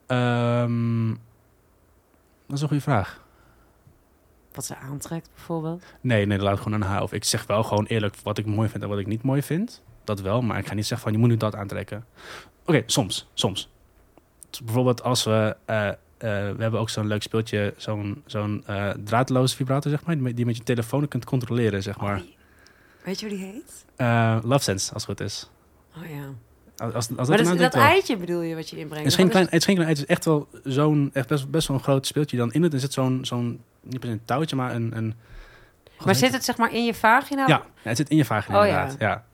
Ehm, 0.07 1.09
dat 2.47 2.57
is 2.57 2.61
een 2.61 2.69
goede 2.69 2.83
vraag. 2.83 3.23
Wat 4.53 4.65
ze 4.65 4.77
aantrekt 4.77 5.31
bijvoorbeeld? 5.35 5.85
Nee, 6.01 6.27
nee, 6.27 6.37
dat 6.37 6.47
laat 6.47 6.57
ik 6.57 6.63
gewoon 6.63 6.83
aan 6.83 6.89
haar. 6.89 7.03
Of 7.03 7.13
ik 7.13 7.25
zeg 7.25 7.47
wel 7.47 7.63
gewoon 7.63 7.85
eerlijk 7.87 8.17
wat 8.23 8.39
ik 8.39 8.47
mooi 8.47 8.69
vind 8.69 8.83
en 8.83 8.89
wat 8.89 8.99
ik 8.99 9.07
niet 9.07 9.23
mooi 9.23 9.43
vind. 9.43 9.83
Dat 10.05 10.21
wel, 10.21 10.43
maar 10.43 10.59
ik 10.59 10.67
ga 10.67 10.75
niet 10.75 10.87
zeggen 10.87 11.07
van 11.09 11.13
je 11.13 11.19
moet 11.19 11.29
nu 11.29 11.37
dat 11.37 11.55
aantrekken. 11.55 12.07
Oké, 12.67 12.83
soms, 12.87 13.31
soms. 13.35 13.71
Dus 14.51 14.63
bijvoorbeeld 14.63 15.03
als 15.03 15.25
we... 15.25 15.57
eh, 15.65 15.91
we 16.31 16.63
hebben 16.63 16.81
ook 16.81 16.91
zo'n 16.91 17.07
leuk 17.07 17.23
speeltje, 17.23 17.75
zo'n 17.77 18.23
zo'n 18.27 18.63
eh, 18.67 18.91
draadloze 19.05 19.57
vibrator, 19.57 19.91
zeg 19.91 20.05
maar, 20.05 20.35
die 20.35 20.47
met- 20.47 20.57
je 20.57 20.63
telefoon 20.63 21.09
kunt 21.09 21.25
controleren, 21.25 21.83
zeg 21.83 22.01
maar. 22.01 22.23
Weet 23.05 23.21
je 23.21 23.27
hoe 23.29 23.37
die 23.37 23.47
heet? 23.47 23.85
Eh, 23.97 24.39
Love 24.43 24.63
Sense, 24.63 24.93
als 24.93 25.07
het 25.07 25.19
goed 25.19 25.27
is. 25.27 25.51
Oh 25.97 26.11
ja. 26.11 26.25
Als, 26.77 26.95
als, 26.95 27.17
als 27.17 27.29
Maar 27.29 27.39
dat 27.45 27.59
dat, 27.59 27.75
eitje 27.75 28.17
bedoel 28.17 28.41
je 28.41 28.55
wat 28.55 28.71
je 28.71 28.77
inbrengt? 28.79 29.05
Het 29.05 29.13
is 29.13 29.19
geen 29.19 29.29
klein, 29.29 29.45
het 29.45 29.55
is 29.55 29.65
geen 29.65 29.75
klein, 29.75 29.89
het 29.91 29.99
is 29.99 30.07
echt 30.07 30.25
wel 30.25 30.49
zo'n, 30.65 31.11
echt 31.13 31.29
best, 31.29 31.51
best 31.51 31.69
wel 31.69 31.77
een 31.77 31.83
groot 31.83 32.07
speeltje 32.07 32.37
dan 32.37 32.53
in 32.53 32.63
het. 32.63 32.73
Er 32.73 32.81
zit 32.81 32.93
zo'n, 32.93 33.19
zo'n 33.25 33.61
niet 33.83 34.01
per 34.01 34.09
se 34.09 34.15
een 34.15 34.25
touwtje, 34.25 34.57
maar 34.57 34.75
een... 34.75 34.97
een 34.97 35.15
Maar 36.05 36.15
zit 36.15 36.33
het 36.33 36.45
zeg 36.45 36.57
maar 36.57 36.73
in 36.73 36.85
je 36.85 36.95
vagina? 36.95 37.47
Ja, 37.47 37.63
ja, 37.83 37.89
het 37.89 37.97
zit 37.97 38.09
in 38.11 38.17
je 38.17 38.25
vagina 38.25 38.61
Oh, 38.61 38.67
ja. 38.67 38.71
inderdaad, 38.83 39.01
ja. 39.01 39.25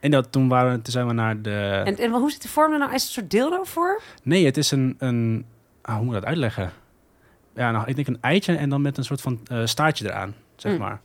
En 0.00 0.10
dat, 0.10 0.32
toen, 0.32 0.48
waren, 0.48 0.82
toen 0.82 0.92
zijn 0.92 1.06
we 1.06 1.12
naar 1.12 1.42
de... 1.42 1.82
En, 1.84 1.96
en 1.96 2.10
hoe 2.10 2.30
zit 2.30 2.42
de 2.42 2.48
vorm 2.48 2.72
er 2.72 2.78
nou? 2.78 2.94
Is 2.94 3.00
het 3.02 3.08
een 3.08 3.14
soort 3.14 3.30
dildo 3.30 3.64
voor? 3.64 4.02
Nee, 4.22 4.44
het 4.44 4.56
is 4.56 4.70
een... 4.70 4.94
een 4.98 5.46
ah, 5.86 5.94
hoe 5.96 6.04
moet 6.04 6.14
ik 6.14 6.20
dat 6.20 6.28
uitleggen? 6.28 6.72
Ja, 7.54 7.70
nou, 7.70 7.86
ik 7.88 7.94
denk 7.94 8.06
een 8.08 8.18
eitje 8.20 8.56
en 8.56 8.68
dan 8.68 8.82
met 8.82 8.98
een 8.98 9.04
soort 9.04 9.20
van 9.20 9.40
eh, 9.46 9.60
staartje 9.64 10.04
eraan, 10.06 10.34
zeg 10.56 10.72
Mm. 10.72 10.78
maar. 10.78 11.00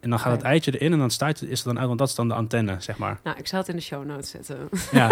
En 0.00 0.10
dan 0.10 0.20
gaat 0.20 0.32
het 0.32 0.42
eitje 0.42 0.78
erin 0.78 0.92
en 0.92 0.98
dan 0.98 1.10
staartje 1.10 1.48
is 1.48 1.60
er 1.60 1.66
dan 1.66 1.78
uit, 1.78 1.86
want 1.86 1.98
dat 1.98 2.08
is 2.08 2.14
dan 2.14 2.28
de 2.28 2.34
antenne, 2.34 2.76
zeg 2.78 2.98
maar. 2.98 3.18
Nou, 3.24 3.38
ik 3.38 3.46
zal 3.46 3.58
het 3.58 3.68
in 3.68 3.76
de 3.76 3.82
show 3.82 4.04
notes 4.04 4.30
zetten. 4.30 4.68
Ja, 4.92 5.10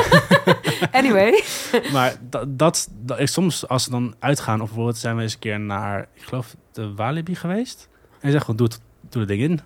anyway. 0.98 1.42
maar 1.92 2.14
dat, 2.20 2.58
dat, 2.58 2.88
dat 3.00 3.18
is 3.18 3.32
soms 3.32 3.68
als 3.68 3.84
we 3.84 3.90
dan 3.90 4.14
uitgaan, 4.18 4.60
of 4.60 4.66
bijvoorbeeld 4.66 4.96
zijn 4.96 5.16
we 5.16 5.22
eens 5.22 5.32
een 5.32 5.38
keer 5.38 5.60
naar, 5.60 6.08
ik 6.14 6.22
geloof, 6.22 6.56
de 6.72 6.94
Walibi 6.94 7.34
geweest. 7.34 7.88
En 8.12 8.26
je 8.26 8.30
zegt 8.30 8.40
gewoon, 8.44 8.56
doe, 8.56 8.66
het, 8.66 8.80
doe 9.10 9.20
het 9.20 9.30
ding 9.30 9.42
in. 9.42 9.60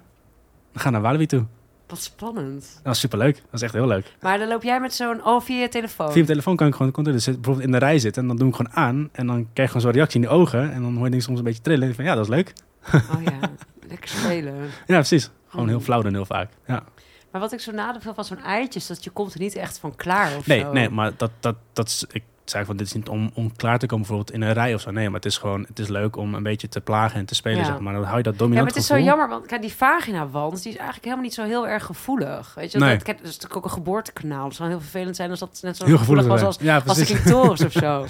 We 0.73 0.79
gaan 0.79 0.93
naar 0.93 1.01
Walibi 1.03 1.27
toe. 1.27 1.45
Wat 1.89 2.01
spannend. 2.01 2.71
Dat 2.75 2.83
was 2.83 2.99
superleuk. 3.01 3.35
Dat 3.37 3.45
is 3.55 3.63
echt 3.63 3.73
heel 3.73 3.87
leuk. 3.87 4.13
Maar 4.21 4.39
dan 4.39 4.49
loop 4.49 4.63
jij 4.63 4.81
met 4.81 4.95
zo'n... 4.95 5.25
Oh, 5.25 5.41
via 5.41 5.61
je 5.61 5.69
telefoon. 5.69 6.13
Via 6.13 6.25
telefoon 6.25 6.57
kan 6.57 6.67
ik 6.67 6.75
gewoon 6.75 6.93
controleren. 6.93 7.27
Dus 7.27 7.35
bijvoorbeeld 7.35 7.67
in 7.67 7.73
de 7.73 7.79
rij 7.79 7.99
zitten 7.99 8.23
en 8.23 8.29
dan 8.29 8.37
doe 8.37 8.49
ik 8.49 8.55
gewoon 8.55 8.73
aan. 8.73 9.09
En 9.13 9.27
dan 9.27 9.37
krijg 9.37 9.55
je 9.55 9.67
gewoon 9.67 9.81
zo'n 9.81 9.91
reactie 9.91 10.21
in 10.21 10.27
de 10.27 10.33
ogen. 10.33 10.73
En 10.73 10.83
dan 10.83 10.93
hoor 10.95 11.05
je 11.05 11.11
dingen 11.11 11.25
soms 11.25 11.39
een 11.39 11.45
beetje 11.45 11.63
trillen. 11.63 11.89
En 11.89 11.95
van, 11.95 12.05
ja, 12.05 12.15
dat 12.15 12.25
is 12.25 12.31
leuk. 12.31 12.53
Oh 12.93 13.23
ja, 13.25 13.51
lekker 13.89 14.09
spelen. 14.09 14.55
Ja, 14.87 14.95
precies. 14.97 15.31
Gewoon 15.49 15.69
heel 15.69 15.81
flauw 15.81 16.03
dan 16.03 16.13
heel 16.15 16.25
vaak. 16.27 16.51
Ja. 16.67 16.83
Maar 17.33 17.41
wat 17.41 17.53
ik 17.53 17.61
zo 17.61 17.73
nadeel 17.73 18.15
van 18.15 18.25
zo'n 18.25 18.43
eitje... 18.43 18.79
is 18.79 18.87
dat 18.87 19.05
je 19.05 19.11
komt 19.11 19.35
er 19.35 19.41
niet 19.41 19.55
echt 19.55 19.79
van 19.79 19.97
klaar 19.97 20.37
of 20.37 20.47
Nee, 20.47 20.61
zo. 20.61 20.73
nee, 20.73 20.89
maar 20.91 21.13
dat, 21.17 21.31
dat, 21.41 21.57
dat 21.73 21.87
is, 21.87 22.05
ik 22.11 22.23
zei 22.51 22.65
van 22.65 22.77
dit 22.77 22.87
is 22.87 22.93
niet 22.93 23.09
om, 23.09 23.31
om 23.35 23.57
klaar 23.57 23.79
te 23.79 23.87
komen 23.87 24.07
bijvoorbeeld 24.07 24.37
in 24.37 24.43
een 24.43 24.53
rij 24.53 24.75
of 24.75 24.81
zo. 24.81 24.91
Nee, 24.91 25.05
maar 25.07 25.15
het 25.15 25.25
is 25.25 25.37
gewoon, 25.39 25.65
het 25.69 25.79
is 25.79 25.89
leuk 25.89 26.17
om 26.17 26.35
een 26.35 26.43
beetje 26.43 26.69
te 26.69 26.81
plagen 26.81 27.19
en 27.19 27.25
te 27.25 27.35
spelen, 27.35 27.59
Ja. 27.59 27.65
zeg 27.65 27.79
maar. 27.79 27.93
Dan 27.95 28.03
hou 28.05 28.17
je 28.17 28.23
dat 28.23 28.33
Ja, 28.33 28.39
dominant 28.39 28.67
maar 28.67 28.75
het 28.75 28.83
is 28.83 28.89
zo 28.97 28.99
jammer, 28.99 29.29
want 29.29 29.47
kijk, 29.47 29.61
die 29.61 29.73
vagina-wand, 29.73 30.63
die 30.63 30.73
is 30.73 30.77
eigenlijk 30.77 31.05
helemaal 31.05 31.25
niet 31.25 31.35
zo 31.35 31.43
heel 31.45 31.69
erg 31.69 31.85
gevoelig. 31.85 32.53
Weet 32.55 32.73
je, 32.73 32.79
Nee. 32.79 32.93
dat, 32.95 33.03
kijk, 33.03 33.17
dat 33.19 33.27
is 33.27 33.33
natuurlijk 33.33 33.57
ook 33.57 33.65
een 33.65 33.77
geboortekanaal. 33.77 34.45
Het 34.47 34.55
zou 34.55 34.69
heel 34.69 34.81
vervelend 34.81 35.17
zijn 35.17 35.31
als 35.31 35.39
dat 35.39 35.59
net 35.63 35.77
zo 35.77 35.85
Heel 35.85 35.99
gevoelig, 35.99 36.23
gevoelig. 36.25 36.47
was 36.47 36.57
als, 36.57 36.67
ja, 36.67 36.83
als 36.87 36.99
de 36.99 37.05
clitoris 37.05 37.65
of 37.67 37.73
zo. 37.73 38.07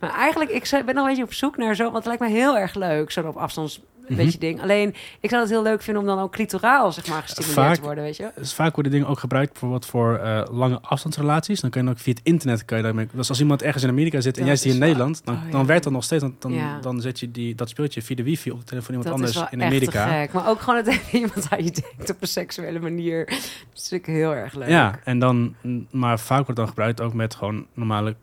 Maar 0.00 0.10
eigenlijk, 0.14 0.50
ik 0.50 0.70
ben 0.70 0.94
nog 0.94 1.04
een 1.04 1.08
beetje 1.10 1.24
op 1.24 1.32
zoek 1.32 1.56
naar 1.56 1.74
zo, 1.74 1.82
want 1.84 1.94
het 1.96 2.06
lijkt 2.06 2.22
me 2.22 2.28
heel 2.28 2.58
erg 2.58 2.74
leuk, 2.74 3.10
zo 3.10 3.20
op 3.26 3.36
afstands 3.36 3.80
Mhm. 4.08 4.16
beetje 4.16 4.38
ding. 4.38 4.62
Alleen, 4.62 4.94
ik 5.20 5.28
zou 5.30 5.42
het 5.42 5.50
heel 5.50 5.62
leuk 5.62 5.82
vinden 5.82 6.02
om 6.02 6.08
dan 6.08 6.18
ook 6.18 6.32
clitoraal, 6.32 6.92
zeg 6.92 7.06
maar, 7.08 7.22
gestimuleerd 7.22 7.56
Vaak- 7.58 7.74
te 7.74 7.82
worden, 7.82 8.04
weet 8.04 8.16
je. 8.16 8.30
Dus 8.36 8.54
vaak 8.54 8.74
worden 8.74 8.92
dingen 8.92 9.06
ook 9.06 9.18
gebruikt 9.18 9.50
bijvoorbeeld 9.50 9.86
voor 9.86 10.16
eh, 10.16 10.42
lange 10.50 10.78
afstandsrelaties. 10.80 11.60
Dan 11.60 11.70
kun 11.70 11.84
je 11.84 11.90
ook 11.90 11.98
via 11.98 12.12
het 12.12 12.20
internet 12.24 12.64
kan 12.64 12.76
je 12.76 12.82
daarmee. 12.84 13.08
Dus 13.12 13.28
als 13.28 13.40
iemand 13.40 13.62
ergens 13.62 13.82
in 13.84 13.88
Amerika 13.90 14.20
zit 14.20 14.38
en 14.38 14.44
jij 14.46 14.56
zit 14.56 14.64
hier 14.64 14.74
in 14.74 14.80
is 14.80 14.86
Nederland, 14.86 15.20
dan, 15.24 15.34
oh, 15.34 15.40
ja. 15.44 15.50
dan 15.50 15.66
werkt 15.66 15.84
dat 15.84 15.92
nog 15.92 16.04
steeds. 16.04 16.22
Dan, 16.22 16.36
dan, 16.38 16.52
Ja. 16.52 16.78
dan 16.80 17.00
zet 17.00 17.20
je 17.20 17.30
die, 17.30 17.54
dat 17.54 17.68
speeltje 17.68 18.02
via 18.02 18.16
de 18.16 18.22
wifi 18.22 18.50
op 18.50 18.58
de 18.58 18.64
telefoon 18.64 18.94
van 18.94 19.02
iemand 19.04 19.20
Dat 19.20 19.28
is 19.28 19.36
anders 19.36 19.50
wel 19.52 19.60
in 19.60 19.66
echt 19.66 19.70
Amerika. 19.92 20.04
te 20.06 20.20
gek. 20.20 20.32
Maar 20.32 20.48
ook 20.48 20.60
gewoon 20.60 20.84
het 20.84 21.00
iemand 21.12 21.46
aan 21.50 21.64
je 21.64 21.70
denkt 21.70 22.10
op 22.10 22.16
een 22.22 22.28
seksuele 22.28 22.80
manier. 22.80 23.26
Dat 23.26 23.34
is 23.74 23.90
natuurlijk 23.90 24.06
heel 24.06 24.34
erg 24.34 24.54
leuk. 24.54 24.68
Ja, 24.68 24.98
en 25.04 25.18
dan, 25.18 25.54
maar 25.90 26.18
vaak 26.18 26.28
wordt 26.36 26.46
het 26.48 26.56
dan 26.56 26.68
gebruikt 26.68 27.00
ook 27.00 27.14
met 27.14 27.34
gewoon 27.34 27.66
normale 27.74 28.16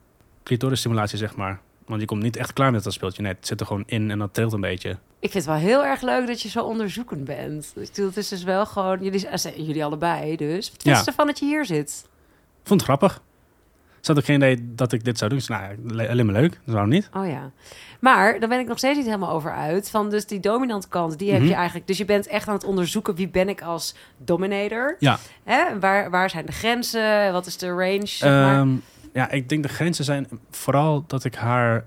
clitorisstimulatie, 0.43 1.17
zeg 1.17 1.35
maar. 1.35 1.59
Want 1.89 2.01
je 2.01 2.07
komt 2.07 2.21
niet 2.23 2.35
echt 2.37 2.53
klaar 2.53 2.71
met 2.71 2.83
dat 2.83 2.93
speeltje. 2.93 3.21
Nee, 3.21 3.33
het 3.33 3.47
zit 3.47 3.59
er 3.59 3.65
gewoon 3.65 3.83
in 3.85 4.11
en 4.11 4.19
dat 4.19 4.33
trilt 4.33 4.53
een 4.53 4.61
beetje. 4.61 4.89
Ik 5.19 5.31
vind 5.31 5.33
het 5.33 5.45
wel 5.45 5.55
heel 5.55 5.85
erg 5.85 6.01
leuk 6.01 6.27
dat 6.27 6.41
je 6.41 6.49
zo 6.49 6.63
onderzoekend 6.63 7.23
bent. 7.23 7.73
Ik 7.75 7.89
bedoel, 7.89 8.05
het 8.07 8.17
is 8.17 8.27
dus 8.27 8.43
wel 8.43 8.65
gewoon... 8.65 9.03
Jullie, 9.03 9.27
eh, 9.27 9.55
jullie 9.57 9.83
allebei 9.85 10.35
dus. 10.35 10.71
Wat 10.71 10.83
Ja. 10.83 11.05
ervan 11.05 11.25
dat 11.27 11.39
je 11.39 11.45
hier 11.45 11.65
zit? 11.65 12.07
Vond 12.63 12.81
het 12.81 12.89
grappig. 12.89 13.21
Ik 14.01 14.07
had 14.07 14.17
ook 14.17 14.25
geen 14.25 14.35
idee 14.35 14.73
dat 14.75 14.91
ik 14.91 15.03
dit 15.03 15.17
zou 15.17 15.29
doen. 15.29 15.39
Dus 15.39 15.47
nou, 15.47 16.07
alleen 16.09 16.25
maar 16.25 16.41
leuk. 16.41 16.59
Waarom 16.63 16.89
niet? 16.89 17.09
Oh 17.13 17.27
ja. 17.27 17.51
Maar 17.99 18.39
dan 18.39 18.49
ben 18.49 18.59
ik 18.59 18.67
nog 18.67 18.77
steeds 18.77 18.97
niet 18.97 19.05
helemaal 19.05 19.31
over 19.31 19.51
uit. 19.53 19.89
Van 19.89 20.09
dus 20.09 20.25
die 20.25 20.39
dominante 20.39 20.87
kant, 20.87 21.17
die 21.19 21.29
heb 21.31 21.39
Mhm. 21.39 21.49
je 21.49 21.55
eigenlijk... 21.55 21.87
Dus 21.87 21.97
je 21.97 22.05
bent 22.05 22.27
echt 22.27 22.47
aan 22.47 22.53
het 22.53 22.63
onderzoeken 22.63 23.15
wie 23.15 23.27
ben 23.29 23.49
ik 23.49 23.61
als 23.61 23.95
dominator. 24.17 24.95
Ja. 24.99 25.19
Hè? 25.43 25.79
Waar, 25.79 26.09
waar 26.09 26.29
zijn 26.29 26.45
de 26.45 26.51
grenzen? 26.51 27.31
Wat 27.31 27.45
is 27.45 27.57
de 27.57 27.67
range? 27.69 28.17
Ehm, 28.19 28.69
ja, 29.13 29.31
ik 29.31 29.49
denk 29.49 29.63
de 29.63 29.69
grenzen 29.69 30.05
zijn 30.05 30.27
vooral 30.51 31.03
dat 31.07 31.23
ik 31.23 31.35
haar 31.35 31.85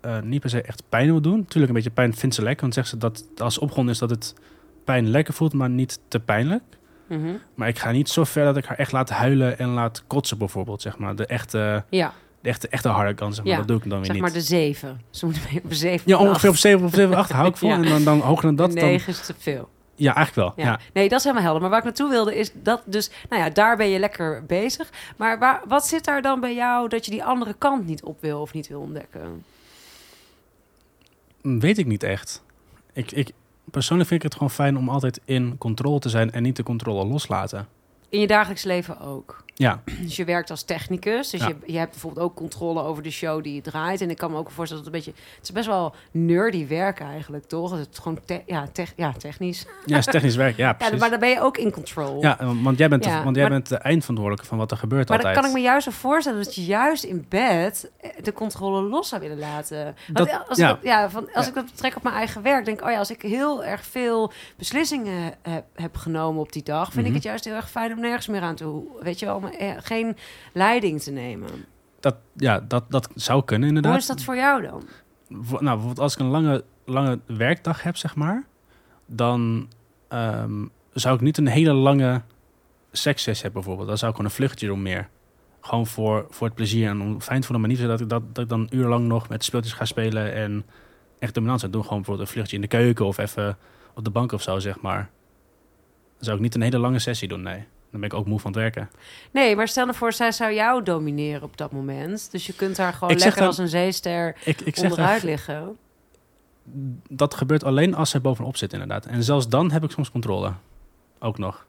eh, 0.00 0.20
niet 0.20 0.40
per 0.40 0.50
se 0.50 0.62
echt 0.62 0.82
pijn 0.88 1.06
wil 1.06 1.20
doen. 1.20 1.44
Tuurlijk, 1.44 1.68
een 1.68 1.74
beetje 1.74 1.90
pijn 1.90 2.14
vindt 2.14 2.34
ze 2.34 2.42
lekker. 2.42 2.60
Want 2.62 2.74
zegt 2.74 2.88
ze 2.88 2.96
dat 2.96 3.24
als 3.36 3.58
opgrond 3.58 3.88
is 3.88 3.98
dat 3.98 4.10
het 4.10 4.34
pijn 4.84 5.08
lekker 5.08 5.34
voelt, 5.34 5.52
maar 5.52 5.70
niet 5.70 5.98
te 6.08 6.20
pijnlijk. 6.20 6.62
Mhm. 7.08 7.30
Maar 7.54 7.68
ik 7.68 7.78
ga 7.78 7.90
niet 7.90 8.08
zo 8.08 8.24
ver 8.24 8.44
dat 8.44 8.56
ik 8.56 8.64
haar 8.64 8.78
echt 8.78 8.92
laat 8.92 9.10
huilen 9.10 9.58
en 9.58 9.68
laat 9.68 10.04
kotsen 10.06 10.38
bijvoorbeeld. 10.38 10.82
Zeg 10.82 10.98
maar. 10.98 11.16
De 11.16 11.26
echte, 11.26 11.84
Ja, 11.90 12.12
de 12.40 12.48
echte, 12.48 12.68
echte 12.68 12.88
harde 12.88 13.14
kant, 13.14 13.34
zeg 13.34 13.44
maar. 13.44 13.52
Ja, 13.52 13.58
Dat 13.58 13.68
doe 13.68 13.76
ik 13.76 13.82
dan 13.82 13.92
weer 13.96 14.04
zeg 14.04 14.14
niet. 14.14 14.22
maar 14.22 14.32
de 14.32 14.40
zeven. 14.40 15.00
Ze 15.10 15.24
moeten 15.24 15.42
op 15.64 15.72
zeven. 15.72 16.10
Ja, 16.10 16.18
ongeveer 16.18 16.48
op 16.48 16.54
acht. 16.54 16.62
7 16.62 16.84
of 16.84 16.94
7, 16.94 17.16
8 17.16 17.32
hou 17.32 17.48
ik. 17.48 17.56
Ja. 17.60 17.74
En 17.74 17.82
dan, 17.82 18.04
dan 18.04 18.20
hoger 18.20 18.42
dan 18.42 18.56
dat, 18.56 18.72
dan... 18.72 18.84
Negen 18.84 19.12
is 19.12 19.20
te 19.26 19.34
veel. 19.38 19.68
Ja, 20.00 20.14
eigenlijk 20.14 20.56
wel. 20.56 20.64
Ja. 20.66 20.72
Ja. 20.72 20.80
Nee, 20.92 21.08
dat 21.08 21.18
is 21.18 21.24
helemaal 21.24 21.44
helder. 21.44 21.60
Maar 21.60 21.70
waar 21.70 21.78
ik 21.78 21.84
naartoe 21.84 22.10
wilde 22.10 22.38
is 22.38 22.50
dat 22.54 22.82
dus... 22.84 23.10
Nou 23.28 23.42
ja, 23.42 23.50
daar 23.50 23.76
ben 23.76 23.88
je 23.88 23.98
lekker 23.98 24.44
bezig. 24.46 24.90
Maar 25.16 25.38
waar, 25.38 25.62
wat 25.68 25.86
zit 25.86 26.04
daar 26.04 26.22
dan 26.22 26.40
bij 26.40 26.54
jou 26.54 26.88
dat 26.88 27.04
je 27.04 27.10
die 27.10 27.24
andere 27.24 27.54
kant 27.58 27.86
niet 27.86 28.02
op 28.02 28.20
wil 28.20 28.40
of 28.40 28.52
niet 28.52 28.68
wil 28.68 28.80
ontdekken? 28.80 29.44
Weet 31.40 31.78
ik 31.78 31.86
niet 31.86 32.02
echt. 32.02 32.42
Ik, 32.92 33.12
ik, 33.12 33.30
persoonlijk 33.64 34.08
vind 34.08 34.20
ik 34.20 34.28
het 34.28 34.36
gewoon 34.38 34.54
fijn 34.54 34.76
om 34.76 34.88
altijd 34.88 35.20
in 35.24 35.58
controle 35.58 35.98
te 35.98 36.08
zijn 36.08 36.32
en 36.32 36.42
niet 36.42 36.56
de 36.56 36.62
controle 36.62 37.04
loslaten. 37.04 37.68
In 38.08 38.20
je 38.20 38.26
dagelijks 38.26 38.64
leven 38.64 39.00
ook. 39.00 39.44
Ja, 39.60 39.82
Dus 40.00 40.16
je 40.16 40.24
werkt 40.24 40.50
als 40.50 40.62
technicus. 40.62 41.30
Dus 41.30 41.40
Ja. 41.40 41.48
je, 41.48 41.56
je 41.72 41.78
hebt 41.78 41.90
bijvoorbeeld 41.90 42.26
ook 42.26 42.34
controle 42.36 42.82
over 42.82 43.02
de 43.02 43.10
show 43.10 43.42
die 43.42 43.54
je 43.54 43.60
draait. 43.60 44.00
En 44.00 44.10
ik 44.10 44.16
kan 44.16 44.30
me 44.30 44.36
ook 44.36 44.50
voorstellen 44.50 44.84
dat 44.84 44.92
het 44.94 45.04
een 45.06 45.12
beetje... 45.12 45.22
Het 45.36 45.42
is 45.48 45.52
best 45.54 45.66
wel 45.66 45.94
nerdy 46.10 46.66
werk 46.68 47.00
eigenlijk, 47.00 47.44
toch? 47.44 47.70
Het 47.70 47.88
is 47.92 47.98
gewoon 47.98 48.18
te- 48.24 48.42
ja, 48.46 48.66
tech- 48.72 48.92
ja, 48.96 49.12
technisch. 49.12 49.66
ja 49.86 49.96
is 49.98 50.04
technisch 50.04 50.36
werk. 50.36 50.56
Ja, 50.56 50.66
Ja, 50.68 50.72
precies. 50.72 50.98
maar 51.00 51.10
dan 51.10 51.18
ben 51.20 51.28
je 51.28 51.40
ook 51.40 51.56
in 51.58 51.70
control. 51.72 52.22
Ja, 52.22 52.36
want 52.62 52.78
jij 52.78 52.88
bent, 52.88 53.02
de, 53.02 53.08
Ja, 53.08 53.22
want 53.24 53.36
jij 53.36 53.44
maar- 53.48 53.52
bent 53.54 53.68
de 53.68 53.76
eindverantwoordelijke 53.76 54.48
van 54.48 54.58
wat 54.58 54.70
er 54.70 54.76
gebeurt 54.76 55.08
Maar 55.08 55.18
dan 55.18 55.26
altijd. 55.26 55.44
kan 55.44 55.54
ik 55.54 55.60
me 55.62 55.68
juist 55.68 55.84
zo 55.84 55.90
voorstellen 55.90 56.42
dat 56.44 56.54
je 56.54 56.64
juist 56.64 57.04
in 57.04 57.26
bed 57.28 57.90
eh, 58.00 58.10
de 58.22 58.32
controle 58.32 58.82
los 58.82 59.08
zou 59.08 59.20
willen 59.20 59.38
laten. 59.38 59.84
Want 60.12 60.28
Dat- 60.30 60.48
als, 60.48 60.58
ja. 60.58 60.68
ik, 60.68 60.74
dat- 60.74 60.84
ja, 60.84 61.10
van, 61.10 61.28
als 61.34 61.44
Ja. 61.44 61.48
ik 61.50 61.54
dat 61.54 61.64
betrek 61.64 61.96
op 61.96 62.02
mijn 62.02 62.14
eigen 62.14 62.42
werk, 62.42 62.64
denk 62.64 62.78
ik, 62.80 62.84
oh 62.86 62.90
ja, 62.92 62.98
als 62.98 63.10
ik 63.10 63.22
heel 63.22 63.64
erg 63.64 63.84
veel 63.84 64.32
beslissingen 64.56 65.32
heb, 65.42 65.64
heb 65.74 65.96
genomen 65.96 66.40
op 66.42 66.52
die 66.52 66.62
dag, 66.62 66.84
vind 66.84 66.96
ik 66.98 67.04
Mhm. 67.04 67.14
het 67.14 67.22
juist 67.22 67.44
heel 67.44 67.54
erg 67.54 67.70
fijn 67.70 67.92
om 67.92 68.00
nergens 68.00 68.26
meer 68.26 68.40
aan 68.42 68.54
te, 68.54 68.96
weet 69.00 69.18
je 69.18 69.26
wel, 69.26 69.40
eh, 69.58 69.76
geen 69.78 70.16
leiding 70.52 71.02
te 71.02 71.10
nemen. 71.10 71.50
Dat, 72.00 72.16
ja, 72.36 72.60
dat, 72.68 72.84
dat 72.88 73.08
zou 73.14 73.44
kunnen 73.44 73.68
inderdaad. 73.68 73.92
Hoe 73.92 74.00
is 74.00 74.06
dat 74.06 74.22
voor 74.22 74.36
jou 74.36 74.62
dan? 74.62 74.82
Nou, 75.28 75.60
bijvoorbeeld 75.60 75.98
als 75.98 76.14
ik 76.14 76.20
een 76.20 76.26
lange, 76.26 76.64
lange 76.84 77.18
werkdag 77.26 77.82
heb, 77.82 77.96
zeg 77.96 78.16
maar, 78.16 78.44
dan 79.06 79.68
ehm, 80.08 80.64
zou 80.92 81.14
ik 81.14 81.20
niet 81.20 81.38
een 81.38 81.46
hele 81.46 81.72
lange 81.72 82.22
sekssessie 82.92 83.42
hebben 83.42 83.60
bijvoorbeeld. 83.60 83.88
Dan 83.88 83.98
zou 83.98 84.10
ik 84.10 84.16
gewoon 84.16 84.30
een 84.30 84.36
vluchtje 84.36 84.66
doen 84.66 84.82
meer. 84.82 85.08
Gewoon 85.60 85.86
voor, 85.86 86.26
voor 86.30 86.46
het 86.46 86.56
plezier 86.56 86.88
en 86.88 87.00
om 87.00 87.20
fijn 87.20 87.40
te 87.40 87.46
voelen, 87.46 87.60
maar 87.60 87.76
niet 87.76 87.78
zo 87.78 87.86
dat 87.86 88.00
ik, 88.00 88.08
dat, 88.08 88.34
dat 88.34 88.44
ik 88.44 88.50
dan 88.50 88.68
urenlang 88.70 89.06
nog 89.06 89.28
met 89.28 89.44
speeltjes 89.44 89.72
ga 89.72 89.84
spelen 89.84 90.34
en 90.34 90.64
echt 91.18 91.34
dominant 91.34 91.60
zou 91.60 91.72
doen. 91.72 91.82
Gewoon 91.82 91.96
bijvoorbeeld 91.96 92.28
een 92.28 92.34
vluchtje 92.34 92.56
in 92.56 92.62
de 92.62 92.68
keuken 92.68 93.06
of 93.06 93.18
even 93.18 93.58
op 93.94 94.04
de 94.04 94.10
bank 94.10 94.32
of 94.32 94.42
zo, 94.42 94.58
zeg 94.58 94.80
maar. 94.80 95.10
Dan 96.16 96.24
zou 96.24 96.36
ik 96.36 96.42
niet 96.42 96.54
een 96.54 96.62
hele 96.62 96.78
lange 96.78 96.98
sessie 96.98 97.28
doen, 97.28 97.42
nee. 97.42 97.64
Dan 97.90 98.00
ben 98.00 98.08
ik 98.10 98.14
ook 98.14 98.26
moe 98.26 98.38
van 98.40 98.50
het 98.52 98.60
werken. 98.60 98.90
Nee, 99.30 99.56
maar 99.56 99.68
stel 99.68 99.84
nou 99.84 99.96
voor, 99.96 100.12
zij 100.12 100.32
zou 100.32 100.52
jou 100.52 100.82
domineren 100.82 101.42
op 101.42 101.56
dat 101.56 101.72
moment. 101.72 102.28
Dus 102.30 102.46
je 102.46 102.52
kunt 102.54 102.76
daar 102.76 102.92
gewoon 102.92 103.16
lekker 103.16 103.46
als 103.46 103.58
een 103.58 103.68
zeester 103.68 104.36
Ik, 104.44 104.78
onderuit 104.82 105.22
liggen. 105.22 105.76
dat 107.08 107.34
gebeurt 107.34 107.64
alleen 107.64 107.94
als 107.94 108.10
zij 108.10 108.20
bovenop 108.20 108.56
zit, 108.56 108.72
inderdaad. 108.72 109.06
En 109.06 109.22
zelfs 109.22 109.48
dan 109.48 109.70
heb 109.70 109.84
ik 109.84 109.90
soms 109.90 110.10
controle. 110.10 110.52
Ook 111.18 111.38
nog. 111.38 111.66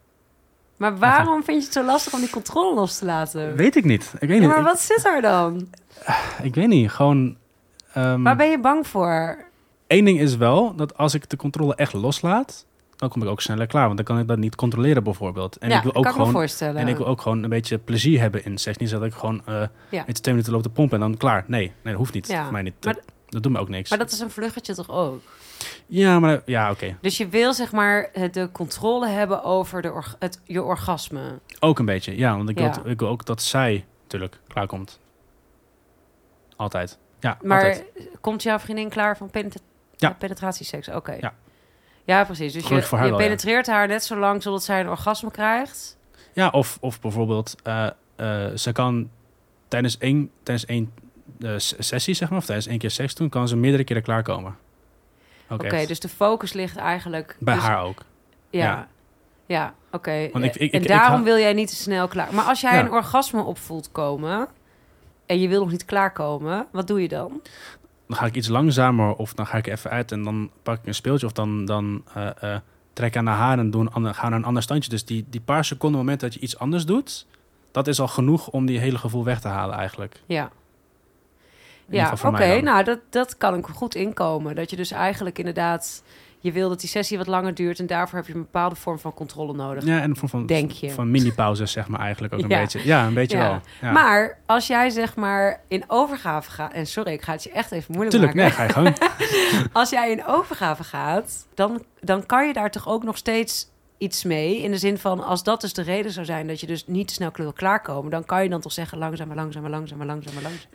Maar 0.77 0.97
waarom 0.97 1.43
vind 1.43 1.57
je 1.57 1.63
het 1.63 1.73
zo 1.73 1.83
lastig 1.83 2.13
om 2.13 2.19
die 2.19 2.29
controle 2.29 2.75
los 2.75 2.97
te 2.97 3.05
laten? 3.05 3.55
Weet 3.55 3.75
ik 3.75 3.83
niet. 3.85 4.13
Ik 4.19 4.27
weet 4.27 4.41
Ja, 4.41 4.45
niet. 4.45 4.47
maar 4.55 4.63
wat 4.63 4.79
zit 4.79 5.05
er 5.05 5.21
dan? 5.21 5.67
Ik 6.43 6.55
weet 6.55 6.67
niet, 6.67 6.89
gewoon... 6.91 7.37
ehm 7.93 8.23
Waar 8.23 8.35
ben 8.35 8.49
je 8.49 8.59
bang 8.59 8.87
voor? 8.87 9.37
Eén 9.87 10.05
ding 10.05 10.19
is 10.19 10.35
wel, 10.37 10.75
dat 10.75 10.97
als 10.97 11.13
ik 11.13 11.29
de 11.29 11.35
controle 11.37 11.75
echt 11.75 11.93
loslaat... 11.93 12.65
dan 13.01 13.09
kom 13.09 13.21
ik 13.23 13.27
ook 13.29 13.41
sneller 13.41 13.67
klaar. 13.67 13.83
Want 13.85 13.95
dan 13.95 14.05
kan 14.05 14.19
ik 14.19 14.27
dat 14.27 14.37
niet 14.37 14.55
controleren 14.55 15.03
bijvoorbeeld. 15.03 15.57
En 15.57 15.69
ja, 15.69 15.77
ik 15.77 15.83
wil 15.83 15.91
kan 15.91 16.01
ook 16.01 16.07
ik 16.07 16.11
me 16.13 16.17
gewoon... 16.17 16.33
voorstellen. 16.33 16.81
En 16.81 16.87
ik 16.87 16.97
wil 16.97 17.07
ook 17.07 17.21
gewoon 17.21 17.43
een 17.43 17.49
beetje 17.49 17.77
plezier 17.77 18.19
hebben 18.19 18.45
in 18.45 18.57
seks. 18.57 18.77
Niet 18.77 18.89
zo 18.89 18.97
dat 18.99 19.07
ik 19.07 19.13
gewoon 19.13 19.41
eh 19.45 19.63
Ja. 19.89 20.07
iets 20.07 20.19
twee 20.19 20.33
minuten 20.33 20.53
loop 20.53 20.61
te 20.63 20.69
pompen 20.69 21.01
en 21.01 21.09
dan 21.09 21.17
klaar. 21.17 21.43
Nee, 21.47 21.61
nee 21.61 21.73
dat 21.83 21.93
hoeft 21.93 22.13
niet. 22.13 22.27
Ja, 22.27 22.43
Voor 22.43 22.51
mij 22.51 22.61
niet. 22.61 22.73
maar 22.85 22.93
Dat, 22.93 23.03
dat 23.29 23.43
doet 23.43 23.51
me 23.51 23.59
ook 23.59 23.69
niks. 23.69 23.89
Maar 23.89 23.99
dat 23.99 24.11
is 24.11 24.19
een 24.19 24.29
vluggetje 24.29 24.73
toch 24.75 24.89
ook? 24.89 25.21
Ja, 25.87 26.19
maar 26.19 26.41
ja, 26.45 26.71
oké. 26.71 26.97
Dus 27.01 27.17
je 27.17 27.27
wil 27.27 27.53
zeg 27.53 27.71
maar 27.71 28.09
de 28.31 28.49
controle 28.51 29.07
hebben 29.07 29.43
over 29.43 29.81
de 29.81 30.03
het, 30.19 30.41
je 30.43 30.63
orgasme. 30.63 31.39
Ook 31.59 31.79
een 31.79 31.85
beetje, 31.85 32.17
ja. 32.17 32.37
Want 32.37 32.49
ik 32.49 32.57
wil, 32.57 32.71
ik 32.85 32.99
wil 32.99 33.07
ook 33.09 33.25
dat 33.25 33.41
zij 33.41 33.85
natuurlijk 34.01 34.39
klaarkomt. 34.47 34.99
Altijd. 36.55 36.97
Ja, 37.19 37.37
Maar 37.41 37.57
altijd. 37.57 37.85
komt 38.21 38.43
jouw 38.43 38.59
vriendin 38.59 38.89
klaar 38.89 39.17
van 39.17 39.29
penetra- 39.29 39.63
Ja. 39.95 40.07
ja, 40.07 40.13
penetratieseks? 40.13 40.89
Oké. 40.89 41.17
Ja. 41.19 41.33
Ja, 42.11 42.23
precies. 42.23 42.53
Dus 42.53 42.61
je, 42.61 42.67
Gelukkig 42.67 42.91
haar 42.91 43.03
je 43.03 43.09
wel, 43.09 43.19
ja. 43.19 43.25
penetreert 43.25 43.67
haar 43.67 43.87
net 43.87 44.03
zo 44.03 44.17
lang 44.17 44.43
zodat 44.43 44.63
zij 44.63 44.79
een 44.79 44.89
orgasme 44.89 45.31
krijgt. 45.31 45.97
Ja, 46.33 46.49
of, 46.49 46.77
of 46.81 47.01
bijvoorbeeld, 47.01 47.55
eh, 47.63 47.87
eh, 48.15 48.55
ze 48.55 48.71
kan 48.71 49.09
tijdens 49.67 49.97
één, 49.97 50.31
tijdens 50.43 50.67
één 50.67 50.93
eh, 51.39 51.53
sessie, 51.57 52.13
zeg 52.13 52.29
maar, 52.29 52.37
of 52.37 52.45
tijdens 52.45 52.67
één 52.67 52.77
keer 52.77 52.91
seks 52.91 53.15
doen, 53.15 53.29
kan 53.29 53.47
ze 53.47 53.55
meerdere 53.55 53.83
keren 53.83 54.03
klaarkomen. 54.03 54.55
Oké, 55.49 55.85
dus 55.85 55.99
de 55.99 56.09
focus 56.09 56.53
ligt 56.53 56.77
eigenlijk... 56.77 57.35
Bij 57.39 57.55
dus- 57.55 57.63
haar 57.63 57.83
ook. 57.83 58.03
Ja. 58.49 58.63
ja. 58.63 58.87
Ja, 59.45 59.73
oké. 59.91 60.11
En 60.11 60.43
ik- 60.43 60.87
daarom 60.87 61.23
wil 61.23 61.37
jij 61.37 61.53
niet 61.53 61.67
te 61.67 61.75
snel 61.75 62.07
klaar. 62.07 62.33
Maar 62.33 62.45
als 62.45 62.61
jij 62.61 62.73
Ja. 62.73 62.79
een 62.79 62.91
orgasme 62.91 63.43
opvoelt 63.43 63.91
komen 63.91 64.47
en 65.25 65.39
je 65.39 65.47
wil 65.47 65.59
nog 65.59 65.71
niet 65.71 65.85
klaarkomen, 65.85 66.67
wat 66.71 66.87
doe 66.87 67.01
je 67.01 67.07
dan? 67.07 67.41
Dan 68.11 68.19
ga 68.19 68.25
ik 68.25 68.35
iets 68.35 68.47
langzamer 68.47 69.13
of 69.13 69.33
dan 69.33 69.47
ga 69.47 69.57
ik 69.57 69.67
even 69.67 69.89
uit 69.89 70.11
en 70.11 70.23
dan 70.23 70.51
pak 70.63 70.79
ik 70.79 70.85
een 70.87 70.95
speeltje 70.95 71.25
of 71.25 71.31
dan, 71.31 71.65
dan 71.65 72.03
eh, 72.13 72.27
eh, 72.53 72.59
trek 72.93 73.17
aan 73.17 73.25
de 73.25 73.31
haar 73.31 73.59
en 73.59 73.71
doe 73.71 73.81
een 73.81 73.91
ander, 73.91 74.13
ga 74.13 74.29
naar 74.29 74.39
een 74.39 74.45
ander 74.45 74.63
standje. 74.63 74.89
Dus 74.89 75.05
die, 75.05 75.25
die 75.29 75.41
paar 75.41 75.65
seconden 75.65 75.99
moment 75.99 76.19
dat 76.19 76.33
je 76.33 76.39
iets 76.39 76.57
anders 76.57 76.85
doet, 76.85 77.25
dat 77.71 77.87
is 77.87 77.99
al 77.99 78.07
genoeg 78.07 78.47
om 78.47 78.65
die 78.65 78.79
hele 78.79 78.97
gevoel 78.97 79.23
weg 79.23 79.39
te 79.41 79.47
halen 79.47 79.77
eigenlijk. 79.77 80.21
Ja. 80.25 80.51
In 81.87 81.97
Ja, 81.97 82.13
oké. 82.23 82.61
Nou, 82.61 82.83
dat, 82.83 82.99
dat 83.09 83.37
kan 83.37 83.55
ik 83.55 83.65
goed 83.65 83.95
inkomen. 83.95 84.55
Dat 84.55 84.69
je 84.69 84.75
dus 84.75 84.91
eigenlijk 84.91 85.37
inderdaad... 85.37 86.03
Je 86.43 86.51
wil 86.51 86.69
dat 86.69 86.79
die 86.79 86.89
sessie 86.89 87.17
wat 87.17 87.27
langer 87.27 87.53
duurt... 87.53 87.79
en 87.79 87.87
daarvoor 87.87 88.17
heb 88.17 88.27
je 88.27 88.33
een 88.33 88.39
bepaalde 88.41 88.75
vorm 88.75 88.99
van 88.99 89.13
controle 89.13 89.53
nodig. 89.53 89.85
Ja, 89.85 90.01
en 90.01 90.15
van, 90.15 90.29
van, 90.29 90.45
Denk 90.45 90.71
je. 90.71 90.91
van 90.91 91.11
mini-pauzes 91.11 91.71
zeg 91.71 91.87
maar 91.87 91.99
eigenlijk 91.99 92.33
ook 92.33 92.41
een 92.41 92.49
Ja. 92.49 92.59
beetje. 92.59 92.81
Ja, 92.85 93.05
een 93.07 93.13
beetje 93.13 93.37
Ja. 93.37 93.49
wel. 93.49 93.59
Ja. 93.81 93.91
Maar 93.91 94.37
als 94.45 94.67
jij 94.67 94.89
zeg 94.89 95.15
maar 95.15 95.61
in 95.67 95.83
overgave 95.87 96.51
gaat... 96.51 96.73
En 96.73 96.87
sorry, 96.87 97.11
ik 97.11 97.21
ga 97.21 97.31
het 97.31 97.43
je 97.43 97.51
echt 97.51 97.71
even 97.71 97.93
moeilijk 97.93 98.11
Tuurlijk, 98.15 98.33
nee, 98.35 98.43
maken. 98.49 98.73
ga 98.73 98.81
je 98.81 98.93
gewoon. 98.93 99.69
Als 99.81 99.89
jij 99.89 100.11
in 100.11 100.25
overgave 100.25 100.83
gaat... 100.83 101.47
Dan, 101.53 101.83
dan 101.99 102.25
kan 102.25 102.47
je 102.47 102.53
daar 102.53 102.71
toch 102.71 102.87
ook 102.87 103.03
nog 103.03 103.17
steeds 103.17 103.69
iets 103.97 104.23
mee. 104.23 104.61
In 104.61 104.71
de 104.71 104.77
zin 104.77 104.97
van, 104.97 105.23
als 105.23 105.43
dat 105.43 105.61
dus 105.61 105.73
de 105.73 105.81
reden 105.81 106.11
zou 106.11 106.25
zijn... 106.25 106.47
dat 106.47 106.59
je 106.59 106.67
dus 106.67 106.87
niet 106.87 107.07
te 107.07 107.13
snel 107.13 107.29
wil 107.33 107.53
klaarkomen... 107.53 108.11
dan 108.11 108.25
kan 108.25 108.43
je 108.43 108.49
dan 108.49 108.61
toch 108.61 108.71
zeggen 108.71 108.97
langzamer, 108.97 109.35
langzamer, 109.35 109.69
langzamer, 109.69 110.05
langzamer, 110.05 110.41
langzamer. 110.43 110.67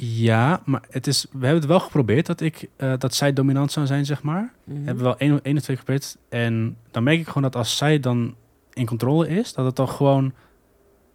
Ja, 0.00 0.60
maar 0.64 0.82
het 0.90 1.06
is, 1.06 1.26
we 1.30 1.38
hebben 1.44 1.60
het 1.60 1.70
wel 1.70 1.80
geprobeerd 1.80 2.26
dat, 2.26 2.40
ik, 2.40 2.68
eh, 2.76 2.92
dat 2.98 3.14
zij 3.14 3.32
dominant 3.32 3.72
zou 3.72 3.86
zijn, 3.86 4.06
zeg 4.06 4.22
maar. 4.22 4.52
Mhm. 4.64 4.76
Hebben 4.76 4.96
we 4.96 5.02
wel 5.02 5.18
één, 5.18 5.40
één 5.42 5.56
of 5.56 5.62
twee 5.62 5.76
geprobeerd. 5.76 6.16
En 6.28 6.76
dan 6.90 7.02
merk 7.02 7.18
ik 7.18 7.26
gewoon 7.26 7.42
dat 7.42 7.56
als 7.56 7.76
zij 7.76 8.00
dan 8.00 8.34
in 8.72 8.86
controle 8.86 9.28
is, 9.28 9.52
dat 9.52 9.64
het 9.64 9.76
dan 9.76 9.88
gewoon... 9.88 10.32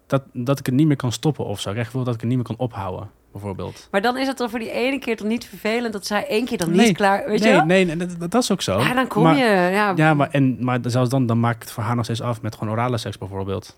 Dat, 0.08 0.24
dat 0.34 0.60
ik 0.60 0.66
het 0.66 0.76
niet 0.76 0.88
meer 0.88 0.96
kan 0.96 1.12
stoppen 1.12 1.46
of 1.46 1.60
zo. 1.60 1.70
Ik 1.70 1.76
het 1.76 1.86
gevoel 1.86 2.04
dat 2.04 2.14
ik 2.14 2.20
het 2.20 2.30
niet 2.30 2.38
meer 2.38 2.48
kan 2.48 2.58
ophouden, 2.58 3.10
bijvoorbeeld. 3.32 3.88
Maar 3.92 4.02
dan 4.02 4.18
is 4.18 4.28
het 4.28 4.38
toch 4.38 4.50
voor 4.50 4.60
die 4.60 4.72
ene 4.72 5.00
keer 5.00 5.18
toch 5.18 5.28
niet 5.28 5.46
vervelend 5.46 5.94
dat 5.94 6.06
zij 6.06 6.28
één 6.28 6.46
keer 6.46 6.58
dan 6.58 6.72
Nee. 6.72 6.88
niet 6.88 6.98
klaar... 6.98 7.26
Weet 7.28 7.40
je 7.40 7.46
nee, 7.46 7.56
wel? 7.56 7.66
nee, 7.66 7.86
nee 7.86 7.96
dat, 7.96 8.32
dat 8.32 8.44
is 8.44 8.52
ook 8.52 8.62
zo. 8.62 8.80
Ja, 8.80 8.94
dan 8.94 9.08
kom 9.08 9.24
maar, 9.24 9.38
je... 9.38 9.44
Ja, 9.44 9.94
Ja, 9.96 10.14
maar, 10.14 10.30
en, 10.32 10.58
maar 10.60 10.80
zelfs 10.82 11.10
dan, 11.10 11.26
dan 11.26 11.40
maak 11.40 11.56
ik 11.56 11.62
het 11.62 11.72
voor 11.72 11.84
haar 11.84 11.96
nog 11.96 12.04
steeds 12.04 12.22
af 12.22 12.42
met 12.42 12.56
gewoon 12.56 12.74
orale 12.74 12.98
seks 12.98 13.18
bijvoorbeeld. 13.18 13.78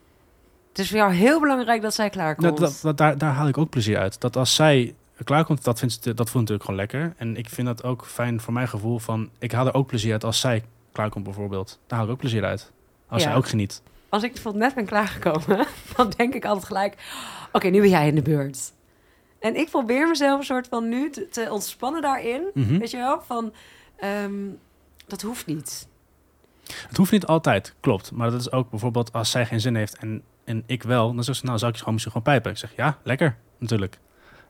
Het 0.76 0.84
is 0.84 0.90
voor 0.90 1.00
jou 1.00 1.14
heel 1.14 1.40
belangrijk 1.40 1.82
dat 1.82 1.94
zij 1.94 2.10
klaar 2.10 2.36
komt. 2.36 2.58
Dat, 2.58 2.80
dat, 2.82 2.98
daar, 2.98 3.18
daar 3.18 3.34
haal 3.34 3.48
ik 3.48 3.58
ook 3.58 3.70
plezier 3.70 3.98
uit. 3.98 4.22
Dat 4.22 4.36
als 4.36 4.56
zij 4.56 4.96
klaarkomt, 5.24 5.64
dat, 5.64 5.80
vindt 5.80 5.94
ze, 5.94 6.14
dat 6.14 6.30
voelt 6.30 6.50
natuurlijk 6.50 6.64
gewoon 6.64 6.80
lekker. 6.80 7.14
En 7.18 7.38
ik 7.38 7.50
vind 7.50 7.68
dat 7.68 7.84
ook 7.84 8.06
fijn 8.06 8.42
voor 8.42 8.54
mijn 8.54 8.68
gevoel 8.68 9.00
van... 9.00 9.30
Ik 9.40 9.52
haal 9.52 9.68
er 9.68 9.74
ook 9.74 9.88
plezier 9.88 10.12
uit 10.12 10.24
als 10.24 10.40
zij 10.40 10.64
klaarkomt 10.92 11.24
bijvoorbeeld. 11.24 11.80
Daar 11.88 11.98
haal 11.98 12.08
ik 12.08 12.14
ook 12.14 12.20
plezier 12.20 12.44
uit. 12.44 12.72
Als 13.08 13.22
Ja. 13.24 13.28
zij 13.28 13.38
ook 13.38 13.48
geniet. 13.48 13.82
Als 14.10 14.24
ik 14.24 14.32
bijvoorbeeld 14.34 14.64
net 14.64 14.76
ben 14.76 14.86
klaargekomen, 14.86 15.68
dan 15.96 16.10
denk 16.18 16.34
ik 16.34 16.46
altijd 16.46 16.66
gelijk... 16.66 16.96
Oké, 17.52 17.68
nu 17.68 17.80
ben 17.80 17.90
jij 17.90 18.08
in 18.08 18.16
de 18.16 18.22
beurt. 18.22 18.72
En 19.40 19.56
ik 19.56 19.70
probeer 19.70 20.08
mezelf 20.08 20.40
een 20.40 20.46
soort 20.46 20.68
van 20.68 20.90
nu 20.90 21.10
te, 21.10 21.28
te 21.30 21.48
ontspannen 21.52 22.02
daarin. 22.02 22.44
Mhm. 22.54 22.78
Weet 22.78 22.92
je 22.92 22.98
wel? 22.98 23.22
Van, 23.26 23.54
ehm, 23.96 24.34
dat 25.08 25.22
hoeft 25.22 25.46
niet. 25.46 25.88
Het 26.88 26.98
hoeft 26.98 27.12
niet 27.12 27.26
altijd, 27.26 27.74
klopt. 27.80 28.12
Maar 28.12 28.32
dat 28.32 28.40
is 28.40 28.52
ook 28.52 28.70
bijvoorbeeld 28.70 29.14
als 29.14 29.32
zij 29.32 29.46
geen 29.46 29.62
zin 29.62 29.76
heeft 29.76 29.98
en, 29.98 30.24
en 30.46 30.64
ik 30.66 30.84
wel... 30.84 31.14
Dan 31.14 31.24
zegt 31.24 31.38
ze, 31.40 31.46
nou 31.46 31.58
zou 31.58 31.70
ik 31.70 31.74
je 31.78 31.80
gewoon 31.84 31.94
misschien 31.94 32.14
gewoon 32.16 32.34
pijpen. 32.34 32.52
Ik 32.52 32.58
zeg, 32.58 32.76
ja, 32.76 32.98
lekker, 33.04 33.38
natuurlijk. 33.60 34.00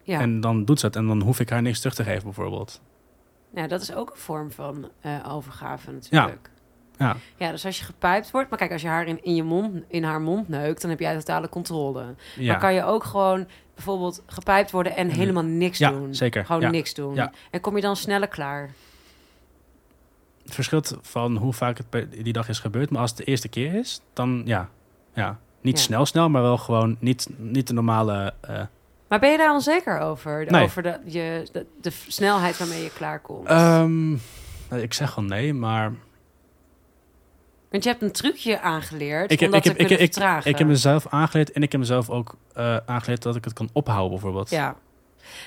Ja. 0.04 0.20
En 0.20 0.40
dan 0.42 0.66
doet 0.66 0.80
ze 0.80 0.86
het 0.86 0.96
en 0.96 1.08
dan 1.08 1.22
hoef 1.22 1.40
ik 1.40 1.50
haar 1.50 1.62
niks 1.62 1.80
terug 1.80 1.96
te 1.96 2.04
geven 2.04 2.24
bijvoorbeeld. 2.24 2.82
ja, 3.54 3.68
dat 3.68 3.82
is 3.82 3.94
ook 3.94 4.10
een 4.10 4.18
vorm 4.18 4.52
van 4.52 4.90
eh, 5.02 5.34
overgave 5.34 5.92
natuurlijk. 5.92 6.50
Ja, 6.98 7.16
Ja, 7.38 7.52
dus 7.52 7.66
als 7.66 7.80
je 7.80 7.86
gepijpt 7.86 8.32
wordt... 8.32 8.50
Maar 8.50 8.60
kijk, 8.60 8.72
als 8.72 8.82
je 8.82 8.88
haar 8.88 9.06
in, 9.08 9.24
in, 9.24 9.36
je 9.36 9.44
mond, 9.44 9.84
in 9.88 10.04
haar 10.04 10.22
mond 10.22 10.48
neukt... 10.50 10.82
dan 10.82 10.90
heb 10.90 11.00
jij 11.00 11.14
totale 11.16 11.50
controle. 11.50 12.16
ja. 12.36 12.52
Maar 12.52 12.60
kan 12.62 12.74
je 12.74 12.84
ook 12.84 13.04
gewoon 13.04 13.48
bijvoorbeeld 13.74 14.24
gepijpt 14.26 14.72
worden... 14.72 14.96
en 14.96 15.08
Mhm. 15.08 15.16
helemaal 15.18 15.44
niks 15.44 15.78
Ja, 15.78 15.90
doen? 15.92 16.16
zeker. 16.16 16.46
Gewoon 16.46 16.62
Ja. 16.62 16.70
niks 16.70 16.94
doen. 16.94 17.16
Ja. 17.16 17.32
En 17.52 17.62
kom 17.62 17.76
je 17.76 17.82
dan 17.82 17.96
sneller 17.96 18.28
klaar? 18.28 18.70
Het 20.44 20.54
verschilt 20.54 20.98
van 21.02 21.38
hoe 21.38 21.54
vaak 21.54 21.78
het 21.78 22.08
die 22.24 22.34
dag 22.34 22.50
is 22.50 22.60
gebeurd. 22.60 22.90
Maar 22.90 23.02
als 23.02 23.10
het 23.10 23.20
de 23.20 23.26
eerste 23.26 23.48
keer 23.48 23.74
is, 23.74 24.02
dan 24.14 24.42
ja. 24.46 24.70
ja. 25.14 25.40
Niet 25.66 25.78
Ja. 25.78 25.84
snel 25.84 26.06
snel, 26.06 26.30
maar 26.30 26.42
wel 26.42 26.58
gewoon 26.58 26.96
niet, 27.00 27.28
niet 27.38 27.68
de 27.68 27.74
normale... 27.74 28.34
eh, 28.42 28.62
Maar 29.08 29.20
ben 29.20 29.32
je 29.32 29.38
daar 29.38 29.54
onzeker 29.54 30.00
over? 30.00 30.46
Nee. 30.52 30.64
Over 30.64 30.84
de, 30.84 31.00
je, 31.06 31.48
de, 31.52 31.66
de 31.82 31.92
snelheid 32.08 32.58
waarmee 32.58 32.84
je 32.84 32.92
klaarkomt? 32.94 33.48
nou, 33.48 34.20
ik 34.82 34.94
zeg 34.94 35.10
gewoon 35.12 35.30
nee, 35.30 35.54
maar... 35.54 35.92
Want 37.70 37.84
je 37.84 37.90
hebt 37.90 38.02
een 38.02 38.12
trucje 38.12 38.60
aangeleerd 38.62 39.32
Ik, 39.32 39.38
om 39.40 39.44
heb- 39.44 39.52
dat 39.54 39.60
ik, 39.66 39.72
heb, 39.72 39.90
ik, 39.90 40.00
ik, 40.16 40.46
ik 40.46 40.58
heb 40.58 40.68
mezelf 40.68 41.08
aangeleerd 41.10 41.52
en 41.52 41.64
ik 41.64 41.72
heb 41.72 41.82
mezelf 41.82 42.10
ook 42.10 42.36
eh, 42.54 42.78
aangeleerd 42.86 43.22
dat 43.22 43.36
ik 43.36 43.44
het 43.44 43.54
kan 43.54 43.70
ophouden 43.74 44.10
bijvoorbeeld. 44.12 44.50
Ja. 44.50 44.76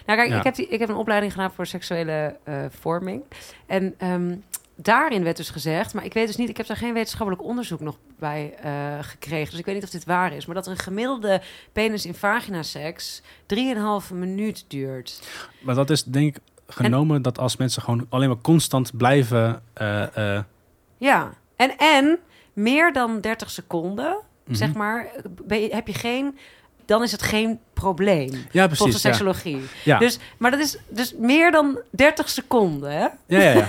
Nou 0.07 0.18
kijk, 0.18 0.31
Ja. 0.31 0.37
ik, 0.38 0.44
heb 0.44 0.54
die, 0.54 0.68
ik 0.68 0.78
heb 0.78 0.88
een 0.88 0.94
opleiding 0.96 1.33
gedaan 1.33 1.52
voor 1.52 1.66
seksuele 1.66 2.37
eh, 2.44 2.64
vorming. 2.81 3.22
En 3.66 3.94
ehm, 3.98 4.37
daarin 4.83 5.23
werd 5.23 5.37
dus 5.37 5.51
gezegd... 5.51 5.95
maar 5.95 6.05
ik 6.05 6.12
weet 6.12 6.27
dus 6.27 6.37
niet... 6.37 6.49
ik 6.49 6.57
heb 6.57 6.67
daar 6.67 6.77
geen 6.77 6.95
wetenschappelijk 6.95 7.45
onderzoek 7.45 7.81
nog 7.81 7.99
bij 8.19 8.55
eh, 8.62 8.99
gekregen... 9.01 9.51
dus 9.51 9.59
ik 9.59 9.64
weet 9.64 9.75
niet 9.75 9.85
of 9.85 9.91
dit 9.91 10.05
waar 10.05 10.33
is... 10.33 10.47
maar 10.47 10.55
dat 10.55 10.67
een 10.67 10.79
gemiddelde 10.79 11.43
penis 11.73 12.07
in 12.07 12.14
vagina 12.14 12.62
seks... 12.62 13.23
3,5 13.55 14.14
minuut 14.14 14.64
duurt. 14.69 15.29
Maar 15.61 15.75
dat 15.75 15.91
is 15.91 16.05
denk 16.05 16.37
ik 16.37 16.43
genomen 16.67 17.23
dat 17.23 17.38
als 17.38 17.57
mensen 17.57 17.83
gewoon 17.83 18.07
alleen 18.09 18.29
maar 18.29 18.41
constant 18.41 18.97
blijven... 18.97 19.62
eh, 19.73 20.37
eh, 20.37 20.45
Ja. 20.99 21.33
En, 21.57 21.77
en 21.77 22.19
meer 22.53 22.93
dan 22.93 23.21
30 23.21 23.51
seconden, 23.51 24.17
mhm. 24.45 24.55
zeg 24.55 24.75
maar... 24.75 25.11
Heb 25.49 25.87
je 25.87 25.95
geen... 25.95 26.38
dan 26.88 27.03
is 27.03 27.12
het 27.12 27.22
geen 27.22 27.59
probleem. 27.74 28.31
Ja, 28.51 28.68
Volgens 28.68 28.79
precies. 28.79 29.03
de 29.03 29.09
Ja. 29.09 29.14
seksologie. 29.14 29.61
Ja. 29.85 29.98
Dus, 29.98 30.18
maar 30.38 30.51
dat 30.51 30.61
is 30.61 30.77
dus 30.88 31.14
meer 31.18 31.51
dan 31.51 31.79
30 31.90 32.29
seconden, 32.29 32.90
hè? 32.92 33.07
Ja, 33.27 33.40
ja, 33.40 33.53
ja. 33.53 33.68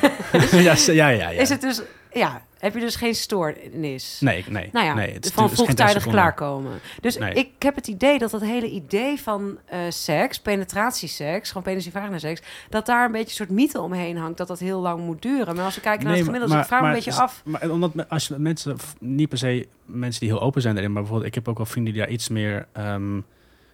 ja, 0.87 0.93
ja, 0.93 1.09
ja. 1.09 1.29
Is 1.29 1.49
het 1.49 1.61
dus, 1.61 1.81
ja, 2.13 2.41
heb 2.59 2.73
je 2.73 2.79
dus 2.79 2.95
geen 2.95 3.15
stoornis? 3.15 4.17
Nee, 4.19 4.45
nee. 4.49 4.69
Nou 4.71 4.85
ja, 4.85 4.93
nee, 4.93 5.13
het 5.13 5.25
is- 5.25 5.31
van 5.31 5.49
vroegtijdig 5.49 5.75
30 5.75 6.01
seconden. 6.01 6.21
klaarkomen. 6.21 6.79
Dus 7.01 7.17
Nee. 7.17 7.33
ik 7.33 7.49
heb 7.59 7.75
het 7.75 7.87
idee 7.87 8.17
dat 8.19 8.31
dat 8.31 8.41
hele 8.41 8.69
idee 8.69 9.19
van 9.21 9.57
eh, 9.65 9.79
seks, 9.89 10.39
penetratieseks, 10.39 11.47
gewoon 11.47 11.63
penis 11.63 11.85
in 11.85 11.91
vagina 11.91 12.17
seks, 12.19 12.41
dat 12.69 12.85
daar 12.85 13.05
een 13.05 13.11
beetje 13.11 13.27
een 13.27 13.35
soort 13.47 13.49
mythe 13.49 13.81
omheen 13.81 14.17
hangt 14.17 14.37
dat 14.37 14.47
dat 14.47 14.59
heel 14.59 14.79
lang 14.79 15.05
moet 15.05 15.21
duren. 15.21 15.55
Maar 15.55 15.65
als 15.65 15.75
we 15.75 15.81
kijken 15.81 16.03
naar 16.03 16.13
Nee, 16.13 16.21
het 16.23 16.31
gemiddelde, 16.31 16.55
dus 16.55 16.63
ik 16.63 16.69
vraag 16.69 16.81
me 16.81 16.87
een 16.87 16.93
beetje 16.93 17.21
af. 17.21 17.41
Maar 17.45 17.69
omdat 17.69 18.09
als 18.09 18.27
je 18.27 18.35
mensen, 18.37 18.77
niet 18.99 19.29
per 19.29 19.37
se 19.37 19.67
mensen 19.85 20.19
die 20.19 20.29
heel 20.29 20.41
open 20.41 20.61
zijn 20.61 20.77
erin, 20.77 20.91
maar 20.91 21.01
bijvoorbeeld, 21.01 21.29
ik 21.29 21.35
heb 21.35 21.47
ook 21.47 21.57
wel 21.57 21.65
vrienden 21.65 21.93
die 21.93 22.01
daar 22.01 22.11
iets 22.11 22.29
meer 22.29 22.67
ehm, 22.73 23.19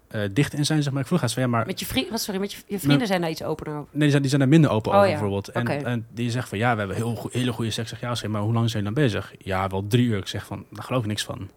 eh, 0.07 0.21
dicht 0.31 0.53
in 0.53 0.65
zijn, 0.65 0.83
zeg 0.83 0.93
maar. 0.93 1.01
Ik 1.01 1.07
vroeg 1.07 1.19
haar 1.19 1.29
van 1.29 1.41
ja, 1.43 1.47
maar 1.47 1.65
Met 1.65 1.79
je, 1.79 1.85
vriend, 1.85 2.09
wat, 2.09 2.21
sorry, 2.21 2.39
met 2.39 2.51
je, 2.53 2.57
je 2.67 2.79
vrienden 2.79 3.07
zijn 3.07 3.21
daar 3.21 3.29
iets 3.29 3.43
opener 3.43 3.73
over. 3.73 3.87
nee, 3.91 4.01
die 4.01 4.09
zijn, 4.09 4.21
die 4.21 4.29
zijn 4.29 4.41
er 4.41 4.47
minder 4.47 4.69
open 4.71 4.91
Oh 4.91 4.97
over 4.97 5.09
ja, 5.09 5.13
bijvoorbeeld. 5.13 5.47
En, 5.49 5.85
en 5.85 6.05
die 6.13 6.29
zeggen 6.31 6.49
van 6.49 6.57
ja, 6.57 6.71
we 6.73 6.77
hebben 6.77 6.95
heel 6.97 7.29
hele 7.31 7.51
goede 7.51 7.71
seks. 7.71 7.91
Ik 7.91 7.97
Zeg 7.97 8.09
ja, 8.09 8.15
zeg, 8.15 8.29
maar 8.29 8.41
hoe 8.41 8.53
lang 8.53 8.69
zijn 8.69 8.83
jullie 8.83 8.97
dan 8.97 9.05
bezig? 9.11 9.33
Ja, 9.37 9.67
wel 9.67 9.85
drie 9.87 10.05
uur. 10.05 10.17
Ik 10.17 10.27
zeg 10.27 10.45
van, 10.45 10.65
daar 10.69 10.83
geloof 10.83 11.01
ik 11.01 11.07
niks 11.07 11.23
van. 11.23 11.49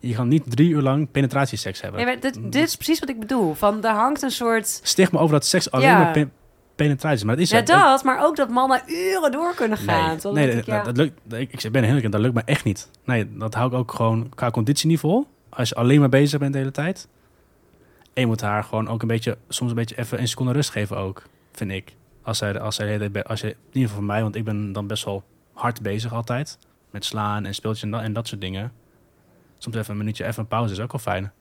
Je 0.00 0.14
kan 0.14 0.28
niet 0.28 0.42
drie 0.50 0.68
uur 0.70 0.82
lang 0.82 1.10
penetratieseks 1.10 1.80
hebben. 1.80 2.04
Nee, 2.06 2.18
dit, 2.18 2.38
dit 2.52 2.68
is 2.68 2.74
precies 2.76 2.98
wat 3.00 3.08
ik 3.08 3.20
bedoel. 3.20 3.54
Van, 3.54 3.80
daar 3.80 3.94
hangt 3.94 4.22
een 4.22 4.30
soort... 4.30 4.80
Stigma 4.82 5.18
over 5.18 5.32
dat 5.32 5.46
seks 5.46 5.70
alleen 5.70 5.86
Ja. 5.88 5.98
maar 5.98 6.12
pe- 6.12 6.28
penetratie 6.76 7.16
is, 7.18 7.24
maar 7.24 7.34
dat 7.34 7.44
is 7.44 7.50
Ja, 7.50 7.60
dat, 7.62 8.04
maar 8.04 8.24
ook 8.24 8.36
dat 8.36 8.48
mannen 8.48 8.82
uren 8.86 9.32
door 9.32 9.54
kunnen 9.54 9.78
gaan. 9.78 10.18
Nee, 10.22 10.32
nee, 10.46 10.56
ik, 10.56 10.66
ja, 10.66 10.82
dat 10.82 10.96
lukt, 10.96 11.20
ik, 11.34 11.52
ik 11.64 11.72
ben 11.72 11.82
heel 11.82 11.94
eerlijk, 11.94 12.12
dat 12.12 12.20
lukt 12.20 12.34
me 12.34 12.42
echt 12.44 12.64
niet. 12.64 12.90
Nee, 13.04 13.36
dat 13.36 13.54
hou 13.54 13.68
ik 13.68 13.74
ook 13.74 13.92
gewoon 13.92 14.28
qua 14.34 14.50
conditie 14.50 14.88
niet 14.88 14.98
vol. 15.00 15.26
Als 15.48 15.68
je 15.68 15.74
alleen 15.74 16.00
maar 16.00 16.08
bezig 16.08 16.38
bent 16.38 16.52
de 16.52 16.58
hele 16.58 16.70
tijd. 16.70 17.08
Je 18.14 18.26
moet 18.26 18.40
haar 18.40 18.64
gewoon 18.64 18.88
ook 18.88 19.02
een 19.02 19.08
beetje, 19.08 19.38
soms 19.48 19.70
een 19.70 19.76
beetje 19.76 19.98
even 19.98 20.20
een 20.20 20.28
seconde 20.28 20.52
rust 20.52 20.70
geven 20.70 20.96
ook, 20.96 21.22
vind 21.52 21.70
ik. 21.70 21.94
Als 22.22 22.38
zij, 22.38 22.60
als 22.60 22.74
zij, 22.74 23.22
als 23.22 23.40
je, 23.40 23.48
in 23.48 23.56
ieder 23.66 23.82
geval 23.82 23.88
voor 23.88 24.04
mij, 24.04 24.22
want 24.22 24.36
ik 24.36 24.44
ben 24.44 24.72
dan 24.72 24.86
best 24.86 25.04
wel 25.04 25.24
hard 25.52 25.82
bezig 25.82 26.12
altijd. 26.12 26.58
Met 26.90 27.04
slaan 27.04 27.44
en 27.44 27.54
speeltjes 27.54 27.82
en 27.82 27.90
dat, 27.90 28.02
en 28.02 28.12
dat 28.12 28.28
soort 28.28 28.40
dingen. 28.40 28.72
Soms 29.58 29.76
even 29.76 29.90
een 29.90 29.98
minuutje, 29.98 30.24
even 30.24 30.42
een 30.42 30.48
pauze 30.48 30.72
is 30.72 30.80
ook 30.80 30.92
wel 30.92 31.00
fijn. 31.00 31.32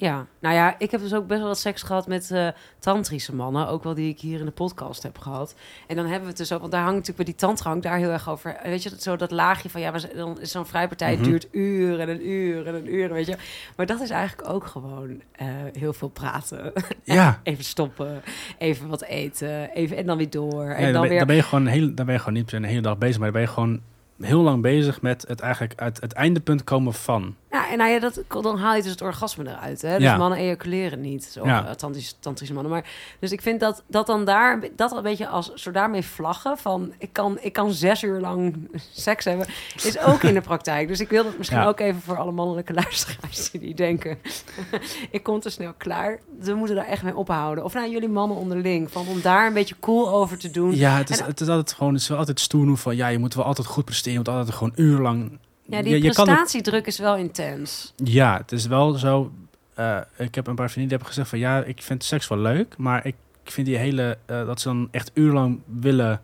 Ja, 0.00 0.26
nou 0.40 0.54
ja, 0.54 0.74
ik 0.78 0.90
heb 0.90 1.00
dus 1.00 1.14
ook 1.14 1.26
best 1.26 1.38
wel 1.40 1.48
wat 1.48 1.58
seks 1.58 1.82
gehad 1.82 2.06
met 2.06 2.30
eh 2.30 2.48
tantrische 2.78 3.34
mannen. 3.34 3.68
Ook 3.68 3.82
wel 3.82 3.94
die 3.94 4.08
ik 4.08 4.20
hier 4.20 4.38
in 4.40 4.44
de 4.44 4.50
podcast 4.50 5.02
heb 5.02 5.18
gehad. 5.18 5.54
En 5.86 5.96
dan 5.96 6.04
hebben 6.04 6.22
we 6.22 6.28
het 6.28 6.36
dus 6.36 6.52
ook, 6.52 6.60
want 6.60 6.72
daar 6.72 6.80
hangt 6.82 6.96
natuurlijk 6.96 7.24
bij 7.24 7.34
die 7.34 7.46
tantra 7.48 7.68
hangt 7.70 7.84
daar 7.84 7.96
heel 7.98 8.10
erg 8.10 8.28
over. 8.28 8.54
eh, 8.54 8.70
Weet 8.70 8.82
je, 8.82 8.90
zo 8.98 9.16
dat 9.16 9.30
laagje 9.30 9.70
van 9.70 9.80
ja, 9.80 9.90
maar 9.90 10.08
dan 10.16 10.40
is 10.40 10.50
zo'n 10.50 10.66
vrijpartij 10.66 11.14
Mhm. 11.14 11.22
duurt 11.22 11.48
uren 11.52 12.00
en 12.00 12.08
een 12.08 12.28
uur 12.28 12.66
en 12.66 12.74
een 12.74 12.94
uur, 12.94 13.12
weet 13.12 13.26
je. 13.26 13.36
Maar 13.76 13.86
dat 13.86 14.00
is 14.00 14.10
eigenlijk 14.10 14.48
ook 14.48 14.66
gewoon 14.66 15.22
eh, 15.32 15.46
heel 15.72 15.92
veel 15.92 16.08
praten. 16.08 16.72
Ja, 17.04 17.40
even 17.42 17.64
stoppen, 17.64 18.22
even 18.58 18.88
wat 18.88 19.02
eten, 19.02 19.70
even 19.70 19.96
en 19.96 20.06
dan 20.06 20.16
weer 20.16 20.30
door. 20.30 20.64
En 20.64 20.82
dan, 20.82 20.92
dan 20.92 21.00
ben, 21.00 21.10
weer 21.10 21.18
dan 21.18 21.26
ben 21.26 21.36
je 21.36 21.42
gewoon 21.42 21.66
hele, 21.66 21.94
dan 21.94 22.04
ben 22.06 22.14
je 22.14 22.20
gewoon 22.20 22.34
niet 22.34 22.44
per 22.44 22.50
se 22.54 22.56
een 22.56 22.68
hele 22.70 22.80
dag 22.82 22.98
bezig, 22.98 23.18
maar 23.20 23.32
dan 23.32 23.40
ben 23.40 23.48
je 23.48 23.54
gewoon 23.54 23.80
heel 24.20 24.42
lang 24.42 24.62
bezig 24.62 25.02
met 25.02 25.24
het 25.28 25.40
eigenlijk 25.40 25.72
uit 25.80 26.00
het 26.00 26.12
eindepunt 26.12 26.64
komen 26.64 26.92
van. 26.94 27.34
Ja, 27.50 27.70
en 27.70 27.78
nou 27.78 27.90
ja, 27.90 27.98
dat, 28.00 28.22
dan 28.28 28.58
haal 28.58 28.74
je 28.74 28.82
dus 28.82 28.90
het 28.90 29.02
orgasme 29.02 29.44
eruit. 29.48 29.82
Hè? 29.82 29.94
Dus 29.94 30.02
Ja. 30.02 30.16
mannen 30.16 30.38
ejaculeren 30.38 31.00
niet, 31.00 31.24
zo 31.24 31.44
Ja. 31.46 31.66
eh, 31.66 31.74
tantrische, 31.74 32.14
tantrische 32.20 32.54
mannen. 32.54 32.72
Maar, 32.72 32.84
dus 33.20 33.32
ik 33.32 33.40
vind 33.42 33.60
dat, 33.60 33.82
dat 33.86 34.06
dan 34.06 34.24
daar, 34.24 34.60
dat 34.76 34.92
een 34.96 35.02
beetje 35.02 35.28
als, 35.28 35.54
zo 35.54 35.70
daarmee 35.70 36.02
vlaggen 36.02 36.58
van... 36.58 36.92
Ik 36.98 37.12
kan, 37.12 37.38
ik 37.40 37.52
kan 37.52 37.72
zes 37.72 38.02
uur 38.02 38.20
lang 38.20 38.68
seks 38.92 39.24
hebben, 39.24 39.46
is 39.82 39.98
ook 39.98 40.22
in 40.22 40.34
de 40.34 40.40
praktijk. 40.40 40.88
Dus 40.88 41.00
ik 41.00 41.08
wil 41.08 41.24
dat 41.24 41.38
misschien 41.38 41.58
Ja. 41.58 41.66
ook 41.66 41.80
even 41.80 42.00
voor 42.00 42.16
alle 42.18 42.32
mannelijke 42.32 42.72
luisteraars 42.82 43.50
die 43.50 43.74
denken... 43.74 44.18
ik 45.10 45.22
kom 45.22 45.40
te 45.40 45.50
snel 45.50 45.72
klaar. 45.76 46.18
We 46.40 46.54
moeten 46.54 46.76
daar 46.76 46.86
echt 46.86 47.02
mee 47.02 47.16
ophouden. 47.16 47.64
Of 47.64 47.74
nou, 47.74 47.90
jullie 47.90 48.08
mannen 48.08 48.36
onderling, 48.36 48.90
van 48.90 49.06
om 49.08 49.20
daar 49.20 49.46
een 49.46 49.52
beetje 49.54 49.76
cool 49.80 50.08
over 50.10 50.38
te 50.38 50.50
doen. 50.50 50.76
Ja, 50.76 50.96
het 50.96 51.10
is, 51.10 51.20
En- 51.20 51.26
het 51.26 51.40
is 51.40 51.48
altijd 51.48 51.72
gewoon, 51.72 51.92
het 51.92 52.02
is 52.02 52.08
wel 52.08 52.18
altijd 52.18 52.40
stoer 52.40 52.76
van, 52.76 52.96
ja, 52.96 53.08
je 53.08 53.18
moet 53.18 53.34
wel 53.34 53.44
altijd 53.44 53.66
goed 53.66 53.84
presteren, 53.84 54.12
je 54.12 54.18
moet 54.18 54.28
altijd 54.28 54.56
gewoon 54.56 54.72
urenlang. 54.76 55.38
Ja, 55.70 55.82
die 55.82 55.90
je, 55.92 56.02
je 56.02 56.10
prestatiedruk 56.12 56.86
is 56.86 56.98
wel 56.98 57.16
intens. 57.16 57.92
ja, 57.96 58.36
het 58.36 58.52
is 58.52 58.66
wel 58.66 58.92
zo. 58.92 59.32
eh, 59.74 59.98
ik 60.16 60.34
heb 60.34 60.46
een 60.46 60.54
paar 60.54 60.70
vrienden 60.70 60.88
die 60.88 60.88
hebben 60.88 61.06
gezegd 61.08 61.28
van, 61.28 61.38
ja, 61.38 61.62
ik 61.64 61.82
vind 61.82 62.04
seks 62.04 62.28
wel 62.28 62.38
leuk, 62.38 62.76
maar 62.76 63.06
ik 63.06 63.14
vind 63.44 63.66
die 63.66 63.76
hele, 63.76 64.18
eh, 64.26 64.46
dat 64.46 64.60
ze 64.60 64.68
dan 64.68 64.88
echt 64.90 65.10
urenlang 65.14 65.60
willen, 65.66 66.20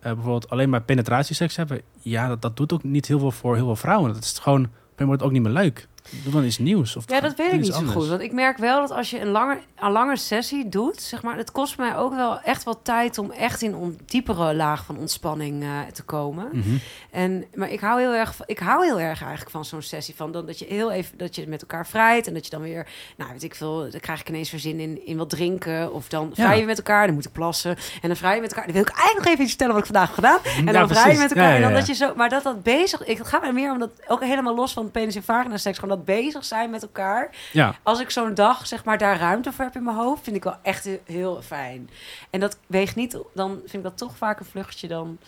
eh, 0.00 0.12
bijvoorbeeld 0.12 0.50
alleen 0.50 0.70
maar 0.70 0.82
penetratieseks 0.82 1.56
hebben. 1.56 1.80
Ja, 2.00 2.28
dat, 2.28 2.42
dat 2.42 2.56
doet 2.56 2.72
ook 2.72 2.82
niet 2.84 3.06
heel 3.06 3.18
veel 3.18 3.30
voor 3.30 3.54
heel 3.54 3.64
veel 3.64 3.76
vrouwen. 3.76 4.12
Dat 4.12 4.22
is 4.24 4.38
gewoon, 4.38 4.64
op 4.64 4.70
een 4.96 5.04
moment 5.04 5.22
ook 5.22 5.32
niet 5.32 5.42
meer 5.42 5.52
leuk. 5.52 5.88
Doe 6.10 6.32
dan 6.32 6.44
iets 6.44 6.58
nieuws. 6.58 6.96
Of 6.96 7.04
Ja, 7.10 7.20
dat 7.20 7.34
weet 7.36 7.52
ik 7.52 7.60
niet 7.60 7.74
zo 7.74 7.84
goed. 7.86 8.06
Want 8.08 8.20
ik 8.20 8.32
merk 8.32 8.56
wel 8.58 8.80
dat 8.80 8.90
als 8.90 9.10
je 9.10 9.20
een 9.20 9.28
lange, 9.28 9.58
een 9.78 9.90
lange 9.90 10.16
sessie 10.16 10.68
doet, 10.68 11.00
zeg 11.02 11.22
maar, 11.22 11.36
het 11.36 11.52
kost 11.52 11.76
mij 11.78 11.96
ook 11.96 12.14
wel 12.14 12.40
echt 12.40 12.64
wel 12.64 12.82
tijd 12.82 13.18
om 13.18 13.30
echt 13.30 13.62
in 13.62 13.72
een 13.72 13.98
diepere 14.06 14.54
laag 14.54 14.84
van 14.84 14.96
ontspanning 14.98 15.62
eh, 15.62 15.68
te 15.92 16.02
komen. 16.02 16.48
Mhm. 16.52 16.68
En, 17.10 17.44
maar 17.54 17.70
ik 17.70 17.80
hou 17.80 18.00
heel 18.00 18.12
erg, 18.14 18.34
van- 18.34 18.46
ik 18.48 18.58
hou 18.58 18.84
heel 18.84 19.00
erg 19.00 19.20
eigenlijk 19.20 19.50
van 19.50 19.64
zo'n 19.64 19.82
sessie. 19.82 20.14
Van 20.14 20.32
dan, 20.32 20.46
dat 20.46 20.58
je 20.58 20.64
heel 20.68 20.90
even 20.92 21.18
dat 21.18 21.34
je 21.36 21.48
met 21.48 21.60
elkaar 21.60 21.86
vrijt. 21.86 22.26
En 22.26 22.34
dat 22.34 22.44
je 22.44 22.50
dan 22.50 22.60
weer, 22.62 22.86
nou 23.16 23.32
weet 23.32 23.42
ik 23.42 23.54
veel, 23.54 23.90
dan 23.90 24.00
krijg 24.00 24.20
ik 24.20 24.28
ineens 24.28 24.50
weer 24.50 24.60
zin 24.60 24.80
in, 24.80 25.06
in 25.06 25.16
wat 25.16 25.30
drinken. 25.30 25.92
Of 25.92 26.08
dan 26.08 26.30
vrij 26.34 26.46
Ja. 26.54 26.60
je 26.60 26.66
met 26.66 26.76
elkaar, 26.78 27.06
dan 27.06 27.14
moet 27.14 27.24
ik 27.26 27.32
plassen. 27.32 27.76
En 28.02 28.08
dan 28.08 28.16
vrij 28.16 28.34
je 28.34 28.40
met 28.40 28.50
elkaar. 28.50 28.64
Dan 28.64 28.74
wil 28.74 28.82
ik 28.82 28.88
eigenlijk 28.88 29.18
nog 29.18 29.26
even 29.28 29.40
iets 29.40 29.48
vertellen 29.50 29.74
wat 29.74 29.82
ik 29.84 29.90
vandaag 29.92 30.06
heb 30.06 30.14
gedaan. 30.14 30.38
En 30.56 30.64
Ja, 30.64 30.72
dan 30.72 30.88
vrij 30.88 31.12
je 31.12 31.18
met 31.18 31.30
elkaar. 31.30 31.48
Ja, 31.50 31.56
En 31.56 31.62
dan 31.62 31.72
dat 31.72 31.86
je 31.86 31.94
zo, 31.94 32.12
maar 32.16 32.28
dat 32.28 32.42
dat 32.42 32.62
bezig, 32.62 33.04
ik, 33.06 33.18
het 33.18 33.26
gaat 33.26 33.40
mij 33.40 33.52
meer 33.52 33.72
om 33.72 33.78
dat 33.78 33.90
ook 34.06 34.24
helemaal 34.24 34.54
los 34.54 34.72
van 34.72 34.90
penis 34.90 35.16
en 35.16 35.22
vagina 35.22 35.56
seks, 35.56 35.78
gewoon 35.78 35.96
dat 35.96 35.97
bezig 36.04 36.44
zijn 36.44 36.70
met 36.70 36.82
elkaar 36.82 37.30
Ja, 37.52 37.74
als 37.82 38.00
ik 38.00 38.10
zo'n 38.10 38.34
dag 38.34 38.66
zeg 38.66 38.84
maar 38.84 38.98
daar 38.98 39.18
ruimte 39.18 39.52
voor 39.52 39.64
heb 39.64 39.74
in 39.74 39.84
mijn 39.84 39.96
hoofd, 39.96 40.24
vind 40.24 40.36
ik 40.36 40.44
wel 40.44 40.56
echt 40.62 40.88
heel, 41.04 41.42
fijn. 41.42 41.90
En 42.30 42.40
dat 42.40 42.58
weegt 42.66 42.96
niet, 42.96 43.18
dan 43.34 43.50
vind 43.58 43.72
ik 43.72 43.82
dat 43.82 43.98
toch 43.98 44.16
vaak 44.16 44.40
een 44.40 44.46
vluchtje 44.46 44.88
dan, 44.88 45.18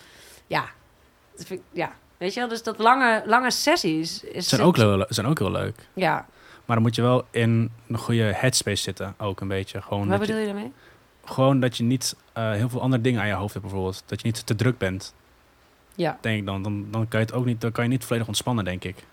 ja, 0.47 0.65
dat 1.35 1.45
vind 1.45 1.59
ik, 1.59 1.65
ja, 1.71 1.91
weet 2.17 2.33
je 2.33 2.39
wel. 2.39 2.49
Dus 2.49 2.63
dat 2.63 2.77
lange, 2.79 3.23
lange 3.25 3.51
sessies 3.51 4.23
is 4.23 4.47
zijn 4.47 4.61
ook, 4.61 4.75
heel, 4.75 5.05
zijn 5.09 5.27
ook 5.27 5.39
heel 5.39 5.51
leuk. 5.51 5.87
Ja, 5.93 6.25
Maar 6.65 6.75
dan 6.75 6.81
moet 6.81 6.95
je 6.95 7.01
wel 7.01 7.25
in 7.31 7.71
een 7.87 7.97
goede 7.97 8.23
headspace 8.23 8.83
zitten, 8.83 9.15
ook 9.17 9.41
een 9.41 9.47
beetje. 9.47 9.81
Gewoon, 9.81 10.07
wat 10.07 10.19
dat 10.19 10.27
je, 10.27 10.33
bedoel 10.33 10.47
je 10.47 10.53
daarmee? 10.53 10.71
gewoon 11.25 11.59
dat 11.59 11.77
je 11.77 11.83
niet 11.83 12.15
eh, 12.33 12.51
heel 12.51 12.69
veel 12.69 12.81
andere 12.81 13.01
dingen 13.01 13.21
aan 13.21 13.27
je 13.27 13.33
hoofd 13.33 13.53
hebt, 13.53 13.65
bijvoorbeeld. 13.65 14.03
Dat 14.05 14.21
je 14.21 14.27
niet 14.27 14.45
te 14.45 14.55
druk 14.55 14.77
bent, 14.77 15.13
Ja, 15.95 16.17
denk 16.21 16.39
ik 16.39 16.45
dan. 16.45 16.63
Dan, 16.63 16.87
dan 16.91 17.07
kan 17.07 17.19
je 17.19 17.25
het 17.25 17.35
ook 17.35 17.45
niet, 17.45 17.61
dan 17.61 17.71
kan 17.71 17.83
je 17.83 17.89
niet 17.89 18.05
volledig 18.05 18.27
ontspannen, 18.27 18.65
denk 18.65 18.83
ik. 18.83 19.05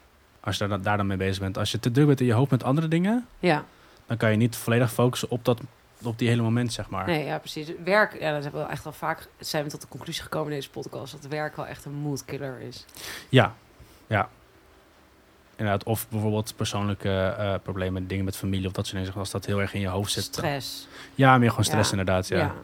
Als 0.48 0.58
je 0.58 0.68
daar, 0.68 0.82
daar 0.82 0.96
dan 0.96 1.06
mee 1.06 1.16
bezig 1.16 1.40
bent. 1.42 1.58
Als 1.58 1.70
je 1.70 1.80
te 1.80 1.90
druk 1.90 2.06
bent 2.06 2.20
in 2.20 2.26
je 2.26 2.32
hoofd 2.32 2.50
met 2.50 2.62
andere 2.64 2.88
dingen, 2.88 3.26
ja, 3.38 3.64
dan 4.06 4.16
kan 4.16 4.30
je 4.30 4.36
niet 4.36 4.56
volledig 4.56 4.92
focussen 4.92 5.30
op, 5.30 5.44
dat, 5.44 5.60
op 6.02 6.18
die 6.18 6.28
hele 6.28 6.42
moment, 6.42 6.72
zeg 6.72 6.88
maar. 6.88 7.06
nee, 7.06 7.24
ja, 7.24 7.38
precies. 7.38 7.68
Werk, 7.84 8.20
ja, 8.20 8.32
dat 8.32 8.42
hebben 8.42 8.62
we 8.64 8.70
echt 8.70 8.84
wel 8.84 8.92
vaak, 8.92 9.28
zijn 9.38 9.64
we 9.64 9.70
tot 9.70 9.80
de 9.80 9.88
conclusie 9.88 10.22
gekomen 10.22 10.48
in 10.50 10.54
deze 10.56 10.70
podcast, 10.70 11.12
dat 11.12 11.30
werk 11.30 11.56
wel 11.56 11.66
echt 11.66 11.84
een 11.84 11.92
moodkiller 11.94 12.60
is. 12.60 12.84
Ja, 13.28 13.54
ja. 14.06 14.28
Inderdaad, 15.56 15.84
of 15.84 16.08
bijvoorbeeld 16.08 16.52
persoonlijke 16.56 17.34
eh, 17.38 17.54
problemen, 17.62 18.06
dingen 18.06 18.24
met 18.24 18.36
familie 18.36 18.66
of 18.66 18.72
dat 18.72 18.86
soort 18.86 19.02
dingen. 19.04 19.18
Als 19.18 19.30
dat 19.30 19.46
heel 19.46 19.60
erg 19.60 19.74
in 19.74 19.80
je 19.80 19.88
hoofd 19.88 20.12
zit. 20.12 20.24
dan- 20.24 20.32
Stress. 20.44 20.86
Ja, 21.14 21.38
meer 21.38 21.50
gewoon 21.50 21.64
stress 21.64 21.90
Ja. 21.90 21.96
inderdaad, 21.98 22.28
ja. 22.28 22.36
Ja. 22.36 22.42
ja. 22.44 22.54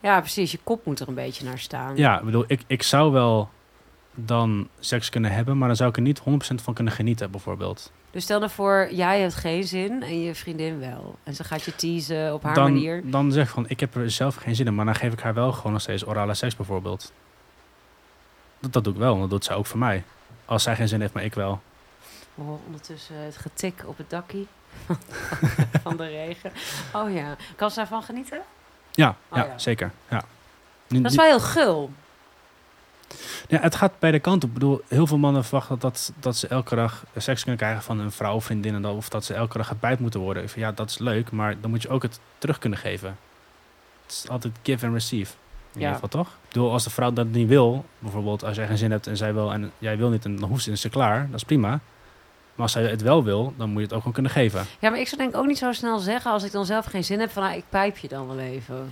ja. 0.00 0.20
precies. 0.20 0.52
Je 0.52 0.58
kop 0.64 0.84
moet 0.86 1.00
er 1.00 1.08
een 1.08 1.14
beetje 1.14 1.44
naar 1.44 1.58
staan. 1.58 1.96
ik 1.96 2.24
bedoel, 2.24 2.44
ik, 2.46 2.62
ik 2.66 2.82
zou 2.82 3.12
wel 3.12 3.50
dan 4.14 4.68
seks 4.78 5.08
kunnen 5.08 5.30
hebben, 5.32 5.58
maar 5.58 5.68
dan 5.68 5.76
zou 5.76 5.90
ik 5.90 5.96
er 5.96 6.02
niet 6.02 6.20
100% 6.20 6.22
van 6.54 6.74
kunnen 6.74 6.92
genieten, 6.92 7.30
bijvoorbeeld. 7.30 7.92
Dus 8.10 8.22
stel 8.22 8.42
ervoor, 8.42 8.88
jij 8.92 9.20
hebt 9.20 9.34
geen 9.34 9.64
zin 9.64 10.02
en 10.02 10.20
je 10.22 10.34
vriendin 10.34 10.78
wel. 10.78 11.18
En 11.22 11.34
ze 11.34 11.44
gaat 11.44 11.62
je 11.62 11.74
teasen 11.76 12.34
op 12.34 12.42
haar 12.42 12.56
manier. 12.56 13.02
Dan, 13.04 13.32
zeg 13.32 13.44
ik 13.46 13.50
van, 13.54 13.64
ik 13.68 13.80
heb 13.80 13.94
er 13.94 14.10
zelf 14.10 14.34
geen 14.34 14.54
zin 14.56 14.66
in, 14.66 14.74
maar 14.74 14.84
dan 14.84 14.94
geef 14.94 15.12
ik 15.12 15.20
haar 15.20 15.34
wel 15.34 15.52
gewoon 15.52 15.72
nog 15.72 15.80
steeds 15.80 16.06
orale 16.06 16.34
seks 16.34 16.56
bijvoorbeeld. 16.56 17.12
Dat, 18.60 18.72
dat 18.72 18.84
doe 18.84 18.92
ik 18.92 18.98
wel, 18.98 19.20
dat 19.20 19.30
doet 19.30 19.44
zij 19.44 19.56
ook 19.56 19.66
voor 19.66 19.78
mij. 19.78 20.04
Als 20.44 20.62
zij 20.62 20.76
geen 20.76 20.88
zin 20.88 21.00
heeft, 21.00 21.12
maar 21.12 21.24
ik 21.24 21.34
wel. 21.34 21.60
We 22.34 22.42
horen 22.42 22.60
ondertussen 22.66 23.16
het 23.16 23.36
getik 23.36 23.82
op 23.86 23.98
het 23.98 24.10
dakkie 24.10 24.46
van 25.82 25.96
de 25.96 26.06
regen. 26.06 26.52
Oh 26.92 27.14
ja, 27.14 27.36
kan 27.56 27.70
ze 27.70 27.76
daarvan 27.76 28.02
genieten? 28.02 28.40
Ja, 28.90 29.08
Oh, 29.28 29.38
ja, 29.38 29.44
ja. 29.44 29.58
zeker. 29.58 29.90
Ja. 30.10 30.24
Dat 30.88 31.10
is 31.10 31.16
wel 31.16 31.26
heel 31.26 31.40
gul. 31.40 31.90
Ja, 33.48 33.60
het 33.60 33.74
gaat 33.74 33.92
beide 33.98 34.18
kanten 34.18 34.48
op. 34.48 34.54
Ik 34.54 34.60
bedoel, 34.60 34.80
heel 34.88 35.06
veel 35.06 35.18
mannen 35.18 35.44
verwachten 35.44 35.78
dat, 35.78 36.12
dat 36.20 36.36
ze 36.36 36.48
elke 36.48 36.74
dag 36.74 37.04
seks 37.16 37.40
kunnen 37.42 37.60
krijgen 37.60 37.82
van 37.82 37.98
een 37.98 38.10
vrouw 38.12 38.34
of 38.34 38.44
vriendin. 38.44 38.74
En 38.74 38.82
dat, 38.82 38.94
of 38.96 39.08
dat 39.08 39.24
ze 39.24 39.34
elke 39.34 39.56
dag 39.58 39.66
gepijpt 39.66 40.00
moeten 40.00 40.20
worden. 40.20 40.48
Ja, 40.56 40.72
dat 40.72 40.90
is 40.90 40.98
leuk, 40.98 41.30
maar 41.30 41.60
dan 41.60 41.70
moet 41.70 41.82
je 41.82 41.88
ook 41.88 42.02
het 42.02 42.20
terug 42.38 42.58
kunnen 42.58 42.78
geven. 42.78 43.16
Het 44.02 44.12
is 44.12 44.28
altijd 44.28 44.54
give 44.62 44.84
and 44.86 44.94
receive. 44.94 45.32
In 45.32 45.80
Ja. 45.80 45.86
ieder 45.86 45.94
geval, 45.94 46.08
toch? 46.24 46.28
Ik 46.28 46.48
bedoel, 46.48 46.70
als 46.72 46.84
de 46.84 46.90
vrouw 46.90 47.12
dat 47.12 47.26
niet 47.26 47.48
wil, 47.48 47.84
bijvoorbeeld 47.98 48.44
als 48.44 48.56
jij 48.56 48.66
geen 48.66 48.78
zin 48.78 48.90
hebt 48.90 49.06
en 49.06 49.16
zij 49.16 49.34
wil 49.34 49.52
en 49.52 49.72
jij 49.78 49.96
wil 49.96 50.08
niet 50.08 50.24
en 50.24 50.36
dan 50.36 50.48
hoeft 50.48 50.68
ze, 50.78 50.88
klaar. 50.88 51.26
Dat 51.30 51.36
is 51.36 51.44
prima. 51.44 51.68
Maar 51.68 52.62
als 52.62 52.72
zij 52.72 52.82
het 52.84 53.02
wel 53.02 53.24
wil, 53.24 53.54
dan 53.56 53.68
moet 53.68 53.76
je 53.78 53.82
het 53.82 53.92
ook 53.92 53.98
gewoon 53.98 54.12
kunnen 54.12 54.32
geven. 54.32 54.64
Ja, 54.78 54.90
maar 54.90 54.98
ik 55.00 55.08
zou 55.08 55.20
denk 55.20 55.34
ik 55.34 55.40
ook 55.40 55.46
niet 55.46 55.58
zo 55.58 55.72
snel 55.72 55.98
zeggen 55.98 56.30
als 56.30 56.42
ik 56.44 56.52
dan 56.52 56.64
zelf 56.66 56.84
geen 56.84 57.04
zin 57.04 57.20
heb 57.20 57.30
van 57.30 57.42
nou, 57.42 57.56
ik 57.56 57.64
pijp 57.68 57.96
je 57.98 58.08
dan 58.08 58.26
wel 58.26 58.38
even. 58.38 58.90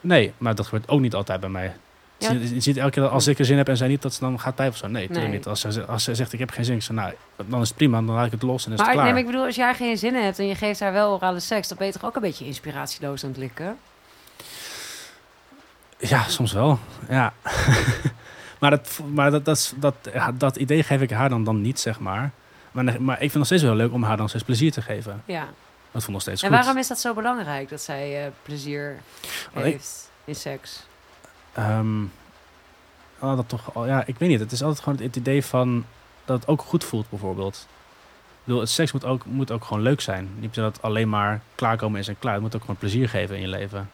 Nee, 0.00 0.32
maar 0.38 0.54
dat 0.54 0.64
gebeurt 0.66 0.88
ook 0.88 1.00
niet 1.00 1.14
altijd 1.14 1.40
bij 1.40 1.48
mij. 1.48 1.76
Ja. 2.18 2.30
Je, 2.32 2.54
je 2.54 2.60
ziet 2.60 2.76
elke 2.76 2.90
keer 2.90 3.08
als 3.08 3.26
ik 3.26 3.38
er 3.38 3.44
zin 3.44 3.56
heb 3.56 3.68
en 3.68 3.76
zij 3.76 3.88
niet, 3.88 4.02
dat 4.02 4.14
ze 4.14 4.20
dan 4.20 4.40
gaat 4.40 4.54
pijpen 4.54 4.74
of 4.74 4.80
zo. 4.80 4.86
Nee, 4.86 5.02
natuurlijk 5.08 5.28
Nee. 5.28 5.36
niet. 5.36 5.46
Als 5.46 5.60
ze, 5.60 5.84
als 5.84 6.04
ze 6.04 6.14
zegt 6.14 6.32
ik 6.32 6.38
heb 6.38 6.50
geen 6.50 6.64
zin, 6.64 6.74
ik 6.74 6.82
zeg, 6.82 6.96
nou, 6.96 7.12
dan 7.46 7.60
is 7.60 7.68
het 7.68 7.76
prima. 7.76 7.96
Dan 7.96 8.14
laat 8.14 8.26
ik 8.26 8.32
het 8.32 8.42
los 8.42 8.66
en 8.66 8.72
is 8.72 8.76
Maar 8.78 8.86
het 8.86 8.94
klaar. 8.94 9.04
nee, 9.04 9.12
maar 9.14 9.22
ik 9.22 9.28
bedoel, 9.30 9.46
als 9.46 9.56
jij 9.56 9.74
geen 9.74 9.98
zin 9.98 10.14
hebt 10.14 10.38
en 10.38 10.46
je 10.46 10.54
geeft 10.54 10.80
haar 10.80 10.92
wel 10.92 11.12
orale 11.12 11.40
seks, 11.40 11.68
dan 11.68 11.76
ben 11.78 11.86
je 11.86 11.92
toch 11.92 12.04
ook 12.04 12.14
een 12.16 12.22
beetje 12.22 12.44
inspiratieloos 12.46 13.22
aan 13.24 13.28
het 13.30 13.38
likken? 13.38 13.76
Ja, 15.98 16.22
soms 16.28 16.52
wel. 16.52 16.78
Ja. 17.08 17.32
maar 18.60 18.70
dat, 18.70 19.00
maar 19.12 19.30
dat, 19.30 19.44
dat, 19.44 19.74
dat, 19.76 19.94
dat 20.34 20.56
idee 20.56 20.82
geef 20.82 21.00
ik 21.00 21.10
haar 21.10 21.28
dan, 21.28 21.44
dan 21.44 21.60
niet, 21.60 21.80
zeg 21.80 22.00
maar. 22.00 22.30
maar. 22.72 22.84
Maar 22.84 23.14
ik 23.14 23.18
vind 23.18 23.22
het 23.22 23.34
nog 23.34 23.46
steeds 23.46 23.62
wel 23.62 23.74
leuk 23.74 23.92
om 23.92 24.02
haar 24.02 24.16
dan 24.16 24.28
steeds 24.28 24.44
plezier 24.44 24.72
te 24.72 24.82
geven. 24.82 25.22
Ja. 25.24 25.40
Dat 25.40 26.02
vond 26.02 26.06
ik 26.06 26.10
nog 26.12 26.20
steeds 26.22 26.42
En 26.42 26.48
goed. 26.48 26.56
waarom 26.58 26.78
is 26.78 26.88
dat 26.88 26.98
zo 27.00 27.14
belangrijk 27.14 27.68
dat 27.68 27.80
zij 27.82 28.24
eh, 28.24 28.30
plezier 28.42 28.96
ik- 29.54 29.62
heeft 29.62 30.10
in 30.24 30.34
seks? 30.34 30.82
Oh, 33.20 33.36
dat 33.36 33.48
toch, 33.48 33.86
ja, 33.86 34.06
ik 34.06 34.18
weet 34.18 34.28
niet. 34.28 34.40
Het 34.40 34.52
is 34.52 34.62
altijd 34.62 34.82
gewoon 34.82 34.98
het 35.02 35.16
idee 35.16 35.44
van 35.44 35.84
dat 36.24 36.40
het 36.40 36.48
ook 36.48 36.62
goed 36.62 36.84
voelt, 36.84 37.08
bijvoorbeeld. 37.08 37.66
Ik 38.44 38.44
bedoel, 38.44 38.60
het 38.60 38.70
seks 38.70 38.92
moet 38.92 39.04
ook, 39.04 39.24
moet 39.24 39.50
ook 39.50 39.64
gewoon 39.64 39.82
leuk 39.82 40.00
zijn. 40.00 40.28
Niet 40.38 40.54
dat 40.54 40.82
alleen 40.82 41.08
maar 41.08 41.40
klaarkomen 41.54 42.00
is 42.00 42.08
en 42.08 42.18
klaar. 42.18 42.32
Het 42.32 42.42
moet 42.42 42.54
ook 42.54 42.60
gewoon 42.60 42.76
plezier 42.76 43.08
geven 43.08 43.34
in 43.36 43.40
je 43.40 43.48
leven. 43.48 43.90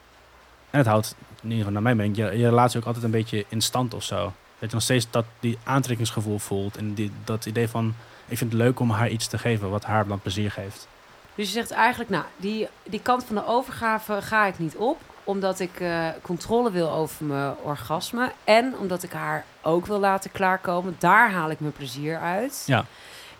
En 0.70 0.78
het 0.78 0.86
houdt, 0.86 1.14
in 1.18 1.42
ieder 1.42 1.56
geval 1.56 1.72
naar 1.72 1.82
mijn 1.82 1.96
mening, 1.96 2.16
je, 2.16 2.38
je 2.38 2.48
relatie 2.48 2.80
ook 2.80 2.86
altijd 2.86 3.04
een 3.04 3.10
beetje 3.10 3.44
in 3.48 3.60
stand 3.60 3.94
of 3.94 4.02
zo. 4.02 4.32
Dat 4.58 4.68
je 4.68 4.74
nog 4.74 4.82
steeds 4.82 5.10
dat 5.10 5.24
die 5.40 5.58
aantrekkingsgevoel 5.64 6.38
voelt. 6.38 6.76
En 6.76 6.94
die, 6.94 7.12
dat 7.24 7.46
idee 7.46 7.68
van, 7.68 7.94
ik 8.28 8.38
vind 8.38 8.52
het 8.52 8.60
leuk 8.60 8.80
om 8.80 8.90
haar 8.90 9.08
iets 9.08 9.26
te 9.26 9.38
geven 9.38 9.70
wat 9.70 9.84
haar 9.84 10.06
dan 10.06 10.20
plezier 10.20 10.50
geeft. 10.50 10.88
Dus 11.34 11.46
je 11.46 11.52
zegt 11.52 11.70
eigenlijk, 11.70 12.10
nou, 12.10 12.24
die, 12.36 12.68
die 12.82 13.00
kant 13.00 13.24
van 13.24 13.34
de 13.34 13.46
overgave 13.46 14.22
ga 14.22 14.46
ik 14.46 14.58
niet 14.58 14.76
op. 14.76 14.98
Omdat 15.30 15.60
ik 15.60 15.80
eh, 15.80 16.08
controle 16.22 16.70
wil 16.70 16.90
over 16.90 17.24
mijn 17.24 17.54
orgasme. 17.62 18.32
En 18.44 18.78
omdat 18.78 19.02
ik 19.02 19.12
haar 19.12 19.44
ook 19.62 19.86
wil 19.86 19.98
laten 19.98 20.32
klaarkomen. 20.32 20.96
Daar 20.98 21.30
haal 21.32 21.50
ik 21.50 21.60
mijn 21.60 21.72
plezier 21.72 22.18
uit. 22.18 22.62
Ja. 22.66 22.84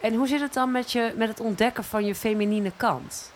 En 0.00 0.14
hoe 0.14 0.26
zit 0.26 0.40
het 0.40 0.52
dan 0.52 0.70
met, 0.70 0.92
je, 0.92 1.12
met 1.16 1.28
het 1.28 1.40
ontdekken 1.40 1.84
van 1.84 2.04
je 2.04 2.14
feminine 2.14 2.72
kant? 2.76 3.32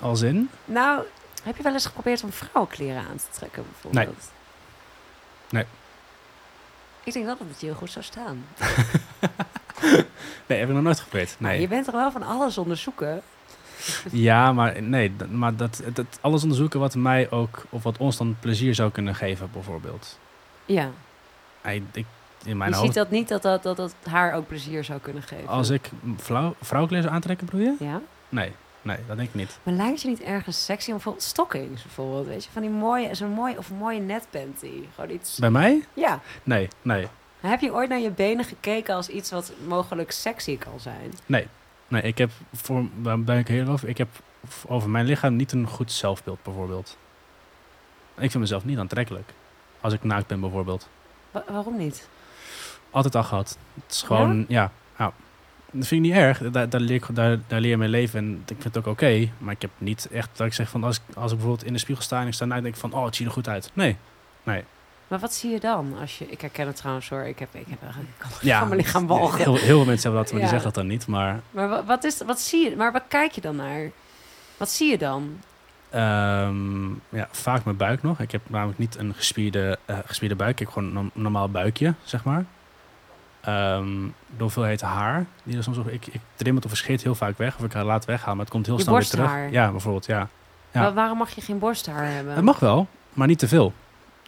Als 0.00 0.20
in? 0.20 0.50
Nou, 0.64 1.02
heb 1.42 1.56
je 1.56 1.62
wel 1.62 1.72
eens 1.72 1.86
geprobeerd 1.86 2.22
om 2.22 2.32
vrouwenkleren 2.32 3.02
aan 3.10 3.16
te 3.16 3.26
trekken 3.38 3.64
bijvoorbeeld? 3.70 4.30
Nee. 5.50 5.64
Ik 7.04 7.12
denk 7.12 7.24
wel 7.26 7.36
dat 7.36 7.46
het 7.50 7.60
je 7.60 7.66
heel 7.66 7.74
goed 7.74 7.90
zou 7.90 8.04
staan. 8.04 8.44
Nee, 10.46 10.58
heb 10.58 10.68
ik 10.68 10.74
nog 10.74 10.82
nooit 10.84 11.00
geprobeerd. 11.00 11.36
Maar 11.38 11.50
Nee. 11.50 11.60
je 11.60 11.68
bent 11.68 11.84
toch 11.84 11.94
wel 11.94 12.10
van 12.10 12.22
alles 12.22 12.58
onderzoeken? 12.58 13.22
Ja, 14.12 14.52
maar 14.52 14.82
nee, 14.82 15.12
maar 15.30 15.56
dat, 15.56 15.82
dat 15.92 16.06
alles 16.20 16.42
onderzoeken 16.42 16.80
wat 16.80 16.94
mij 16.94 17.30
ook, 17.30 17.64
of 17.68 17.82
wat 17.82 17.98
ons 17.98 18.16
dan 18.16 18.36
plezier 18.40 18.74
zou 18.74 18.90
kunnen 18.90 19.14
geven, 19.14 19.48
bijvoorbeeld. 19.52 20.18
Ja. 20.66 20.90
Ik, 21.92 22.06
in 22.44 22.56
mijn 22.56 22.70
je 22.70 22.76
hoofd, 22.76 22.86
ziet 22.86 22.96
dat 22.96 23.10
niet 23.10 23.28
dat 23.28 23.42
dat, 23.42 23.62
dat 23.62 23.76
dat 23.76 23.94
haar 24.02 24.32
ook 24.34 24.46
plezier 24.46 24.84
zou 24.84 25.00
kunnen 25.00 25.22
geven. 25.22 25.48
als 25.48 25.70
ik 25.70 25.90
vrouw, 26.16 26.54
vrouwenkleren 26.60 27.04
zou 27.04 27.16
aantrekken, 27.16 27.46
bedoel 27.46 27.60
je? 27.60 27.74
Ja? 27.78 28.00
Nee, 28.28 28.52
nee, 28.82 28.96
dat 29.06 29.16
denk 29.16 29.28
ik 29.28 29.34
niet. 29.34 29.58
Maar 29.62 29.74
lijkt 29.74 30.02
je 30.02 30.08
niet 30.08 30.20
ergens 30.22 30.64
sexy 30.64 30.88
om 30.88 30.94
bijvoorbeeld 30.94 31.24
stockings 31.24 31.82
bijvoorbeeld, 31.82 32.26
weet 32.26 32.44
je, 32.44 32.50
van 32.50 32.62
die 32.62 32.70
mooie, 32.70 33.14
zo'n 33.14 33.30
mooi 33.30 33.56
of 33.56 33.70
mooie 33.70 34.00
netpanty, 34.00 34.72
gewoon 34.94 35.10
iets. 35.10 35.38
Bij 35.38 35.50
mij? 35.50 35.84
Ja. 35.94 36.20
Nee, 36.42 36.68
nee, 36.82 37.08
Heb 37.40 37.60
je 37.60 37.72
ooit 37.72 37.88
naar 37.88 37.98
je 37.98 38.10
benen 38.10 38.44
gekeken 38.44 38.94
als 38.94 39.08
iets 39.08 39.30
wat 39.30 39.52
mogelijk 39.66 40.10
sexy 40.10 40.58
kan 40.58 40.80
zijn? 40.80 41.12
nee. 41.26 41.46
Nee, 41.88 42.02
ik 42.02 42.18
heb, 42.18 42.30
voor, 42.52 42.84
daar 42.96 43.20
ben 43.20 43.38
ik 43.38 43.48
heel 43.48 43.66
over, 43.66 43.88
ik 43.88 43.98
heb 43.98 44.08
over 44.66 44.90
mijn 44.90 45.04
lichaam 45.06 45.36
niet 45.36 45.52
een 45.52 45.66
goed 45.66 45.92
zelfbeeld, 45.92 46.42
bijvoorbeeld. 46.42 46.96
Ik 48.14 48.30
vind 48.30 48.34
mezelf 48.42 48.64
niet 48.64 48.78
aantrekkelijk. 48.78 49.30
Als 49.80 49.92
ik 49.92 50.04
naakt 50.04 50.26
ben, 50.26 50.40
bijvoorbeeld. 50.40 50.88
Wa- 51.30 51.44
waarom 51.48 51.76
niet? 51.76 52.08
Altijd 52.90 53.14
al 53.14 53.22
gehad. 53.24 53.58
Het 53.74 53.92
is 53.92 54.02
gewoon, 54.02 54.44
ja, 54.48 54.70
ja. 54.98 55.12
Dat 55.70 55.86
vind 55.86 56.04
ik 56.04 56.10
niet 56.10 56.20
erg. 56.20 56.38
Daar, 56.50 56.68
daar, 56.68 56.80
leer, 56.80 56.94
ik, 56.94 57.04
daar, 57.14 57.38
daar 57.46 57.60
leer 57.60 57.70
je 57.70 57.76
mee 57.76 57.88
leven 57.88 58.18
en 58.18 58.32
ik 58.46 58.56
vind 58.60 58.64
het 58.64 58.78
ook 58.78 58.86
oké. 58.86 59.28
Maar 59.38 59.54
ik 59.54 59.62
heb 59.62 59.70
niet 59.78 60.08
echt 60.12 60.30
dat 60.36 60.46
ik 60.46 60.52
zeg 60.52 60.68
van 60.68 60.84
als 60.84 60.96
ik, 60.96 61.16
als 61.16 61.30
ik 61.32 61.36
bijvoorbeeld 61.38 61.66
in 61.66 61.72
de 61.72 61.78
spiegel 61.78 62.04
sta 62.04 62.20
en 62.20 62.26
ik 62.26 62.32
sta 62.32 62.44
naakt, 62.44 62.62
denk 62.62 62.74
ik 62.74 62.80
van 62.80 62.92
oh, 62.92 63.04
het 63.04 63.16
ziet 63.16 63.26
er 63.26 63.32
goed 63.32 63.48
uit. 63.48 63.70
Nee. 63.72 63.96
Maar 65.08 65.18
wat 65.18 65.34
zie 65.34 65.50
je 65.50 65.60
dan? 65.60 65.94
Als 66.00 66.18
je, 66.18 66.26
ik 66.30 66.40
herken 66.40 66.66
het 66.66 66.76
trouwens 66.76 67.08
hoor, 67.08 67.22
ik 67.22 67.38
heb, 67.38 67.48
ik 67.54 67.66
heb 67.68 67.82
ik 67.82 67.88
kan 68.18 68.30
Ja, 68.40 68.58
van 68.58 68.68
mijn 68.68 68.80
lichaam 68.80 69.06
walgen. 69.06 69.38
Heel, 69.38 69.54
heel 69.54 69.60
veel 69.66 69.84
mensen 69.84 70.02
hebben 70.02 70.22
dat, 70.22 70.30
maar 70.32 70.40
die 70.40 70.48
zeggen 70.50 70.66
dat 70.72 70.74
dan 70.74 70.86
niet. 70.86 71.06
Maar 71.06 71.40
Maar 71.50 71.68
wa- 71.68 71.84
wat, 71.84 72.04
is, 72.04 72.22
wat 72.26 72.40
zie 72.40 72.70
je? 72.70 72.76
Maar 72.76 72.92
wat 72.92 73.02
kijk 73.08 73.32
je 73.32 73.40
dan 73.40 73.56
naar? 73.56 73.90
Wat 74.56 74.70
zie 74.70 74.90
je 74.90 74.98
dan? 74.98 75.38
ehm, 75.90 76.88
ja, 77.08 77.28
vaak 77.30 77.64
mijn 77.64 77.76
buik 77.76 78.02
nog. 78.02 78.20
Ik 78.20 78.30
heb 78.32 78.40
namelijk 78.46 78.78
niet 78.78 78.96
een 78.98 79.14
gespierde, 79.14 79.78
eh, 79.84 79.98
gespierde 80.06 80.34
buik. 80.34 80.50
Ik 80.52 80.58
heb 80.58 80.68
gewoon 80.68 80.88
een 80.88 80.94
norm- 80.94 81.10
normaal 81.14 81.48
buikje, 81.50 81.94
zeg 82.04 82.24
maar. 82.24 82.44
ehm, 83.40 83.86
de 84.36 84.42
hoeveelheid 84.42 84.80
haar. 84.80 85.26
Die 85.42 85.56
er 85.56 85.62
soms, 85.62 85.78
ik, 85.86 86.06
ik 86.06 86.20
trim 86.34 86.54
het 86.54 86.64
of 86.64 86.70
verscheert 86.70 87.02
heel 87.02 87.14
vaak 87.14 87.38
weg. 87.38 87.56
Of 87.58 87.64
ik 87.64 87.74
laat 87.74 88.04
weghalen, 88.04 88.36
maar 88.36 88.44
het 88.44 88.54
komt 88.54 88.66
heel 88.66 88.76
Je 88.76 88.82
snel 88.82 88.94
weer 88.94 89.06
terug. 89.06 89.50
Ja, 89.50 89.70
bijvoorbeeld, 89.70 90.06
ja. 90.06 90.28
Ja. 90.72 90.80
Wa- 90.82 90.92
waarom 90.92 91.18
mag 91.18 91.30
je 91.30 91.40
geen 91.40 91.58
borsthaar 91.58 92.06
hebben? 92.12 92.34
Het 92.34 92.44
mag 92.44 92.58
wel, 92.58 92.86
maar 93.12 93.26
niet 93.26 93.38
te 93.38 93.48
veel. 93.48 93.72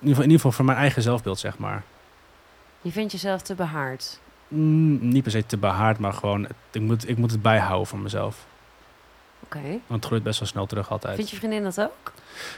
In 0.01 0.09
ieder 0.09 0.23
geval, 0.23 0.49
in 0.49 0.53
voor 0.53 0.65
mijn 0.65 0.79
eigen 0.79 1.03
zelfbeeld, 1.03 1.39
zeg 1.39 1.59
maar. 1.59 1.83
Je 2.83 2.93
vindt 2.93 3.13
jezelf 3.13 3.43
te 3.43 3.55
behaard. 3.55 4.21
Mm, 4.49 5.09
niet 5.09 5.23
per 5.23 5.33
se 5.33 5.47
te 5.47 5.57
behaard, 5.57 5.99
maar 5.99 6.13
gewoon... 6.13 6.47
Ik 6.71 6.81
moet, 6.81 7.09
ik 7.09 7.17
moet 7.17 7.31
het 7.31 7.43
bijhouden 7.43 7.87
voor 7.87 7.99
mezelf. 7.99 8.47
Oké. 9.45 9.61
Want 9.61 9.81
het 9.87 10.05
groeit 10.05 10.23
best 10.23 10.39
wel 10.39 10.49
snel 10.49 10.67
terug 10.67 10.91
altijd. 10.91 11.15
Vind 11.17 11.31
je 11.31 11.37
vriendin 11.37 11.63
dat 11.63 11.81
ook? 11.81 12.13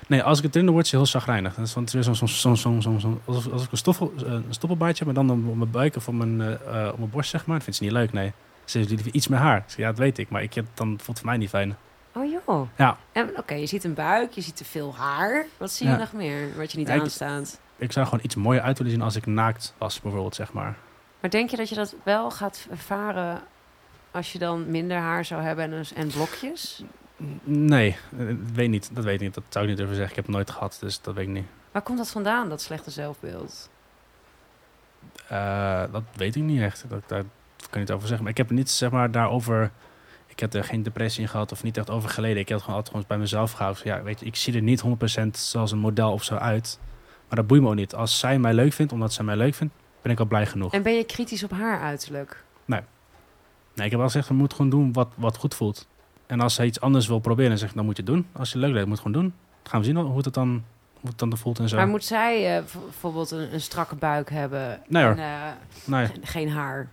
Nee, 0.07 0.22
als 0.22 0.38
ik 0.38 0.44
het 0.44 0.52
erin 0.52 0.64
doe, 0.66 0.74
wordt 0.74 0.88
ze 0.88 0.96
heel 0.96 1.07
zagrijnig. 1.07 1.55
Dat 1.55 1.66
is, 1.66 1.74
want 1.74 1.90
het 1.92 2.00
is 2.00 2.07
weer 2.07 2.16
zo'n... 2.16 2.28
Zo'n 2.28 2.57
zo'n 2.57 2.83
zo'n 2.83 3.00
zo'n- 3.00 3.20
alsof, 3.24 3.44
alsof 3.52 3.64
ik 3.66 3.72
een, 3.72 3.78
stoffel, 3.78 4.12
eh, 4.26 4.33
een 4.33 4.44
stoppelbaardje 4.48 5.05
heb, 5.05 5.14
maar 5.14 5.26
dan 5.26 5.48
op 5.48 5.57
mijn 5.57 5.70
buik 5.70 5.96
of 5.96 6.09
op 6.09 6.14
mijn, 6.14 6.40
eh, 6.40 6.88
op 6.92 6.98
mijn 6.98 7.11
borst, 7.11 7.31
zeg 7.31 7.46
maar. 7.46 7.55
Dat 7.55 7.64
vindt 7.64 7.78
ze 7.78 7.85
niet 7.85 7.92
leuk, 7.92 8.12
nee. 8.12 8.33
Ze 8.64 8.78
heeft 8.78 8.90
iets 9.07 9.28
meer 9.28 9.38
haar. 9.38 9.64
Ja, 9.76 9.87
dat 9.88 9.98
weet 9.98 10.18
ik, 10.18 10.28
maar 10.31 10.42
ik 10.42 10.55
dan 10.55 10.87
voelt 10.87 11.07
het 11.07 11.18
voor 11.18 11.26
mij 11.26 11.37
niet 11.37 11.48
fijn. 11.48 11.76
Oh 12.44 12.68
joh. 12.76 12.92
Ja. 13.12 13.26
Oké, 13.37 13.55
je 13.55 13.66
ziet 13.66 13.85
een 13.85 13.94
buik, 13.94 14.33
je 14.33 14.40
ziet 14.40 14.57
te 14.57 14.64
veel 14.64 14.94
haar. 14.96 15.44
Wat 15.57 15.70
zie 15.70 15.87
je 15.87 15.92
Ja. 15.92 15.98
nog 15.98 16.12
meer 16.12 16.57
wat 16.57 16.72
je 16.72 16.78
niet 16.78 16.88
Ja, 16.88 17.00
aanstaat? 17.00 17.61
Ik 17.76 17.92
zou 17.92 18.07
gewoon 18.07 18.24
iets 18.24 18.35
mooier 18.35 18.62
uit 18.62 18.78
willen 18.78 18.92
zien 18.92 19.02
als 19.02 19.16
ik 19.16 19.26
naakt 19.26 19.74
was, 19.78 20.00
bijvoorbeeld, 20.00 20.35
zeg 20.35 20.52
maar. 20.52 20.76
Maar 21.20 21.31
denk 21.31 21.50
je 21.50 21.57
dat 21.57 21.68
je 21.68 21.74
dat 21.74 21.94
wel 22.02 22.31
gaat 22.31 22.66
ervaren 22.70 23.40
als 24.11 24.33
je 24.33 24.38
dan 24.38 24.70
minder 24.70 24.96
haar 24.98 25.24
zou 25.24 25.42
hebben 25.42 25.72
en, 25.72 25.85
en 25.94 26.09
blokjes? 26.09 26.83
Nee, 27.44 27.96
eh, 28.18 28.26
weet 28.52 28.68
niet. 28.68 28.90
Dat 28.94 29.05
weet 29.05 29.14
ik 29.14 29.20
niet. 29.20 29.35
Dat 29.35 29.44
zou 29.48 29.64
ik 29.64 29.70
niet 29.70 29.78
durven 29.78 29.96
zeggen. 29.96 30.11
Ik 30.12 30.16
heb 30.16 30.26
het 30.26 30.35
nooit 30.37 30.50
gehad, 30.50 30.76
dus 30.81 31.00
dat 31.00 31.14
weet 31.14 31.26
ik 31.26 31.33
niet. 31.33 31.46
Waar 31.72 31.83
komt 31.83 31.98
dat 31.98 32.11
vandaan, 32.11 32.48
dat 32.48 32.62
slechte 32.62 32.90
zelfbeeld? 32.90 33.70
Eh, 35.28 35.83
dat 35.92 36.02
weet 36.14 36.37
ik 36.37 36.42
niet 36.42 36.61
echt. 36.61 36.85
Dat, 36.88 37.02
daar 37.07 37.22
kan 37.59 37.68
ik 37.70 37.74
niet 37.78 37.90
over 37.90 38.07
zeggen. 38.07 38.22
Maar 38.22 38.31
ik 38.33 38.38
heb 38.38 38.48
er 38.48 38.55
niet, 38.55 38.70
zeg 38.70 38.90
maar, 38.90 39.11
daarover... 39.11 39.70
Ik 40.33 40.40
heb 40.40 40.55
er 40.55 40.64
geen 40.64 40.83
depressie 40.83 41.23
in 41.23 41.29
gehad 41.29 41.53
of 41.53 41.62
niet 41.62 41.77
echt 41.77 41.90
over 41.90 42.09
geleden. 42.11 42.37
Ik 42.38 42.49
heb 42.49 42.57
het 42.57 42.61
gewoon 42.64 42.77
altijd 42.77 42.95
gewoon 42.97 43.09
bij 43.09 43.18
mezelf 43.18 43.53
gehouden. 43.53 43.83
Ja, 43.85 44.03
weet 44.03 44.21
je, 44.21 44.27
ik 44.27 44.37
zie 44.37 44.55
er 44.55 44.62
niet 44.62 44.83
100% 44.83 44.87
zoals 45.31 45.71
een 45.73 45.79
model 45.79 46.12
of 46.12 46.25
zo 46.25 46.35
uit. 46.35 46.79
Maar 47.29 47.37
dat 47.37 47.47
boeit 47.47 47.62
me 47.62 47.68
ook 47.68 47.75
niet. 47.75 47.95
Als 47.95 48.18
zij 48.18 48.38
mij 48.38 48.55
leuk 48.55 48.73
vindt, 48.73 48.92
omdat 48.92 49.12
zij 49.12 49.25
mij 49.25 49.37
leuk 49.37 49.55
vindt, 49.55 49.75
ben 50.03 50.12
ik 50.12 50.18
al 50.18 50.25
blij 50.27 50.47
genoeg. 50.47 50.73
En 50.73 50.83
ben 50.83 50.92
je 50.95 51.05
kritisch 51.05 51.42
op 51.45 51.51
haar 51.51 51.81
uiterlijk? 51.81 52.45
Nee, 52.64 53.85
ik 53.87 53.90
heb 53.90 54.01
wel 54.01 54.09
gezegd, 54.09 54.29
we 54.29 54.35
moeten 54.35 54.57
gewoon 54.57 54.71
doen 54.71 54.92
wat, 54.92 55.09
wat 55.14 55.37
goed 55.37 55.55
voelt. 55.55 55.87
En 56.27 56.40
als 56.40 56.55
zij 56.55 56.66
iets 56.66 56.81
anders 56.81 57.07
wil 57.07 57.18
proberen, 57.18 57.59
zeg 57.59 57.68
ik, 57.68 57.75
dan 57.75 57.85
moet 57.85 57.97
je 57.97 58.03
het 58.03 58.12
doen. 58.12 58.27
Als 58.33 58.49
je 58.49 58.55
het 58.55 58.64
leuk 58.64 58.73
lijkt, 58.75 58.88
moet 58.88 58.99
het 58.99 59.07
gewoon 59.07 59.23
doen. 59.23 59.35
Dan 59.62 59.71
gaan 59.71 59.81
we 59.81 59.87
zien 59.87 59.97
hoe 59.97 60.21
het 60.23 60.35
dan, 60.35 60.49
hoe 61.01 61.11
het 61.11 61.18
dan 61.18 61.37
voelt 61.37 61.59
en 61.59 61.68
zo. 61.68 61.77
Maar 61.77 61.87
moet 61.88 62.05
zij 62.05 62.57
eh, 62.57 62.62
bijvoorbeeld 62.64 63.31
een, 63.31 63.53
een 63.55 63.61
strakke 63.61 63.95
buik 63.95 64.31
hebben 64.31 64.81
Nee 64.88 65.03
hoor. 65.05 65.12
en 65.12 65.18
eh, 65.18 65.51
Nee, 65.85 66.07
ge- 66.07 66.12
geen 66.23 66.51
haar? 66.51 66.88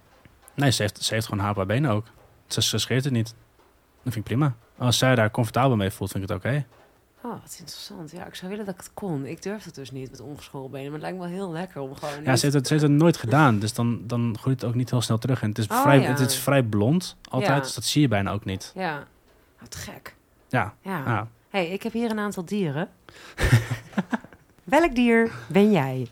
nee 0.53 0.71
ze, 0.71 0.81
heeft, 0.81 1.03
ze 1.03 1.13
heeft 1.13 1.25
gewoon 1.27 1.43
haar 1.45 1.55
haar 1.55 1.65
benen 1.65 1.91
ook. 1.91 2.05
Ze, 2.53 2.61
ze 2.61 2.77
scheert 2.77 3.03
het 3.03 3.13
niet. 3.13 3.25
Dat 4.03 4.13
vind 4.13 4.15
ik 4.15 4.23
prima. 4.23 4.55
Als 4.77 4.97
zij 4.97 5.15
daar 5.15 5.31
comfortabel 5.31 5.75
mee 5.75 5.89
voelt, 5.91 6.11
vind 6.11 6.23
ik 6.23 6.29
het 6.29 6.37
oké. 6.37 6.65
Oh, 7.23 7.31
wat 7.31 7.55
interessant. 7.59 8.11
Ja, 8.11 8.25
ik 8.25 8.35
zou 8.35 8.51
willen 8.51 8.65
dat 8.65 8.73
ik 8.75 8.81
het 8.81 8.91
kon. 8.93 9.25
Ik 9.25 9.41
durf 9.43 9.63
het 9.63 9.75
dus 9.75 9.91
niet 9.91 10.11
met 10.11 10.19
ongeschoren 10.19 10.71
benen. 10.71 10.91
Maar 10.91 10.99
het 10.99 11.01
lijkt 11.01 11.17
me 11.17 11.23
wel 11.23 11.33
heel 11.33 11.51
lekker 11.51 11.81
om 11.81 11.95
gewoon... 11.95 12.23
Ja, 12.23 12.29
niet- 12.29 12.39
ze 12.39 12.45
heeft, 12.45 12.57
het, 12.57 12.67
ze 12.67 12.73
heeft 12.73 12.85
het 12.85 12.95
nooit 12.95 13.17
gedaan. 13.17 13.59
Dus 13.59 13.73
dan, 13.73 14.01
dan 14.07 14.37
groeit 14.39 14.61
het 14.61 14.69
ook 14.69 14.75
niet 14.75 14.89
heel 14.89 15.01
snel 15.01 15.17
terug. 15.17 15.41
En 15.41 15.49
het 15.49 15.57
is, 15.57 15.67
Oh, 15.67 15.81
vrij, 15.81 15.99
ja. 15.99 16.09
het 16.09 16.19
is 16.19 16.35
vrij 16.35 16.63
blond 16.63 17.15
altijd. 17.29 17.51
Ja. 17.51 17.59
Dus 17.59 17.73
dat 17.73 17.83
zie 17.83 18.01
je 18.01 18.07
bijna 18.07 18.31
ook 18.31 18.45
niet. 18.45 18.71
Ja. 18.75 19.07
Wat 19.59 19.75
gek. 19.75 20.15
Ja, 20.49 20.73
Ja. 20.81 20.97
ja. 21.05 21.27
hey, 21.49 21.67
ik 21.69 21.83
heb 21.83 21.93
hier 21.93 22.09
een 22.11 22.19
aantal 22.19 22.45
dieren. 22.45 22.89
Welk 24.63 24.95
dier 24.95 25.31
ben 25.47 25.71
jij? 25.71 26.07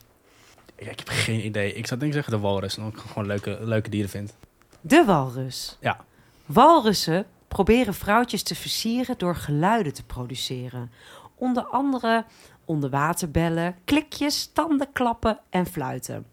Ik, 0.75 0.87
ik 0.87 0.99
heb 0.99 1.07
geen 1.09 1.45
idee. 1.45 1.73
Ik 1.73 1.87
zou 1.87 1.99
denk 1.99 2.13
ik 2.13 2.17
zeggen 2.23 2.41
de 2.41 2.47
walrus. 2.47 2.77
Omdat 2.77 2.93
ik 2.93 2.99
gewoon 2.99 3.27
leuke, 3.27 3.57
leuke 3.61 3.89
dieren 3.89 4.09
vind. 4.09 4.35
De 4.81 5.03
walrus. 5.05 5.77
Ja. 5.79 6.05
Walrussen 6.47 7.25
proberen 7.47 7.93
vrouwtjes 7.93 8.43
te 8.43 8.55
versieren 8.55 9.17
door 9.17 9.35
geluiden 9.35 9.93
te 9.93 10.03
produceren. 10.03 10.91
Onder 11.35 11.63
andere 11.63 12.25
onderwaterbellen, 12.65 13.75
klikjes, 13.85 14.49
tandenklappen 14.53 15.39
en 15.49 15.65
fluiten. 15.65 16.25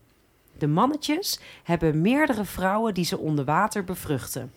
De 0.58 0.66
mannetjes 0.66 1.40
hebben 1.62 2.00
meerdere 2.00 2.44
vrouwen 2.44 2.94
die 2.94 3.04
ze 3.04 3.18
onder 3.18 3.44
water 3.44 3.84
bevruchten. 3.84 4.52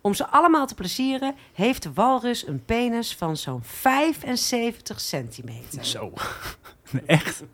Om 0.00 0.14
ze 0.14 0.26
allemaal 0.26 0.66
te 0.66 0.74
plezieren 0.74 1.34
heeft 1.52 1.82
de 1.82 1.92
walrus 1.92 2.46
een 2.46 2.64
penis 2.64 3.16
van 3.16 3.36
zo'n 3.36 3.62
75 3.62 5.00
centimeter. 5.00 5.84
Zo. 5.84 6.12
Echt? 7.06 7.42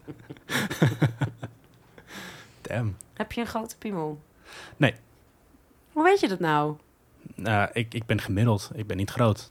Damn. 2.61 2.97
Heb 3.15 3.33
je 3.33 3.41
een 3.41 3.47
grote 3.47 3.79
piemel? 3.79 4.21
Nee. 4.77 4.95
Hoe 5.93 6.03
weet 6.03 6.21
je 6.21 6.29
dat 6.29 6.41
nou? 6.41 6.77
Nou, 7.35 7.69
ik, 7.73 7.95
ik 7.95 8.07
ben 8.07 8.21
gemiddeld. 8.21 8.71
Ik 8.75 8.87
ben 8.87 8.97
niet 8.97 9.11
groot. 9.11 9.51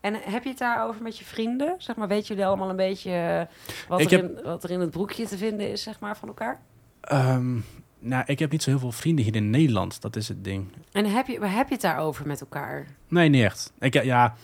En 0.00 0.14
heb 0.14 0.42
je 0.42 0.48
het 0.48 0.58
daarover 0.58 1.02
met 1.02 1.18
je 1.18 1.24
vrienden? 1.24 1.74
Zeg 1.78 1.96
maar, 1.96 2.08
weten 2.08 2.26
jullie 2.26 2.46
allemaal 2.46 2.70
een 2.70 2.76
beetje 2.76 3.10
eh, 3.10 3.88
wat, 3.88 4.00
er, 4.00 4.10
heb- 4.10 4.36
in, 4.38 4.44
wat 4.44 4.64
er 4.64 4.70
in 4.70 4.80
het 4.80 4.90
broekje 4.90 5.26
te 5.26 5.38
vinden 5.38 5.70
is, 5.70 5.82
zeg 5.82 6.00
maar, 6.00 6.16
van 6.16 6.28
elkaar? 6.28 6.60
Ehm, 7.00 7.56
nou, 7.98 8.22
ik 8.26 8.38
heb 8.38 8.50
niet 8.50 8.62
zo 8.62 8.70
heel 8.70 8.78
veel 8.78 8.92
vrienden 8.92 9.24
hier 9.24 9.34
in 9.36 9.50
Nederland. 9.50 10.00
Dat 10.00 10.16
is 10.16 10.28
het 10.28 10.44
ding. 10.44 10.66
En 10.92 11.04
heb 11.04 11.26
je, 11.26 11.44
heb 11.46 11.66
je 11.66 11.72
het 11.72 11.82
daarover 11.82 12.26
met 12.26 12.40
elkaar? 12.40 12.86
Nee, 13.08 13.28
niet 13.28 13.42
echt. 13.44 13.72
Ik, 13.78 14.02
ja, 14.02 14.34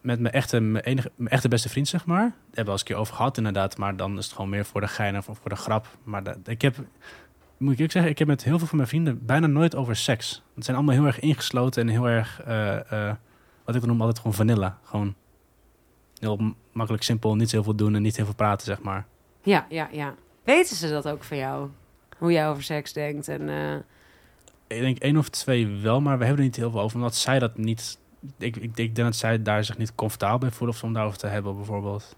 met 0.00 0.20
mijn 0.20 0.34
echte, 0.34 0.60
mijn, 0.60 0.84
enige, 0.84 1.10
mijn 1.14 1.30
echte 1.30 1.48
beste 1.48 1.68
vriend, 1.68 1.88
zeg 1.88 2.06
maar. 2.06 2.20
Daar 2.20 2.32
hebben 2.44 2.54
we 2.54 2.64
al 2.64 2.70
eens 2.72 2.80
een 2.80 2.86
keer 2.86 2.96
over 2.96 3.14
gehad, 3.14 3.36
inderdaad. 3.36 3.76
Maar 3.76 3.96
dan 3.96 4.18
is 4.18 4.24
het 4.24 4.34
gewoon 4.34 4.50
meer 4.50 4.64
voor 4.64 4.80
de 4.80 4.88
gein 4.88 5.16
of 5.16 5.24
voor 5.24 5.50
de 5.50 5.56
grap. 5.56 5.86
Maar 6.04 6.22
dat, 6.22 6.36
ik 6.44 6.62
heb, 6.62 6.76
moet 7.60 7.72
ik 7.78 7.80
ook 7.84 7.90
zeggen, 7.90 8.10
ik 8.10 8.18
heb 8.18 8.28
met 8.28 8.44
heel 8.44 8.58
veel 8.58 8.66
van 8.66 8.76
mijn 8.76 8.88
vrienden 8.88 9.26
bijna 9.26 9.46
nooit 9.46 9.74
over 9.74 9.96
seks. 9.96 10.42
Het 10.54 10.64
zijn 10.64 10.76
allemaal 10.76 10.94
heel 10.94 11.06
erg 11.06 11.18
ingesloten 11.20 11.82
en 11.82 11.88
heel 11.88 12.08
erg, 12.08 12.40
eh, 12.42 13.08
eh, 13.08 13.14
wat 13.64 13.74
ik 13.74 13.80
dan 13.80 13.90
noem, 13.90 14.00
altijd 14.00 14.18
gewoon 14.18 14.34
vanilla. 14.36 14.78
Gewoon 14.84 15.14
heel 16.18 16.54
makkelijk, 16.72 17.04
simpel, 17.04 17.34
niet 17.36 17.50
heel 17.52 17.62
veel 17.62 17.74
doen 17.74 17.94
en 17.94 18.02
niet 18.02 18.16
heel 18.16 18.24
veel 18.24 18.34
praten, 18.34 18.66
zeg 18.66 18.80
maar. 18.82 19.06
Ja, 19.42 19.66
ja, 19.68 19.88
ja. 19.92 20.14
Weten 20.44 20.76
ze 20.76 20.88
dat 20.88 21.08
ook 21.08 21.24
van 21.24 21.36
jou? 21.36 21.68
Hoe 22.18 22.32
jij 22.32 22.48
over 22.48 22.62
seks 22.62 22.92
denkt 22.92 23.28
en... 23.28 23.48
eh, 23.48 23.74
Ik 24.76 24.80
denk 24.80 24.98
één 24.98 25.16
of 25.16 25.28
twee 25.28 25.66
wel, 25.66 26.00
maar 26.00 26.18
we 26.18 26.24
hebben 26.24 26.42
er 26.42 26.48
niet 26.48 26.56
heel 26.56 26.70
veel 26.70 26.80
over. 26.80 26.96
Omdat 26.96 27.14
zij 27.14 27.38
dat 27.38 27.56
niet... 27.58 27.98
Ik, 28.38 28.56
ik, 28.56 28.62
ik 28.76 28.94
denk 28.94 28.96
dat 28.96 29.16
zij 29.16 29.42
daar 29.42 29.64
zich 29.64 29.78
niet 29.78 29.94
comfortabel 29.94 30.38
bij 30.38 30.50
voelen... 30.50 30.68
of 30.68 30.76
ze 30.76 30.86
om 30.86 30.92
daarover 30.92 31.18
te 31.18 31.26
hebben, 31.26 31.56
bijvoorbeeld. 31.56 32.16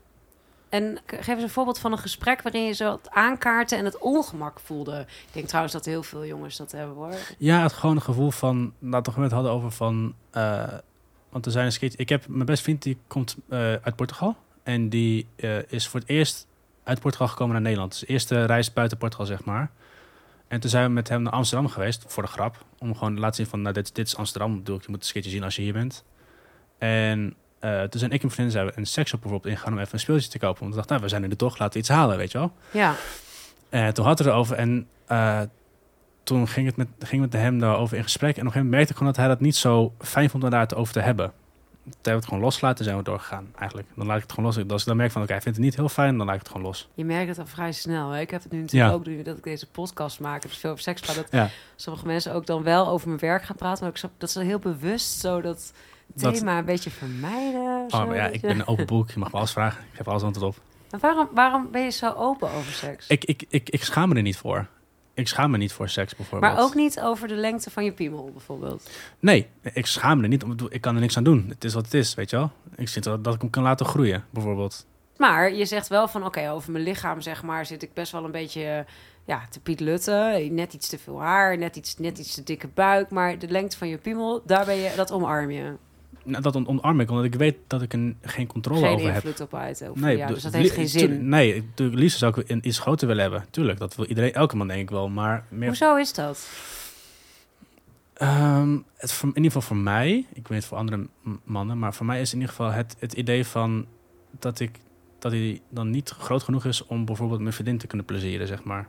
En 0.73 0.99
geef 1.07 1.29
eens 1.29 1.43
een 1.43 1.49
voorbeeld 1.49 1.79
van 1.79 1.93
een 1.93 1.99
gesprek 1.99 2.43
waarin 2.43 2.65
je 2.65 2.73
zo 2.73 2.93
het 2.93 3.11
aankaarten 3.11 3.79
en 3.79 3.85
het 3.85 3.99
ongemak 3.99 4.61
voelde. 4.61 5.01
Ik 5.01 5.33
denk 5.33 5.47
trouwens 5.47 5.75
dat 5.75 5.85
heel 5.85 6.03
veel 6.03 6.27
jongens 6.27 6.57
dat 6.57 6.73
hebben 6.73 6.97
hoor. 6.97 7.15
Ja, 7.39 7.63
het 7.63 7.73
gewoon 7.73 8.03
gevoel 8.03 8.31
van... 8.31 8.73
Nou, 8.79 9.03
toch 9.03 9.17
met 9.17 9.31
hadden 9.31 9.53
over 9.53 9.71
van... 9.71 10.15
eh, 10.31 10.73
want 11.29 11.47
er 11.47 11.53
zijn 11.53 11.65
een 11.65 11.73
skate... 11.73 11.97
Ik 11.97 12.09
heb 12.09 12.29
mijn 12.29 12.47
beste 12.47 12.65
vriend, 12.65 12.83
die 12.83 12.99
komt 13.07 13.37
eh, 13.49 13.59
uit 13.59 13.97
Portugal. 13.97 14.37
En 14.63 14.89
die 14.89 15.27
eh, 15.37 15.73
is 15.73 15.89
voor 15.89 16.01
het 16.01 16.09
eerst 16.09 16.47
uit 16.85 17.01
Portugal 17.01 17.29
gekomen 17.29 17.53
naar 17.53 17.63
Nederland. 17.63 17.91
Dus 17.91 18.09
eerste 18.09 18.45
reis 18.45 18.73
buiten 18.73 18.99
Portugal, 18.99 19.27
zeg 19.27 19.45
maar. 19.45 19.71
En 20.49 20.61
toen 20.61 20.71
zijn 20.71 20.85
we 20.85 20.91
met 20.91 21.09
hem 21.09 21.23
naar 21.23 21.33
Amsterdam 21.33 21.69
geweest, 21.69 22.05
voor 22.07 22.23
de 22.23 22.29
grap. 22.29 22.65
Om 22.79 22.95
gewoon 22.97 23.15
te 23.15 23.21
laten 23.21 23.37
zien 23.37 23.47
van, 23.47 23.63
nou, 23.63 23.75
dit, 23.75 23.95
dit 23.95 24.07
is 24.07 24.17
Amsterdam. 24.17 24.57
Bedoel, 24.57 24.79
je 24.81 24.87
moet 24.89 25.01
een 25.01 25.07
skate 25.07 25.29
zien 25.29 25.45
als 25.45 25.57
je 25.57 25.63
hier 25.63 25.73
bent. 25.73 26.05
En 26.79 27.35
eh, 27.63 27.83
toen 27.83 28.01
zijn 28.01 28.11
ik 28.13 28.21
en 28.23 28.27
mijn 28.27 28.31
vrienden 28.31 28.53
zijn 28.53 28.67
we 28.67 28.73
een 28.77 28.87
seksshop 28.87 29.21
bijvoorbeeld 29.21 29.53
ingegaan 29.53 29.73
om 29.73 29.79
even 29.79 29.93
een 29.95 30.01
speeltje 30.01 30.29
te 30.29 30.39
kopen. 30.39 30.59
Want 30.61 30.71
we 30.71 30.77
dachten, 30.77 30.93
nou, 30.95 31.03
we 31.07 31.11
zijn 31.11 31.23
er 31.23 31.29
nu 31.29 31.37
toch, 31.37 31.59
laten 31.59 31.73
we 31.73 31.79
iets 31.79 31.89
halen, 31.89 32.17
weet 32.17 32.33
je 32.33 32.39
wel. 32.39 32.53
Ja, 32.71 32.95
En 33.69 33.95
toen 33.95 34.05
hadden 34.05 34.25
we 34.25 34.31
het 34.31 34.39
erover 34.39 34.57
en 34.57 34.89
eh, 35.07 35.41
toen 36.23 36.49
ging 36.49 36.67
het 36.67 36.77
met, 36.77 36.89
ging 36.99 37.21
met 37.23 37.33
hem 37.33 37.59
daarover 37.59 37.97
in 37.97 38.03
gesprek. 38.03 38.37
En 38.37 38.41
op 38.41 38.47
een 38.47 38.53
gegeven 38.53 38.65
moment 38.71 38.75
merkte 38.77 38.93
ik 38.93 38.99
gewoon 38.99 39.13
dat 39.13 39.23
hij 39.23 39.29
dat 39.35 39.41
niet 39.41 39.57
zo 39.57 39.93
fijn 40.01 40.31
vond 40.31 40.45
om 40.45 40.51
daar 40.51 40.61
het 40.61 40.75
over 40.75 40.93
te 40.93 41.01
hebben. 41.01 41.33
Toen 41.85 41.93
hebben 41.93 42.13
we 42.13 42.19
het 42.19 42.25
gewoon 42.29 42.43
losgelaten, 42.43 42.85
zijn 42.85 42.97
we 42.97 43.03
doorgegaan 43.03 43.47
eigenlijk. 43.59 43.89
Dan 43.97 44.07
laat 44.07 44.17
ik 44.17 44.23
het 44.23 44.31
gewoon 44.33 44.45
los. 44.47 44.71
Als 44.71 44.81
ik 44.83 44.87
dan 44.89 44.97
merk 44.97 45.11
van, 45.13 45.23
oké, 45.23 45.33
hij 45.33 45.41
vindt 45.43 45.57
het 45.59 45.67
niet 45.67 45.77
heel 45.77 45.89
fijn, 45.89 46.17
dan 46.17 46.27
laat 46.27 46.35
ik 46.35 46.41
het 46.41 46.51
gewoon 46.51 46.67
los. 46.67 46.89
je 46.95 47.05
merkt 47.05 47.29
het 47.29 47.39
al 47.39 47.47
vrij 47.47 47.73
snel. 47.73 48.11
Hè? 48.11 48.21
Ik 48.21 48.31
heb 48.31 48.43
het 48.43 48.53
nu 48.53 48.61
natuurlijk 48.61 48.91
Ja. 48.91 48.97
ook 48.99 49.07
nu 49.07 49.23
dat 49.23 49.37
ik 49.37 49.43
deze 49.45 49.67
podcast 49.71 50.21
maak. 50.21 50.43
Dus 50.43 50.57
veel 50.59 50.71
over 50.71 50.83
seks 50.83 51.01
praat. 51.01 51.17
Dat 51.17 51.27
Ja. 51.31 51.49
sommige 51.77 52.07
mensen 52.07 52.35
ook 52.35 52.47
dan 52.47 52.63
wel 52.63 52.89
over 52.89 53.09
mijn 53.09 53.21
werk 53.21 53.43
gaan 53.45 53.57
praten. 53.57 53.83
Maar 53.83 53.91
ik 53.93 53.97
snap 53.99 54.11
dat 54.19 54.31
ze 54.31 54.43
heel 54.43 54.59
bewust 54.59 55.21
zo 55.21 55.41
dat 55.41 55.73
Dat- 56.15 56.35
thema 56.35 56.59
een 56.59 56.65
beetje 56.65 56.91
vermijden. 56.91 57.87
Oh, 57.91 58.01
zo, 58.07 58.15
ja, 58.15 58.27
ik 58.27 58.41
ben 58.41 58.51
een 58.51 58.67
open 58.67 58.87
boek. 58.87 59.11
Je 59.11 59.19
mag 59.19 59.31
me 59.33 59.37
alles 59.39 59.53
vragen. 59.53 59.85
Ik 59.93 59.97
heb 59.99 60.09
alles 60.09 60.23
antwoord 60.23 60.57
op. 60.57 60.63
Maar 60.91 61.01
waarom, 61.01 61.29
waarom 61.35 61.69
ben 61.71 61.83
je 61.83 61.91
zo 61.91 62.13
open 62.17 62.51
over 62.51 62.73
seks? 62.73 63.07
Ik, 63.09 63.25
ik, 63.25 63.45
ik, 63.49 63.69
ik 63.71 63.85
schaam 63.85 64.09
me 64.09 64.15
er 64.15 64.23
niet 64.23 64.37
voor. 64.37 64.67
Ik 65.15 65.29
schaam 65.29 65.51
me 65.51 65.57
niet 65.59 65.73
voor 65.73 65.89
seks 65.89 66.17
bijvoorbeeld. 66.17 66.53
maar 66.55 66.63
ook 66.63 66.75
niet 66.75 67.01
over 67.01 67.29
de 67.29 67.35
lengte 67.35 67.71
van 67.71 67.85
je 67.85 67.93
piemel 67.93 68.31
bijvoorbeeld. 68.33 68.91
Nee, 69.19 69.47
ik 69.73 69.87
schaam 69.87 70.17
me 70.17 70.23
er 70.23 70.29
niet. 70.29 70.45
om- 70.45 70.57
Ik 70.69 70.81
kan 70.81 70.95
er 70.95 71.01
niks 71.01 71.17
aan 71.17 71.25
doen. 71.25 71.47
Het 71.49 71.65
is 71.65 71.75
wat 71.75 71.85
het 71.85 71.95
is, 71.95 72.15
weet 72.15 72.31
je 72.31 72.37
wel. 72.37 72.51
Ik 72.77 72.89
vind 72.89 73.05
wel 73.05 73.21
dat 73.23 73.35
ik 73.35 73.41
hem 73.41 73.51
kan 73.51 73.63
laten 73.63 73.87
groeien, 73.87 74.25
bijvoorbeeld. 74.31 74.87
Maar 75.17 75.53
je 75.55 75.65
zegt 75.65 75.89
wel 75.89 76.09
van, 76.09 76.25
oké, 76.25 76.51
over 76.51 76.73
mijn 76.73 76.85
lichaam 76.85 77.21
zeg 77.21 77.43
maar 77.43 77.67
zit 77.67 77.83
ik 77.83 77.95
best 77.95 78.13
wel 78.13 78.25
een 78.25 78.31
beetje 78.31 78.85
ja, 79.25 79.43
te 79.51 79.61
Piet 79.61 79.81
Lutte. 79.81 80.49
Net 80.51 80.73
iets 80.75 80.89
te 80.89 80.99
veel 80.99 81.21
haar, 81.21 81.59
net 81.59 81.77
iets, 81.77 81.99
net 81.99 82.19
iets 82.19 82.35
te 82.35 82.43
dikke 82.43 82.69
buik. 82.75 83.11
Maar 83.11 83.39
de 83.39 83.49
lengte 83.49 83.79
van 83.79 83.89
je 83.89 83.99
piemel, 83.99 84.43
daar 84.47 84.65
ben 84.65 84.77
je, 84.77 84.93
dat 84.97 85.13
omarm 85.13 85.51
je. 85.51 85.73
Nou, 86.25 86.43
dat 86.43 86.57
on- 86.57 86.69
omarm 86.69 87.01
ik, 87.01 87.11
omdat 87.11 87.25
ik 87.25 87.35
weet 87.35 87.57
dat 87.67 87.83
ik 87.83 87.93
er 87.93 88.15
geen 88.23 88.47
controle 88.47 88.81
Geen 88.81 88.89
over 88.95 89.13
heb. 89.13 89.25
invloed 89.25 89.41
op 89.41 89.97
Nee, 89.97 90.27
dus 90.27 90.43
dat 90.43 90.53
heeft 90.53 90.75
geen 90.75 90.89
zin. 90.89 91.29
nee, 91.29 91.65
tuurlijk, 91.75 91.99
liefst 91.99 92.19
zou 92.19 92.41
ik 92.41 92.49
een 92.49 92.69
iets 92.69 92.79
groter 92.79 93.07
willen 93.07 93.23
hebben. 93.23 93.45
Tuurlijk, 93.51 93.79
dat 93.79 93.95
wil 93.95 94.07
iedereen, 94.07 94.33
elke 94.33 94.57
man 94.57 94.69
denk 94.69 94.81
ik 94.81 94.91
wel. 94.91 95.09
Maar 95.09 95.45
meer, 95.49 95.67
Hoezo 95.69 95.97
is 95.97 96.13
dat? 96.13 96.49
Ehm, 98.15 98.79
het, 98.97 99.21
in 99.23 99.27
ieder 99.29 99.43
geval 99.45 99.63
voor 99.63 99.77
mij, 99.77 100.27
ik 100.33 100.49
weet 100.49 100.59
het 100.59 100.67
voor 100.67 100.79
andere 100.79 101.07
mannen, 101.45 101.79
maar 101.79 101.95
voor 101.95 102.07
mij 102.07 102.21
is 102.21 102.33
in 102.33 102.39
ieder 102.41 102.55
geval 102.55 102.71
het, 102.73 102.97
het 102.99 103.13
idee 103.13 103.47
van 103.47 103.87
dat 104.39 104.61
ik 104.61 104.79
dat 105.19 105.33
hij 105.33 105.61
dan 105.69 105.91
niet 105.91 106.09
groot 106.11 106.43
genoeg 106.43 106.65
is 106.65 106.87
om 106.87 107.05
bijvoorbeeld 107.05 107.41
mijn 107.41 107.53
vriendin 107.53 107.79
te 107.79 107.87
kunnen 107.87 108.07
plezieren, 108.07 108.47
zeg 108.47 108.63
maar. 108.65 108.89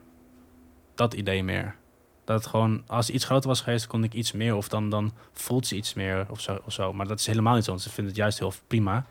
Dat 0.95 1.13
idee 1.13 1.43
meer. 1.43 1.75
Dat 2.23 2.37
het 2.37 2.47
gewoon, 2.47 2.83
als 2.87 3.09
iets 3.09 3.25
groter 3.25 3.49
was 3.49 3.61
geweest, 3.61 3.87
kon 3.87 4.03
ik 4.03 4.13
iets 4.13 4.31
meer, 4.31 4.55
of 4.55 4.67
dan, 4.67 4.89
dan 4.89 5.13
voelt 5.33 5.67
ze 5.67 5.75
iets 5.75 5.93
meer 5.93 6.25
of 6.29 6.39
zo, 6.39 6.59
of 6.65 6.73
zo. 6.73 6.93
Maar 6.93 7.07
dat 7.07 7.19
is 7.19 7.25
helemaal 7.25 7.55
niet 7.55 7.63
zo, 7.63 7.69
want 7.69 7.83
ze 7.83 7.89
vindt 7.89 8.09
het 8.09 8.19
juist 8.19 8.39
heel 8.39 8.53
prima. 8.67 9.05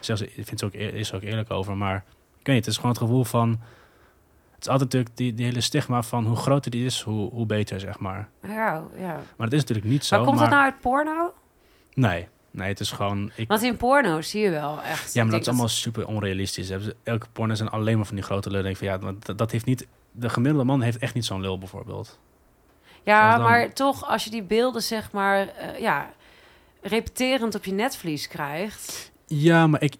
Zelfs, 0.00 0.22
ik 0.22 0.46
vind 0.46 0.58
ze 0.58 0.64
ook, 0.64 0.72
is 0.72 1.10
er 1.10 1.16
ook 1.16 1.22
eerlijk 1.22 1.50
over, 1.50 1.76
maar 1.76 1.96
ik 2.38 2.46
weet 2.46 2.56
niet, 2.56 2.64
het 2.64 2.66
is 2.66 2.76
gewoon 2.76 2.90
het 2.90 3.00
gevoel 3.00 3.24
van, 3.24 3.48
het 4.54 4.60
is 4.60 4.68
altijd 4.68 4.92
natuurlijk 4.92 5.16
die, 5.16 5.34
die 5.34 5.46
hele 5.46 5.60
stigma 5.60 6.02
van 6.02 6.26
hoe 6.26 6.36
groter 6.36 6.70
die 6.70 6.84
is, 6.84 7.00
hoe, 7.00 7.30
hoe 7.30 7.46
beter, 7.46 7.80
zeg 7.80 7.98
maar. 7.98 8.28
Ja, 8.42 8.82
ja. 8.98 9.20
Maar 9.36 9.48
dat 9.48 9.52
is 9.52 9.60
natuurlijk 9.60 9.88
niet 9.88 10.04
zo. 10.04 10.16
Maar 10.16 10.24
komt 10.24 10.38
maar... 10.38 10.48
dat 10.48 10.58
nou 10.58 10.70
uit 10.70 10.80
porno? 10.80 11.34
Nee, 11.94 12.28
nee, 12.50 12.68
het 12.68 12.80
is 12.80 12.90
gewoon. 12.90 13.30
Ik... 13.34 13.48
Want 13.48 13.62
in 13.62 13.76
porno 13.76 14.20
zie 14.20 14.42
je 14.42 14.50
wel 14.50 14.82
echt... 14.82 15.14
Ja, 15.14 15.22
maar 15.22 15.32
dat 15.32 15.40
is 15.40 15.48
allemaal 15.48 15.68
super 15.68 16.06
onrealistisch. 16.06 16.70
Elke 17.02 17.26
porno 17.32 17.54
zijn 17.54 17.68
alleen 17.68 17.96
maar 17.96 18.06
van 18.06 18.14
die 18.14 18.24
grote 18.24 18.50
lullen. 18.50 18.70
Ik 18.70 18.78
denk 18.78 19.00
van 19.00 19.08
ja, 19.08 19.14
dat, 19.18 19.38
dat 19.38 19.50
heeft 19.50 19.64
niet. 19.64 19.86
De 20.10 20.28
gemiddelde 20.28 20.64
man 20.64 20.80
heeft 20.80 20.98
echt 20.98 21.14
niet 21.14 21.24
zo'n 21.24 21.40
lul, 21.40 21.58
bijvoorbeeld. 21.58 22.18
Ja, 23.04 23.32
dan- 23.36 23.42
maar 23.42 23.72
toch, 23.72 24.08
als 24.08 24.24
je 24.24 24.30
die 24.30 24.42
beelden 24.42 24.82
zeg 24.82 25.12
maar, 25.12 25.48
eh, 25.48 25.78
ja, 25.80 26.10
repeterend 26.80 27.54
op 27.54 27.64
je 27.64 27.72
netvlies 27.72 28.28
krijgt. 28.28 29.12
Ja, 29.26 29.66
maar 29.66 29.82
ik. 29.82 29.94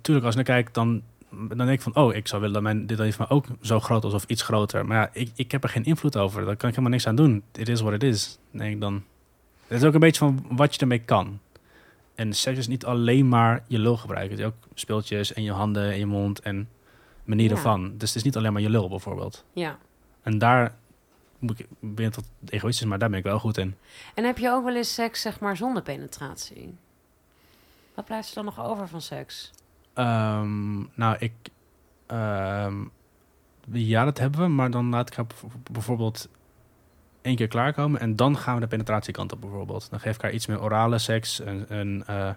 Tuurlijk, 0.00 0.26
als 0.26 0.36
ik 0.36 0.46
naar 0.46 0.56
kijk, 0.56 0.74
dan, 0.74 1.02
dan 1.30 1.56
denk 1.56 1.70
ik 1.70 1.80
van, 1.82 1.94
oh, 1.96 2.14
ik 2.14 2.28
zou 2.28 2.40
willen 2.40 2.54
dat 2.54 2.62
mijn 2.64 2.86
dit 2.86 2.98
heeft 2.98 3.18
maar 3.18 3.30
ook 3.30 3.46
zo 3.60 3.80
groot 3.80 4.04
is 4.04 4.12
of 4.12 4.24
iets 4.26 4.42
groter. 4.42 4.86
Maar 4.86 4.96
ja, 4.96 5.10
ik, 5.12 5.30
ik 5.34 5.52
heb 5.52 5.62
er 5.62 5.68
geen 5.68 5.84
invloed 5.84 6.16
over. 6.16 6.44
Daar 6.44 6.56
kan 6.56 6.68
ik 6.68 6.74
helemaal 6.74 6.90
niks 6.96 7.06
aan 7.06 7.16
doen. 7.16 7.42
Het 7.52 7.68
is 7.68 7.80
wat 7.80 7.92
het 7.92 8.02
is. 8.02 8.38
Denk 8.50 8.74
ik 8.74 8.80
dan. 8.80 9.02
Het 9.66 9.78
is 9.82 9.88
ook 9.88 9.94
een 9.94 10.00
beetje 10.00 10.18
van 10.18 10.46
wat 10.50 10.74
je 10.74 10.80
ermee 10.80 10.98
kan. 10.98 11.38
En 12.14 12.32
seks 12.32 12.58
is 12.58 12.66
niet 12.68 12.84
alleen 12.84 13.28
maar 13.28 13.64
je 13.66 13.78
lul 13.78 13.96
gebruiken. 13.96 14.30
Het 14.30 14.40
is 14.40 14.46
ook 14.46 14.68
speeltjes 14.74 15.32
en 15.32 15.42
je 15.42 15.52
handen 15.52 15.90
en 15.92 15.98
je 15.98 16.06
mond 16.06 16.40
en 16.40 16.68
manieren 17.24 17.56
Ja. 17.56 17.62
van. 17.62 17.82
Dus 17.96 18.08
het 18.08 18.16
is 18.16 18.22
niet 18.22 18.36
alleen 18.36 18.52
maar 18.52 18.62
je 18.62 18.70
lul, 18.70 18.88
bijvoorbeeld. 18.88 19.44
Ja. 19.52 19.78
En 20.22 20.38
daar 20.38 20.74
ik, 21.50 21.66
ben 21.80 22.10
tot 22.12 22.24
egoïstisch, 22.48 22.86
maar 22.86 22.98
daar 22.98 23.08
ben 23.10 23.18
ik 23.18 23.24
wel 23.24 23.38
goed 23.38 23.58
in. 23.58 23.74
En 24.14 24.24
heb 24.24 24.38
je 24.38 24.50
ook 24.50 24.64
wel 24.64 24.76
eens 24.76 24.94
seks 24.94 25.20
zeg 25.20 25.40
maar 25.40 25.56
zonder 25.56 25.82
penetratie? 25.82 26.74
Wat 27.94 28.04
blijft 28.04 28.28
er 28.28 28.34
dan 28.34 28.44
nog 28.44 28.60
over 28.64 28.88
van 28.88 29.00
seks? 29.00 29.50
Ehm, 29.94 30.78
nou, 30.94 31.16
ik. 31.18 31.32
ehm, 32.06 32.74
ja, 33.72 34.04
dat 34.04 34.18
hebben 34.18 34.40
we, 34.40 34.46
maar 34.48 34.70
dan 34.70 34.88
laat 34.90 35.08
ik 35.10 35.14
haar 35.16 35.26
bijv- 35.26 35.54
bijvoorbeeld 35.70 36.28
één 37.22 37.36
keer 37.36 37.48
klaarkomen 37.48 38.00
en 38.00 38.16
dan 38.16 38.36
gaan 38.38 38.54
we 38.54 38.60
de 38.60 38.66
penetratiekant 38.66 39.32
op, 39.32 39.40
bijvoorbeeld. 39.40 39.90
Dan 39.90 40.00
geef 40.00 40.14
ik 40.14 40.22
haar 40.22 40.32
iets 40.32 40.46
meer 40.46 40.62
orale 40.62 40.98
seks, 40.98 41.38
een, 41.38 41.64
een, 41.68 42.04
eh, 42.06 42.30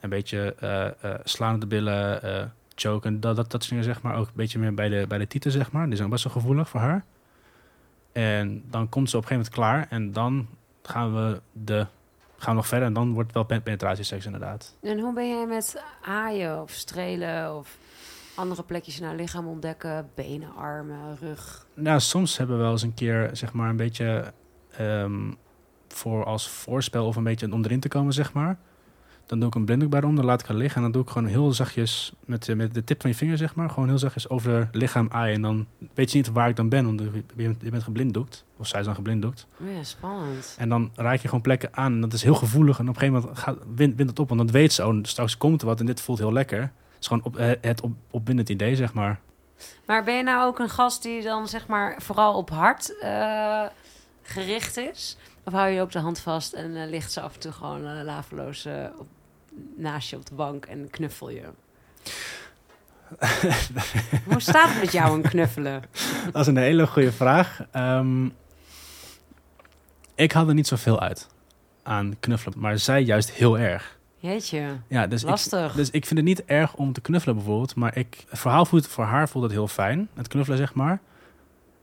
een 0.00 0.08
beetje 0.10 0.54
eh 0.58 0.86
eh, 0.86 1.20
slaan 1.24 1.54
op 1.54 1.60
de 1.60 1.66
billen, 1.66 2.52
choken, 2.74 3.20
dat, 3.20 3.36
dat, 3.36 3.50
dat 3.50 3.62
soort 3.62 3.68
dingen, 3.68 3.84
zeg 3.94 4.02
maar. 4.02 4.16
Ook 4.16 4.26
een 4.26 4.32
beetje 4.34 4.58
meer 4.58 4.74
bij 4.74 4.88
de, 4.88 5.04
bij 5.08 5.18
de 5.18 5.26
tieten, 5.26 5.50
zeg 5.50 5.72
maar. 5.72 5.86
Die 5.86 5.96
zijn 5.96 6.10
best 6.10 6.24
wel 6.24 6.32
gevoelig 6.32 6.68
voor 6.68 6.80
haar. 6.80 7.04
En 8.12 8.64
dan 8.70 8.88
komt 8.88 9.10
ze 9.10 9.16
op 9.16 9.22
een 9.22 9.28
gegeven 9.28 9.52
moment 9.52 9.88
klaar 9.88 9.98
en 9.98 10.12
dan 10.12 10.48
gaan 10.82 11.14
we, 11.14 11.40
de, 11.52 11.86
gaan 12.36 12.50
we 12.50 12.56
nog 12.56 12.66
verder 12.66 12.86
en 12.88 12.94
dan 12.94 13.12
wordt 13.12 13.26
het 13.26 13.36
wel 13.36 13.44
pen- 13.46 13.62
penetratieseks, 13.62 14.24
inderdaad. 14.24 14.76
En 14.82 14.98
hoe 15.00 15.14
ben 15.14 15.28
jij 15.28 15.46
met 15.46 15.82
aaien 16.02 16.62
of 16.62 16.70
strelen 16.70 17.56
of 17.56 17.78
andere 18.34 18.62
plekjes 18.62 19.00
in 19.00 19.06
haar 19.06 19.14
lichaam 19.14 19.46
ontdekken? 19.46 20.10
Benen, 20.14 20.54
armen, 20.56 21.16
rug. 21.20 21.66
Nou, 21.74 22.00
soms 22.00 22.36
hebben 22.36 22.56
we 22.56 22.62
wel 22.62 22.72
eens 22.72 22.82
een 22.82 22.94
keer, 22.94 23.30
zeg 23.32 23.52
maar, 23.52 23.68
een 23.68 23.76
beetje 23.76 24.32
ehm, 24.76 25.32
voor 25.88 26.24
als 26.24 26.48
voorspel 26.48 27.06
of 27.06 27.16
een 27.16 27.24
beetje 27.24 27.52
om 27.52 27.64
erin 27.64 27.80
te 27.80 27.88
komen, 27.88 28.12
zeg 28.12 28.32
maar. 28.32 28.58
Dan 29.30 29.38
doe 29.38 29.48
ik 29.48 29.54
een 29.54 29.64
blinddoek 29.64 29.90
bij 29.90 30.02
om, 30.02 30.16
dan 30.16 30.24
laat 30.24 30.40
ik 30.40 30.46
haar 30.46 30.56
liggen 30.56 30.76
en 30.76 30.82
dan 30.82 30.92
doe 30.92 31.02
ik 31.02 31.08
gewoon 31.08 31.28
heel 31.28 31.52
zachtjes 31.52 32.12
met, 32.24 32.44
de- 32.44 32.54
met 32.54 32.74
de 32.74 32.84
tip 32.84 33.00
van 33.00 33.10
je 33.10 33.16
vinger, 33.16 33.36
zeg 33.38 33.54
maar, 33.54 33.70
gewoon 33.70 33.88
heel 33.88 33.98
zachtjes 33.98 34.28
over 34.28 34.52
haar 34.52 34.68
lichaam 34.72 35.06
aaien. 35.10 35.34
En 35.34 35.42
dan 35.42 35.66
weet 35.94 36.10
je 36.10 36.16
niet 36.16 36.32
waar 36.32 36.48
ik 36.48 36.56
dan 36.56 36.68
ben, 36.68 36.84
want 36.84 37.00
je 37.00 37.22
bent, 37.34 37.62
je 37.62 37.70
bent 37.70 37.82
geblinddoekt, 37.82 38.44
of 38.56 38.66
zij 38.66 38.80
is 38.80 38.86
dan 38.86 38.94
geblinddoekt. 38.94 39.46
Oh 39.60 39.74
Ja, 39.76 39.82
spannend. 39.82 40.54
En 40.58 40.68
dan 40.68 40.90
raak 40.94 41.18
je 41.20 41.26
gewoon 41.28 41.40
plekken 41.40 41.68
aan 41.76 41.92
en 41.92 42.00
dat 42.00 42.12
is 42.12 42.22
heel 42.22 42.34
gevoelig. 42.34 42.78
En 42.78 42.88
op 42.88 42.94
een 42.94 43.00
gegeven 43.00 43.20
moment 43.20 43.38
gaat, 43.38 43.56
wint, 43.74 43.96
wint 43.96 44.10
het 44.10 44.18
op, 44.18 44.28
want 44.28 44.40
dan 44.40 44.50
weet 44.50 44.72
ze, 44.72 44.86
oh, 44.86 44.98
straks 45.02 45.36
komt 45.36 45.60
er 45.60 45.66
wat 45.66 45.80
en 45.80 45.86
dit 45.86 46.00
voelt 46.00 46.18
heel 46.18 46.32
lekker. 46.32 46.60
Het 46.60 46.70
is 47.00 47.06
gewoon 47.06 47.22
op, 47.24 47.36
eh, 47.36 47.50
het 47.60 47.80
op, 47.80 47.92
opwindend 48.10 48.48
idee, 48.48 48.76
zeg 48.76 48.92
maar. 48.94 49.20
Maar 49.86 50.04
ben 50.04 50.16
je 50.16 50.22
nou 50.22 50.46
ook 50.46 50.58
een 50.58 50.68
gast 50.68 51.02
die 51.02 51.22
dan 51.22 51.48
zeg 51.48 51.66
maar 51.66 51.94
vooral 52.02 52.34
op 52.36 52.50
hart 52.50 52.98
eh, 53.00 53.62
gericht 54.22 54.76
is? 54.76 55.16
Of 55.44 55.52
hou 55.52 55.68
je 55.70 55.80
ook 55.80 55.92
de 55.92 55.98
hand 55.98 56.18
vast 56.20 56.52
en 56.52 56.76
eh, 56.76 56.88
ligt 56.90 57.12
ze 57.12 57.20
af 57.20 57.34
en 57.34 57.40
toe 57.40 57.52
gewoon 57.52 57.86
eh, 57.86 58.04
laveloos 58.04 58.64
eh, 58.64 58.84
op, 58.98 59.06
naast 59.76 60.10
je 60.10 60.16
op 60.16 60.26
de 60.26 60.34
bank 60.34 60.64
en 60.64 60.90
knuffel 60.90 61.30
je? 61.30 61.42
Hoe 64.30 64.40
staat 64.40 64.68
het 64.68 64.80
met 64.80 64.92
jou 64.92 65.22
en 65.22 65.28
knuffelen? 65.30 65.82
Dat 66.32 66.40
is 66.40 66.46
een 66.46 66.56
hele 66.56 66.86
goede 66.86 67.12
vraag. 67.12 67.60
Ehm, 67.70 68.28
ik 70.14 70.32
haal 70.32 70.48
er 70.48 70.54
niet 70.54 70.66
zoveel 70.66 71.00
uit 71.00 71.28
aan 71.82 72.16
knuffelen, 72.20 72.58
maar 72.58 72.78
zij 72.78 73.02
juist 73.02 73.30
heel 73.30 73.58
erg. 73.58 73.98
Jeetje, 74.16 74.76
Ja, 74.86 75.06
dus 75.06 75.22
ik, 75.22 75.28
lastig. 75.28 75.72
dus 75.72 75.90
ik 75.90 76.06
vind 76.06 76.18
het 76.18 76.28
niet 76.28 76.44
erg 76.44 76.74
om 76.74 76.92
te 76.92 77.00
knuffelen 77.00 77.34
bijvoorbeeld, 77.36 77.74
maar 77.74 77.96
ik, 77.96 78.24
het 78.28 78.38
verhaal 78.38 78.64
voelt, 78.66 78.86
voor 78.86 79.04
haar 79.04 79.28
voelt 79.28 79.44
het 79.44 79.52
heel 79.52 79.68
fijn, 79.68 80.08
het 80.14 80.28
knuffelen 80.28 80.58
zeg 80.58 80.74
maar. 80.74 81.00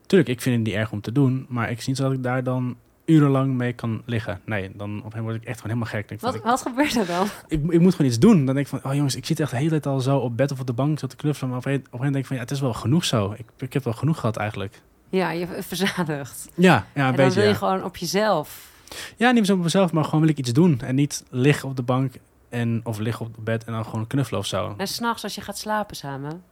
Tuurlijk, 0.05 0.29
ik 0.29 0.41
vind 0.41 0.55
het 0.55 0.65
niet 0.65 0.75
erg 0.75 0.91
om 0.91 1.01
te 1.01 1.11
doen, 1.11 1.45
maar 1.49 1.71
ik 1.71 1.79
zie 1.81 1.89
niet 1.89 1.97
dat 1.97 2.11
ik 2.11 2.23
daar 2.23 2.43
dan 2.43 2.77
urenlang 3.07 3.53
mee 3.53 3.73
kan 3.73 4.01
liggen. 4.05 4.41
Nee, 4.45 4.61
dan 4.61 4.71
op 4.71 4.79
een 4.79 4.87
gegeven 4.87 5.03
moment 5.03 5.23
word 5.23 5.35
ik 5.35 5.47
echt 5.47 5.61
gewoon 5.61 5.77
helemaal 5.77 5.99
gek. 5.99 6.07
Denk 6.07 6.21
ik, 6.21 6.25
wat, 6.25 6.35
van, 6.35 6.51
wat 6.51 6.61
gebeurt 6.61 6.95
er 6.95 7.05
dan? 7.05 7.25
ik, 7.47 7.63
ik, 7.63 7.71
ik 7.71 7.79
moet 7.79 7.95
gewoon 7.95 8.07
iets 8.07 8.19
doen. 8.19 8.45
Dan 8.45 8.55
denk 8.55 8.67
ik 8.67 8.79
van, 8.79 8.91
oh 8.91 8.95
jongens, 8.95 9.15
ik 9.15 9.25
zit 9.25 9.39
echt 9.39 9.51
de 9.51 9.57
hele 9.57 9.69
tijd 9.69 9.85
al 9.85 9.99
zo 9.99 10.17
op 10.17 10.37
bed 10.37 10.51
of 10.51 10.59
op 10.59 10.67
de 10.67 10.73
bank 10.73 10.99
zo 10.99 11.07
te 11.07 11.15
knuffelen. 11.15 11.49
Maar 11.49 11.59
op 11.59 11.65
een, 11.65 11.71
gegeven 11.71 11.91
moment 11.91 12.13
denk 12.13 12.23
ik 12.23 12.29
van, 12.29 12.35
ja, 12.35 12.41
het 12.41 12.51
is 12.51 12.59
wel 12.59 12.73
genoeg 12.73 13.05
zo. 13.05 13.35
Ik, 13.37 13.45
ik 13.57 13.73
heb 13.73 13.83
wel 13.83 13.93
genoeg 13.93 14.19
gehad 14.19 14.37
eigenlijk. 14.37 14.81
Ja, 15.09 15.31
je 15.31 15.47
verzadigt. 15.59 16.49
Ja, 16.55 16.63
ja 16.63 16.75
een 16.75 16.85
en 16.93 17.03
dan 17.03 17.15
beetje. 17.15 17.33
wil 17.33 17.43
je 17.43 17.49
ja. 17.49 17.55
gewoon 17.55 17.83
op 17.83 17.97
jezelf. 17.97 18.71
Ja, 19.17 19.31
niet 19.31 19.45
zo 19.45 19.53
op 19.53 19.59
mezelf, 19.63 19.91
maar 19.91 20.03
gewoon 20.03 20.19
wil 20.19 20.29
ik 20.29 20.37
iets 20.37 20.53
doen. 20.53 20.81
En 20.81 20.95
niet 20.95 21.23
liggen 21.29 21.69
op 21.69 21.75
de 21.75 21.81
bank 21.81 22.13
en, 22.49 22.81
of 22.83 22.99
liggen 22.99 23.25
op 23.25 23.35
bed 23.39 23.63
en 23.63 23.73
dan 23.73 23.85
gewoon 23.85 24.07
knuffelen 24.07 24.39
of 24.39 24.45
zo. 24.45 24.73
En 24.77 24.87
s'nachts 24.87 25.23
als 25.23 25.35
je 25.35 25.41
gaat 25.41 25.57
slapen 25.57 25.95
samen. 25.95 26.43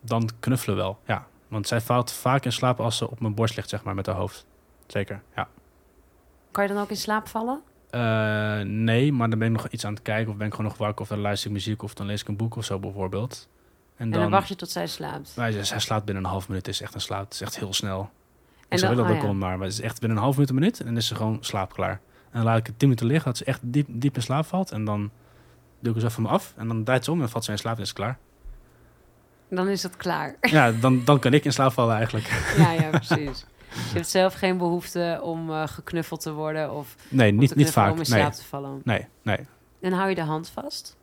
Dan 0.00 0.30
knuffelen 0.40 0.76
wel, 0.76 0.98
ja. 1.06 1.26
Want 1.48 1.68
zij 1.68 1.80
valt 1.80 2.12
vaak 2.12 2.44
in 2.44 2.52
slaap 2.52 2.80
als 2.80 2.96
ze 2.96 3.10
op 3.10 3.20
mijn 3.20 3.34
borst 3.34 3.56
ligt, 3.56 3.68
zeg 3.68 3.82
maar, 3.82 3.94
met 3.94 4.06
haar 4.06 4.14
hoofd. 4.14 4.46
Zeker, 4.86 5.22
ja. 5.36 5.48
Kan 6.54 6.64
je 6.66 6.72
dan 6.72 6.82
ook 6.82 6.90
in 6.90 6.96
slaap 6.96 7.28
vallen? 7.28 7.60
Eh, 7.90 8.60
nee, 8.60 9.12
maar 9.12 9.30
dan 9.30 9.38
ben 9.38 9.48
ik 9.48 9.54
nog 9.54 9.68
iets 9.68 9.84
aan 9.84 9.92
het 9.94 10.02
kijken 10.02 10.32
of 10.32 10.36
ben 10.38 10.46
ik 10.46 10.54
gewoon 10.54 10.70
nog 10.70 10.78
wakker 10.78 11.00
of 11.02 11.08
dan 11.08 11.18
luister 11.18 11.46
ik 11.48 11.52
muziek 11.52 11.82
of 11.82 11.94
dan 11.94 12.06
lees 12.06 12.20
ik 12.20 12.28
een 12.28 12.36
boek 12.36 12.56
of 12.56 12.64
zo 12.64 12.78
bijvoorbeeld. 12.78 13.48
En 13.96 14.04
En 14.04 14.10
dan, 14.10 14.20
dan 14.20 14.30
wacht 14.30 14.48
je 14.48 14.56
tot 14.56 14.70
zij 14.70 14.86
slaapt. 14.86 15.28
Zij 15.28 15.64
zij 15.64 15.78
slaapt 15.80 16.04
binnen 16.04 16.24
een 16.24 16.30
half 16.30 16.48
minuut. 16.48 16.66
Het 16.66 16.74
is 16.74 16.80
echt 16.80 16.94
een 16.94 17.00
slaap. 17.00 17.24
Het 17.24 17.32
is 17.34 17.40
echt 17.40 17.58
heel 17.58 17.72
snel. 17.72 18.10
En 18.68 18.78
dan- 18.78 18.88
wil 18.88 18.96
dat 18.98 19.06
oh 19.10 19.16
ook 19.16 19.22
ja. 19.22 19.28
om, 19.28 19.38
maar 19.38 19.56
maar 19.58 19.66
het 19.66 19.76
is 19.76 19.80
echt 19.80 19.98
binnen 20.00 20.16
een 20.18 20.22
half 20.24 20.34
minuut, 20.34 20.50
een 20.50 20.54
minuut. 20.54 20.80
En 20.80 20.86
dan 20.86 20.96
is 20.96 21.06
ze 21.06 21.14
gewoon 21.14 21.38
slaapklaar. 21.40 21.90
En 21.90 22.00
dan 22.32 22.42
laat 22.44 22.58
ik 22.58 22.66
het 22.66 22.78
tien 22.78 22.88
minuten 22.88 23.06
liggen, 23.06 23.24
dat 23.26 23.36
ze 23.36 23.44
echt 23.44 23.60
diep, 23.62 23.86
diep 23.90 24.16
in 24.16 24.22
slaap 24.22 24.46
valt. 24.46 24.70
En 24.72 24.84
dan 24.84 25.10
doe 25.80 25.90
ik 25.90 25.94
er 25.96 26.02
zo 26.02 26.08
van 26.08 26.22
me 26.22 26.28
af. 26.28 26.52
En 26.56 26.68
dan 26.68 26.84
draait 26.84 27.04
ze 27.04 27.10
om 27.10 27.16
en 27.16 27.22
dan 27.22 27.30
valt 27.32 27.44
ze 27.44 27.50
in 27.50 27.58
slaap 27.58 27.76
en 27.76 27.82
is 27.82 27.88
het 27.88 27.96
klaar. 27.96 28.18
Dan 29.48 29.68
is 29.68 29.82
het 29.82 29.96
klaar. 29.96 30.36
Ja, 30.40 30.72
dan, 30.72 31.04
dan 31.04 31.18
kan 31.18 31.32
ik 31.32 31.44
in 31.44 31.52
slaap 31.52 31.72
vallen 31.72 31.96
eigenlijk. 31.96 32.54
ja, 32.56 32.72
ja, 32.72 32.90
precies. 32.90 33.44
Je 33.74 33.94
hebt 33.94 34.08
zelf 34.08 34.34
geen 34.34 34.58
behoefte 34.58 35.20
om 35.22 35.50
eh, 35.50 35.66
geknuffeld 35.66 36.20
te 36.20 36.32
worden 36.32 36.72
of 36.72 36.94
Nee, 37.08 37.32
niet, 37.32 37.54
niet 37.54 37.70
vaak. 37.70 37.84
om 37.92 37.98
in 38.00 38.10
Nee, 38.10 38.20
slaap 38.20 38.32
te 38.32 38.44
vallen. 38.44 38.80
nee, 38.84 39.06
nee. 39.22 39.38
En 39.80 39.92
hou 39.92 40.08
je 40.08 40.14
de 40.14 40.20
hand 40.22 40.48
vast? 40.48 40.96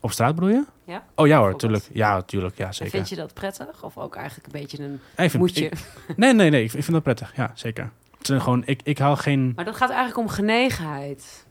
Op 0.00 0.10
straat 0.12 0.34
bedoel 0.34 0.50
je? 0.50 0.64
Ja. 0.84 1.04
Oh 1.14 1.26
ja 1.26 1.38
hoor, 1.38 1.56
tuurlijk. 1.58 1.84
Ja, 1.92 2.22
tuurlijk. 2.22 2.56
Ja, 2.56 2.66
En 2.66 2.74
zeker. 2.74 2.92
vind 2.92 3.08
je 3.08 3.16
dat 3.16 3.34
prettig? 3.34 3.84
Of 3.84 3.98
ook 3.98 4.16
eigenlijk 4.16 4.46
een 4.46 4.60
beetje 4.60 4.82
een 4.82 5.00
vind- 5.30 5.56
ik- 5.56 5.72
nee, 6.16 6.32
nee, 6.32 6.50
nee. 6.50 6.62
Ik, 6.64 6.70
vind 6.70 6.86
dat 6.90 7.02
prettig. 7.02 7.36
Ja, 7.36 7.50
zeker. 7.54 7.90
Het 8.18 8.28
is 8.30 8.42
gewoon, 8.42 8.62
ik, 8.66 8.80
ik 8.84 8.98
haal 8.98 9.16
geen... 9.16 9.52
Maar 9.56 9.64
dat 9.64 9.76
gaat 9.76 9.90
eigenlijk 9.90 10.18
om 10.18 10.28
genegenheid. 10.28 11.46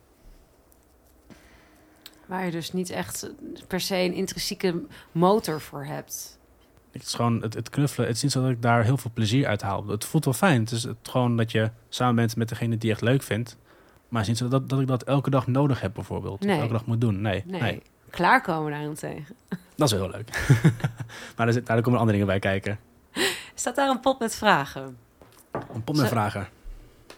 Waar 2.26 2.46
je 2.46 2.52
dus 2.52 2.74
niet 2.74 2.90
echt 2.90 3.30
per 3.68 3.80
se 3.80 3.96
een 3.96 4.14
intrinsieke 4.14 4.82
motor 5.12 5.62
voor 5.62 5.86
hebt. 5.86 6.35
Het 6.98 7.04
is 7.06 7.14
gewoon 7.14 7.42
het, 7.42 7.54
het 7.54 7.70
knuffelen. 7.70 8.08
Het 8.08 8.16
is 8.16 8.24
niet 8.24 8.32
zo 8.32 8.42
dat 8.42 8.50
ik 8.52 8.62
daar 8.62 8.84
heel 8.84 8.98
veel 8.98 9.12
plezier 9.14 9.48
uit 9.48 9.62
haal. 9.62 9.88
Het 9.88 10.06
voelt 10.06 10.26
wel 10.26 10.34
fijn. 10.34 10.60
Het 10.62 10.72
is 10.72 10.84
het 10.84 10.98
gewoon 11.04 11.38
dat 11.38 11.52
je 11.52 11.70
samen 11.90 12.16
bent 12.16 12.36
met 12.36 12.50
degene 12.50 12.78
die 12.78 12.88
je 12.90 12.94
echt 12.96 13.04
leuk 13.04 13.24
vindt. 13.24 13.58
Maar 14.10 14.22
het 14.22 14.22
is 14.22 14.28
niet 14.28 14.38
zo 14.38 14.48
dat, 14.60 14.70
dat 14.70 14.80
ik 14.80 14.88
dat 14.88 15.04
elke 15.04 15.30
dag 15.30 15.48
nodig 15.48 15.82
heb, 15.82 15.94
bijvoorbeeld. 15.94 16.44
Of 16.46 16.50
elke 16.50 16.74
dag 16.74 16.86
moet 16.86 17.02
doen. 17.02 17.22
Nee, 17.22 17.44
Nee. 17.46 17.62
nee. 17.62 17.82
Klaarkomen 18.10 18.72
daarentegen. 18.72 19.36
dat 19.76 19.92
is 19.92 19.98
wel 19.98 20.02
heel 20.10 20.12
leuk. 20.12 20.48
maar 21.36 21.46
daar, 21.46 21.54
zit, 21.54 21.66
daar 21.66 21.82
komen 21.82 22.00
andere 22.00 22.18
dingen 22.18 22.40
bij 22.40 22.40
kijken. 22.40 22.80
Staat 23.54 23.76
daar 23.76 23.90
een 23.90 24.00
pot 24.00 24.20
met 24.20 24.36
vragen? 24.36 24.98
Een 25.52 25.84
pot 25.84 25.96
met 25.96 26.06
Zo- 26.06 26.12
vragen. 26.12 26.48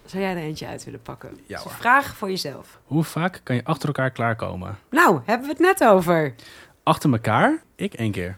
Zou 0.06 0.24
jij 0.24 0.32
er 0.32 0.38
eentje 0.42 0.68
uit 0.68 0.84
willen 0.84 1.02
pakken? 1.02 1.30
Ja, 1.46 1.64
Dus 1.64 1.72
vraag 1.72 2.16
voor 2.16 2.30
jezelf. 2.30 2.80
Hoe 2.86 3.04
vaak 3.04 3.42
kan 3.44 3.56
je 3.56 3.64
achter 3.64 3.88
elkaar 3.88 4.12
klaarkomen? 4.12 4.78
Nou, 4.90 5.20
hebben 5.26 5.48
we 5.48 5.54
het 5.54 5.62
net 5.80 5.90
over. 5.90 6.36
Achter 6.84 7.12
elkaar? 7.12 7.62
Ik 7.76 7.94
één 7.94 8.12
keer. 8.12 8.38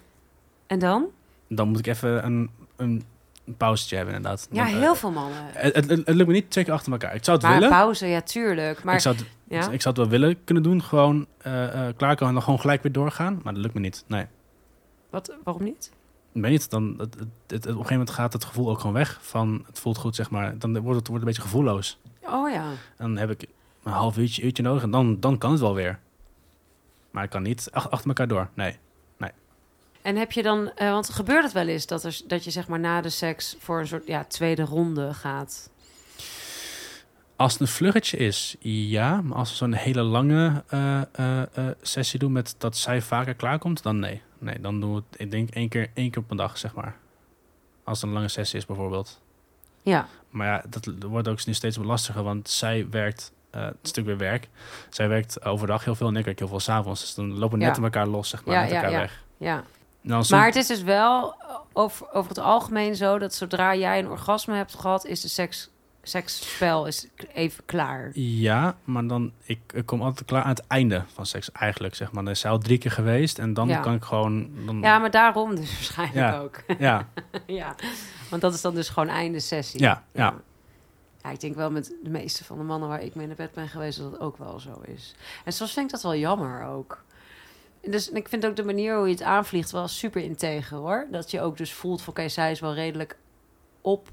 En 0.67 0.79
dan? 0.79 1.05
Dan 1.49 1.67
moet 1.67 1.79
ik 1.79 1.87
even 1.87 2.25
een, 2.25 2.49
een 2.75 3.03
een 3.49 3.55
pauzetje 3.57 3.95
hebben 3.95 4.15
inderdaad. 4.15 4.47
Ja, 4.51 4.67
eh, 4.67 4.73
heel 4.73 4.95
veel 4.95 5.11
mannen. 5.11 5.37
Het, 5.51 5.75
het, 5.75 5.89
het 5.89 6.09
lukt 6.15 6.27
me 6.27 6.33
niet 6.33 6.51
twee 6.51 6.63
keer 6.63 6.73
achter 6.73 6.91
elkaar. 6.91 7.15
Ik 7.15 7.23
zou 7.23 7.37
het 7.37 7.45
Maar 7.45 7.55
willen. 7.55 7.69
pauze, 7.69 8.07
ja, 8.07 8.21
tuurlijk. 8.21 8.83
Maar 8.83 8.93
ik, 8.93 8.99
zou 8.99 9.15
het, 9.15 9.25
ja? 9.47 9.69
ik 9.69 9.81
zou 9.81 9.95
het 9.95 9.97
wel 9.97 10.07
willen 10.19 10.43
kunnen 10.43 10.63
doen. 10.63 10.83
Gewoon 10.83 11.27
eh 11.37 11.87
klaar 11.97 12.17
en 12.17 12.33
dan 12.33 12.41
gewoon 12.41 12.59
gelijk 12.59 12.83
weer 12.83 12.91
doorgaan. 12.91 13.39
Maar 13.43 13.53
dat 13.53 13.61
lukt 13.61 13.73
me 13.73 13.79
niet. 13.79 14.03
Nee. 14.07 14.25
wat, 15.09 15.35
waarom 15.43 15.63
niet? 15.63 15.91
Ik 16.33 16.41
weet 16.41 16.51
niet. 16.51 16.69
Dan, 16.69 16.95
het, 16.99 17.15
op 17.15 17.21
een 17.51 17.61
gegeven 17.63 17.91
moment 17.91 18.09
gaat 18.09 18.33
het 18.33 18.43
gevoel 18.43 18.69
ook 18.69 18.79
gewoon 18.79 18.95
weg. 18.95 19.17
Van 19.21 19.63
het 19.65 19.79
voelt 19.79 19.97
goed, 19.97 20.15
zeg 20.15 20.29
maar. 20.29 20.57
Dan 20.57 20.79
wordt 20.79 20.99
het 20.99 21.07
wordt 21.07 21.23
een 21.23 21.27
beetje 21.29 21.41
gevoelloos. 21.41 21.99
Oh 22.23 22.49
ja. 22.51 22.65
Dan 22.97 23.17
heb 23.17 23.29
ik 23.29 23.47
een 23.83 23.91
half 23.91 24.17
uurtje, 24.17 24.41
uurtje 24.41 24.63
nodig. 24.63 24.83
En 24.83 24.91
dan, 24.91 25.19
dan 25.19 25.37
kan 25.37 25.51
het 25.51 25.59
wel 25.59 25.73
weer. 25.73 25.99
Maar 27.11 27.23
ik 27.23 27.29
kan 27.29 27.41
niet 27.43 27.67
ach- 27.71 27.89
achter 27.89 28.07
elkaar 28.07 28.27
door. 28.27 28.49
Nee. 28.53 28.77
En 30.09 30.15
heb 30.15 30.31
je 30.31 30.43
dan, 30.43 30.71
eh, 30.75 30.91
want 30.91 31.09
gebeurt 31.09 31.43
het 31.43 31.51
wel 31.53 31.67
eens 31.67 31.85
dat, 31.85 32.03
er, 32.03 32.21
dat 32.27 32.43
je 32.43 32.51
zeg 32.51 32.67
maar 32.67 32.79
na 32.79 33.01
de 33.01 33.09
seks 33.09 33.55
voor 33.59 33.79
een 33.79 33.87
soort 33.87 34.07
ja, 34.07 34.23
tweede 34.23 34.61
ronde 34.63 35.13
gaat? 35.13 35.69
Als 37.35 37.51
het 37.51 37.61
een 37.61 37.67
vluggetje 37.67 38.17
is, 38.17 38.55
ja. 38.59 39.21
Maar 39.21 39.37
als 39.37 39.49
we 39.49 39.55
zo'n 39.55 39.73
hele 39.73 40.01
lange 40.01 40.63
eh, 40.67 41.01
eh, 41.11 41.67
sessie 41.81 42.19
doen 42.19 42.31
met 42.31 42.55
dat 42.57 42.77
zij 42.77 43.01
vaker 43.01 43.33
klaarkomt, 43.33 43.83
dan 43.83 43.99
nee. 43.99 44.21
Nee, 44.37 44.59
dan 44.59 44.79
doen 44.79 44.93
we 44.93 45.01
het, 45.09 45.19
ik 45.19 45.31
denk, 45.31 45.49
één 45.49 45.69
keer, 45.69 45.89
één 45.93 46.11
keer 46.11 46.21
op 46.21 46.31
een 46.31 46.37
dag, 46.37 46.57
zeg 46.57 46.73
maar. 46.73 46.95
Als 47.83 48.01
het 48.01 48.09
een 48.09 48.15
lange 48.15 48.27
sessie 48.27 48.59
is, 48.59 48.65
bijvoorbeeld. 48.65 49.21
Ja. 49.81 50.07
Maar 50.29 50.47
ja, 50.47 50.63
dat 50.69 50.89
wordt 50.99 51.27
ook 51.27 51.45
nu 51.45 51.53
steeds 51.53 51.77
lastiger, 51.77 52.23
want 52.23 52.49
zij 52.49 52.89
werkt, 52.89 53.31
eh 53.49 53.61
het 53.61 53.75
is 53.81 53.91
natuurlijk 53.91 54.19
weer 54.19 54.29
werk. 54.29 54.49
Zij 54.89 55.07
werkt 55.07 55.45
overdag 55.45 55.83
heel 55.83 55.95
veel 55.95 56.07
en 56.07 56.15
ik 56.15 56.25
werk 56.25 56.39
heel 56.39 56.47
veel 56.47 56.59
s'avonds. 56.59 57.01
Dus 57.01 57.13
dan 57.15 57.37
lopen 57.37 57.57
we 57.57 57.63
net 57.65 57.71
Ja. 57.75 57.77
in 57.77 57.83
elkaar 57.83 58.07
los, 58.07 58.29
zeg 58.29 58.45
maar, 58.45 58.55
Ja, 58.55 58.61
met 58.61 58.71
elkaar 58.71 58.91
ja. 58.91 58.99
weg. 58.99 59.23
Ja. 59.37 59.63
Nou, 60.01 60.25
Maar 60.29 60.45
het 60.45 60.55
is 60.55 60.67
dus 60.67 60.81
wel 60.83 61.35
over, 61.73 62.11
over 62.13 62.29
het 62.29 62.39
algemeen 62.39 62.95
zo 62.95 63.17
dat 63.19 63.33
zodra 63.33 63.75
jij 63.75 63.99
een 63.99 64.09
orgasme 64.09 64.55
hebt 64.55 64.75
gehad, 64.75 65.05
is 65.05 65.21
de 65.21 65.27
seks, 65.27 65.69
seksspel 66.01 66.85
is 66.87 67.07
even 67.33 67.65
klaar. 67.65 68.09
Ja, 68.13 68.75
maar 68.83 69.07
dan, 69.07 69.31
ik, 69.43 69.59
ik 69.73 69.85
kom 69.85 70.01
altijd 70.01 70.27
klaar 70.27 70.43
aan 70.43 70.49
het 70.49 70.67
einde 70.67 71.03
van 71.13 71.25
seks 71.25 71.51
eigenlijk, 71.51 71.95
zeg 71.95 72.11
maar. 72.11 72.23
Dan 72.23 72.33
is 72.33 72.39
zij 72.39 72.51
al 72.51 72.57
drie 72.57 72.77
keer 72.77 72.91
geweest 72.91 73.39
en 73.39 73.53
dan 73.53 73.67
Ja. 73.67 73.79
kan 73.79 73.93
ik 73.93 74.03
gewoon... 74.03 74.49
Dan, 74.65 74.81
Ja, 74.81 74.99
maar 74.99 75.11
daarom 75.11 75.55
dus 75.55 75.73
waarschijnlijk 75.75 76.17
Ja. 76.17 76.37
ook. 76.39 76.63
ja, 76.79 77.07
ja. 77.61 77.75
Want 78.29 78.41
dat 78.41 78.53
is 78.53 78.61
dan 78.61 78.75
dus 78.75 78.89
gewoon 78.89 79.09
einde 79.09 79.39
sessie. 79.39 79.79
Ja, 79.79 80.03
ja. 80.13 80.33
Ja, 81.23 81.29
ik 81.29 81.39
denk 81.39 81.55
wel 81.55 81.71
met 81.71 81.95
de 82.03 82.09
meeste 82.09 82.43
van 82.43 82.57
de 82.57 82.63
mannen 82.63 82.89
waar 82.89 83.01
ik 83.01 83.15
mee 83.15 83.27
naar 83.27 83.35
bed 83.35 83.51
ben 83.53 83.67
geweest, 83.69 83.97
dat 83.99 84.11
het 84.11 84.19
ook 84.21 84.37
wel 84.37 84.59
zo 84.59 84.81
is. 84.85 85.15
En 85.45 85.53
soms 85.53 85.73
vind 85.73 85.85
ik 85.85 85.91
dat 85.91 86.01
wel 86.01 86.15
jammer 86.15 86.63
ook. 86.65 87.03
En 87.81 87.91
Dus 87.91 88.09
ik 88.09 88.29
vind 88.29 88.45
ook 88.45 88.55
de 88.55 88.63
manier 88.63 88.95
hoe 88.97 89.05
je 89.05 89.13
het 89.13 89.23
aanvliegt 89.23 89.71
wel 89.71 89.87
super 89.87 90.21
integer 90.21 90.77
hoor. 90.77 91.07
Dat 91.11 91.31
je 91.31 91.41
ook 91.41 91.57
dus 91.57 91.73
voelt 91.73 92.01
van 92.01 92.13
oké, 92.13 92.29
zij 92.29 92.51
is 92.51 92.59
wel 92.59 92.73
redelijk 92.73 93.17
op. 93.81 94.09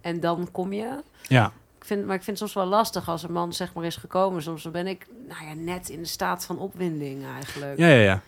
En 0.00 0.20
dan 0.20 0.48
kom 0.52 0.72
je. 0.72 1.02
ja. 1.22 1.52
Ik 1.78 1.88
vind, 1.88 2.06
maar 2.06 2.16
ik 2.16 2.22
vind 2.22 2.38
het 2.38 2.50
soms 2.50 2.64
wel 2.64 2.74
lastig 2.76 3.08
als 3.08 3.22
een 3.22 3.32
man 3.32 3.52
zeg 3.52 3.74
maar 3.74 3.84
is 3.84 3.96
gekomen. 3.96 4.42
Soms 4.42 4.70
ben 4.70 4.86
ik 4.86 5.06
nou 5.28 5.46
ja, 5.46 5.54
net 5.54 5.88
in 5.88 5.98
de 5.98 6.08
staat 6.08 6.44
van 6.44 6.58
opwinding 6.58 7.24
eigenlijk. 7.24 7.78
Ja, 7.78 7.86
ja, 7.86 8.02
ja. 8.02 8.20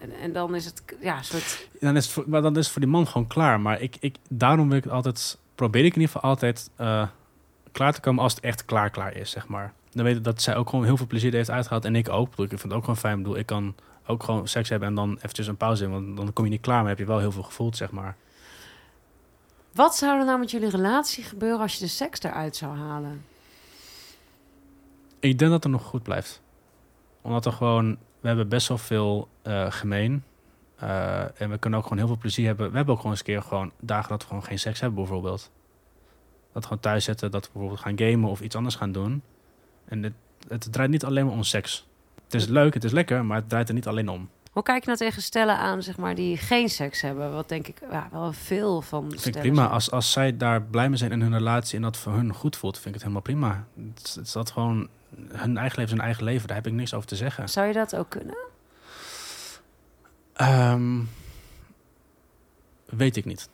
En, 0.00 0.12
en 0.20 0.32
dan 0.32 0.54
is 0.54 0.64
het 0.64 0.82
ja, 1.00 1.22
soort... 1.22 1.68
Dan 1.80 1.96
is 1.96 2.04
het 2.04 2.12
voor, 2.12 2.24
maar 2.26 2.42
dan 2.42 2.56
is 2.56 2.64
het 2.64 2.72
voor 2.72 2.82
die 2.82 2.90
man 2.90 3.06
gewoon 3.06 3.26
klaar. 3.26 3.60
Maar 3.60 3.80
ik, 3.80 3.96
ik, 4.00 4.16
daarom 4.28 4.68
wil 4.68 4.76
ik 4.76 4.84
het 4.84 4.92
altijd, 4.92 5.38
probeer 5.54 5.84
ik 5.84 5.94
in 5.94 6.00
ieder 6.00 6.14
geval 6.14 6.30
altijd 6.30 6.70
eh, 6.76 7.08
klaar 7.72 7.92
te 7.92 8.00
komen 8.00 8.22
als 8.22 8.34
het 8.34 8.44
echt 8.44 8.64
klaar 8.64 8.90
klaar 8.90 9.16
is, 9.16 9.30
zeg 9.30 9.48
maar. 9.48 9.72
Dan 9.96 10.04
weet 10.04 10.16
ik 10.16 10.24
dat 10.24 10.42
zij 10.42 10.56
ook 10.56 10.68
gewoon 10.68 10.84
heel 10.84 10.96
veel 10.96 11.06
plezier 11.06 11.32
heeft 11.32 11.50
uitgehaald 11.50 11.84
en 11.84 11.96
ik 11.96 12.08
ook. 12.08 12.28
Ik 12.28 12.48
vind 12.48 12.62
het 12.62 12.72
ook 12.72 12.80
gewoon 12.80 12.96
fijn. 12.96 13.16
Ik 13.16 13.22
bedoel, 13.22 13.38
ik 13.38 13.46
kan 13.46 13.74
ook 14.06 14.22
gewoon 14.22 14.48
seks 14.48 14.68
hebben 14.68 14.88
en 14.88 14.94
dan 14.94 15.16
eventjes 15.16 15.46
een 15.46 15.56
pauze 15.56 15.84
in, 15.84 15.90
want 15.90 16.16
dan 16.16 16.32
kom 16.32 16.44
je 16.44 16.50
niet 16.50 16.60
klaar, 16.60 16.80
maar 16.80 16.88
heb 16.88 16.98
je 16.98 17.04
wel 17.04 17.18
heel 17.18 17.32
veel 17.32 17.42
gevoeld, 17.42 17.76
zeg 17.76 17.90
maar. 17.90 18.16
Wat 19.72 19.96
zou 19.96 20.18
er 20.18 20.24
nou 20.24 20.38
met 20.38 20.50
jullie 20.50 20.68
relatie 20.68 21.24
gebeuren 21.24 21.60
als 21.60 21.74
je 21.74 21.80
de 21.80 21.90
seks 21.90 22.22
eruit 22.22 22.56
zou 22.56 22.76
halen? 22.76 23.24
Ik 25.20 25.38
denk 25.38 25.50
dat 25.50 25.62
het 25.62 25.72
nog 25.72 25.82
goed 25.82 26.02
blijft. 26.02 26.42
Omdat 27.20 27.46
er 27.46 27.52
gewoon, 27.52 27.98
we 28.20 28.28
hebben 28.28 28.48
best 28.48 28.68
wel 28.68 28.78
veel 28.78 29.28
eh, 29.42 29.66
gemeen. 29.70 30.24
Eh, 30.76 31.40
en 31.40 31.50
we 31.50 31.58
kunnen 31.58 31.78
ook 31.78 31.84
gewoon 31.84 31.98
heel 31.98 32.06
veel 32.06 32.18
plezier 32.18 32.46
hebben. 32.46 32.70
We 32.70 32.76
hebben 32.76 32.94
ook 32.94 33.00
gewoon 33.00 33.16
eens 33.16 33.26
een 33.26 33.32
keer 33.34 33.42
gewoon 33.42 33.72
dagen 33.80 34.08
dat 34.08 34.20
we 34.22 34.28
gewoon 34.28 34.44
geen 34.44 34.58
seks 34.58 34.80
hebben, 34.80 34.98
bijvoorbeeld. 34.98 35.50
Dat 36.52 36.62
we 36.62 36.68
gewoon 36.68 36.82
thuis 36.82 37.04
zitten, 37.04 37.30
dat 37.30 37.44
we 37.44 37.50
bijvoorbeeld 37.52 37.80
gaan 37.80 37.98
gamen 37.98 38.30
of 38.30 38.40
iets 38.40 38.56
anders 38.56 38.74
gaan 38.74 38.92
doen. 38.92 39.22
En 39.88 40.02
het, 40.02 40.12
het 40.48 40.72
draait 40.72 40.90
niet 40.90 41.04
alleen 41.04 41.24
maar 41.26 41.34
om 41.34 41.42
seks. 41.42 41.86
Het 42.24 42.34
is 42.34 42.46
leuk, 42.46 42.74
het 42.74 42.84
is 42.84 42.92
lekker, 42.92 43.24
maar 43.24 43.36
het 43.36 43.48
draait 43.48 43.68
er 43.68 43.74
niet 43.74 43.86
alleen 43.86 44.08
om. 44.08 44.28
Hoe 44.52 44.62
kijk 44.64 44.80
je 44.80 44.86
nou 44.86 44.98
tegen 44.98 45.22
stellen 45.22 45.58
aan, 45.58 45.82
zeg 45.82 45.96
maar, 45.96 46.14
die 46.14 46.36
geen 46.36 46.68
seks 46.68 47.00
hebben? 47.00 47.32
Wat 47.32 47.48
denk 47.48 47.68
ik 47.68 47.78
ja, 47.90 48.08
wel 48.12 48.32
veel 48.32 48.82
van 48.82 49.10
vind 49.10 49.34
ik 49.34 49.40
prima. 49.40 49.56
zijn. 49.56 49.68
Als, 49.70 49.90
als 49.90 50.12
zij 50.12 50.36
daar 50.36 50.62
blij 50.62 50.88
mee 50.88 50.98
zijn 50.98 51.12
in 51.12 51.20
hun 51.20 51.32
relatie 51.32 51.76
en 51.76 51.82
dat 51.82 51.96
voor 51.96 52.12
hun 52.12 52.34
goed 52.34 52.56
voelt, 52.56 52.74
vind 52.74 52.86
ik 52.86 52.92
het 52.92 53.02
helemaal 53.02 53.22
prima. 53.22 53.66
Het, 53.94 54.06
is- 54.06 54.14
het 54.14 54.26
is 54.26 54.32
dat 54.32 54.50
gewoon 54.50 54.88
hun 55.28 55.56
eigen 55.56 55.78
leven 55.78 55.96
hun 55.96 56.04
eigen 56.04 56.24
leven. 56.24 56.46
Daar 56.46 56.56
heb 56.56 56.66
ik 56.66 56.72
niks 56.72 56.94
over 56.94 57.08
te 57.08 57.16
zeggen. 57.16 57.48
Zou 57.48 57.66
je 57.66 57.72
dat 57.72 57.96
ook 57.96 58.08
kunnen? 58.10 58.36
Ehm, 60.32 61.00
weet 62.86 63.16
ik 63.16 63.24
niet. 63.24 63.48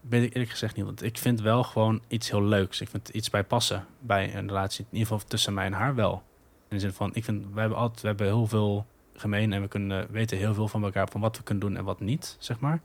Weet 0.00 0.22
ik 0.22 0.32
eerlijk 0.32 0.50
gezegd 0.50 0.76
niet. 0.76 0.84
Want 0.84 1.02
ik 1.02 1.18
vind 1.18 1.40
wel 1.40 1.62
gewoon 1.62 2.02
iets 2.08 2.30
heel 2.30 2.42
leuks. 2.42 2.80
Ik 2.80 2.88
vind 2.88 3.08
iets 3.08 3.30
bij 3.30 3.44
passen 3.44 3.86
bij 3.98 4.34
een 4.34 4.46
relatie. 4.46 4.84
In 4.90 4.98
ieder 4.98 5.12
geval 5.12 5.28
tussen 5.28 5.54
mij 5.54 5.66
en 5.66 5.72
haar 5.72 5.94
wel. 5.94 6.22
In 6.68 6.76
de 6.76 6.78
zin 6.78 6.92
van, 6.92 7.10
ik 7.14 7.24
vind, 7.24 7.46
we 7.52 7.60
hebben 7.60 7.78
altijd, 7.78 8.00
we 8.00 8.06
hebben 8.06 8.26
heel 8.26 8.46
veel 8.46 8.86
gemeen 9.14 9.52
en 9.52 9.60
we 9.60 9.68
kunnen 9.68 10.06
weten 10.10 10.38
heel 10.38 10.54
veel 10.54 10.68
van 10.68 10.84
elkaar 10.84 11.08
van 11.08 11.20
wat 11.20 11.36
we 11.36 11.42
kunnen 11.42 11.66
doen 11.68 11.76
en 11.76 11.84
wat 11.84 12.00
niet, 12.00 12.36
zeg 12.38 12.60
maar. 12.60 12.80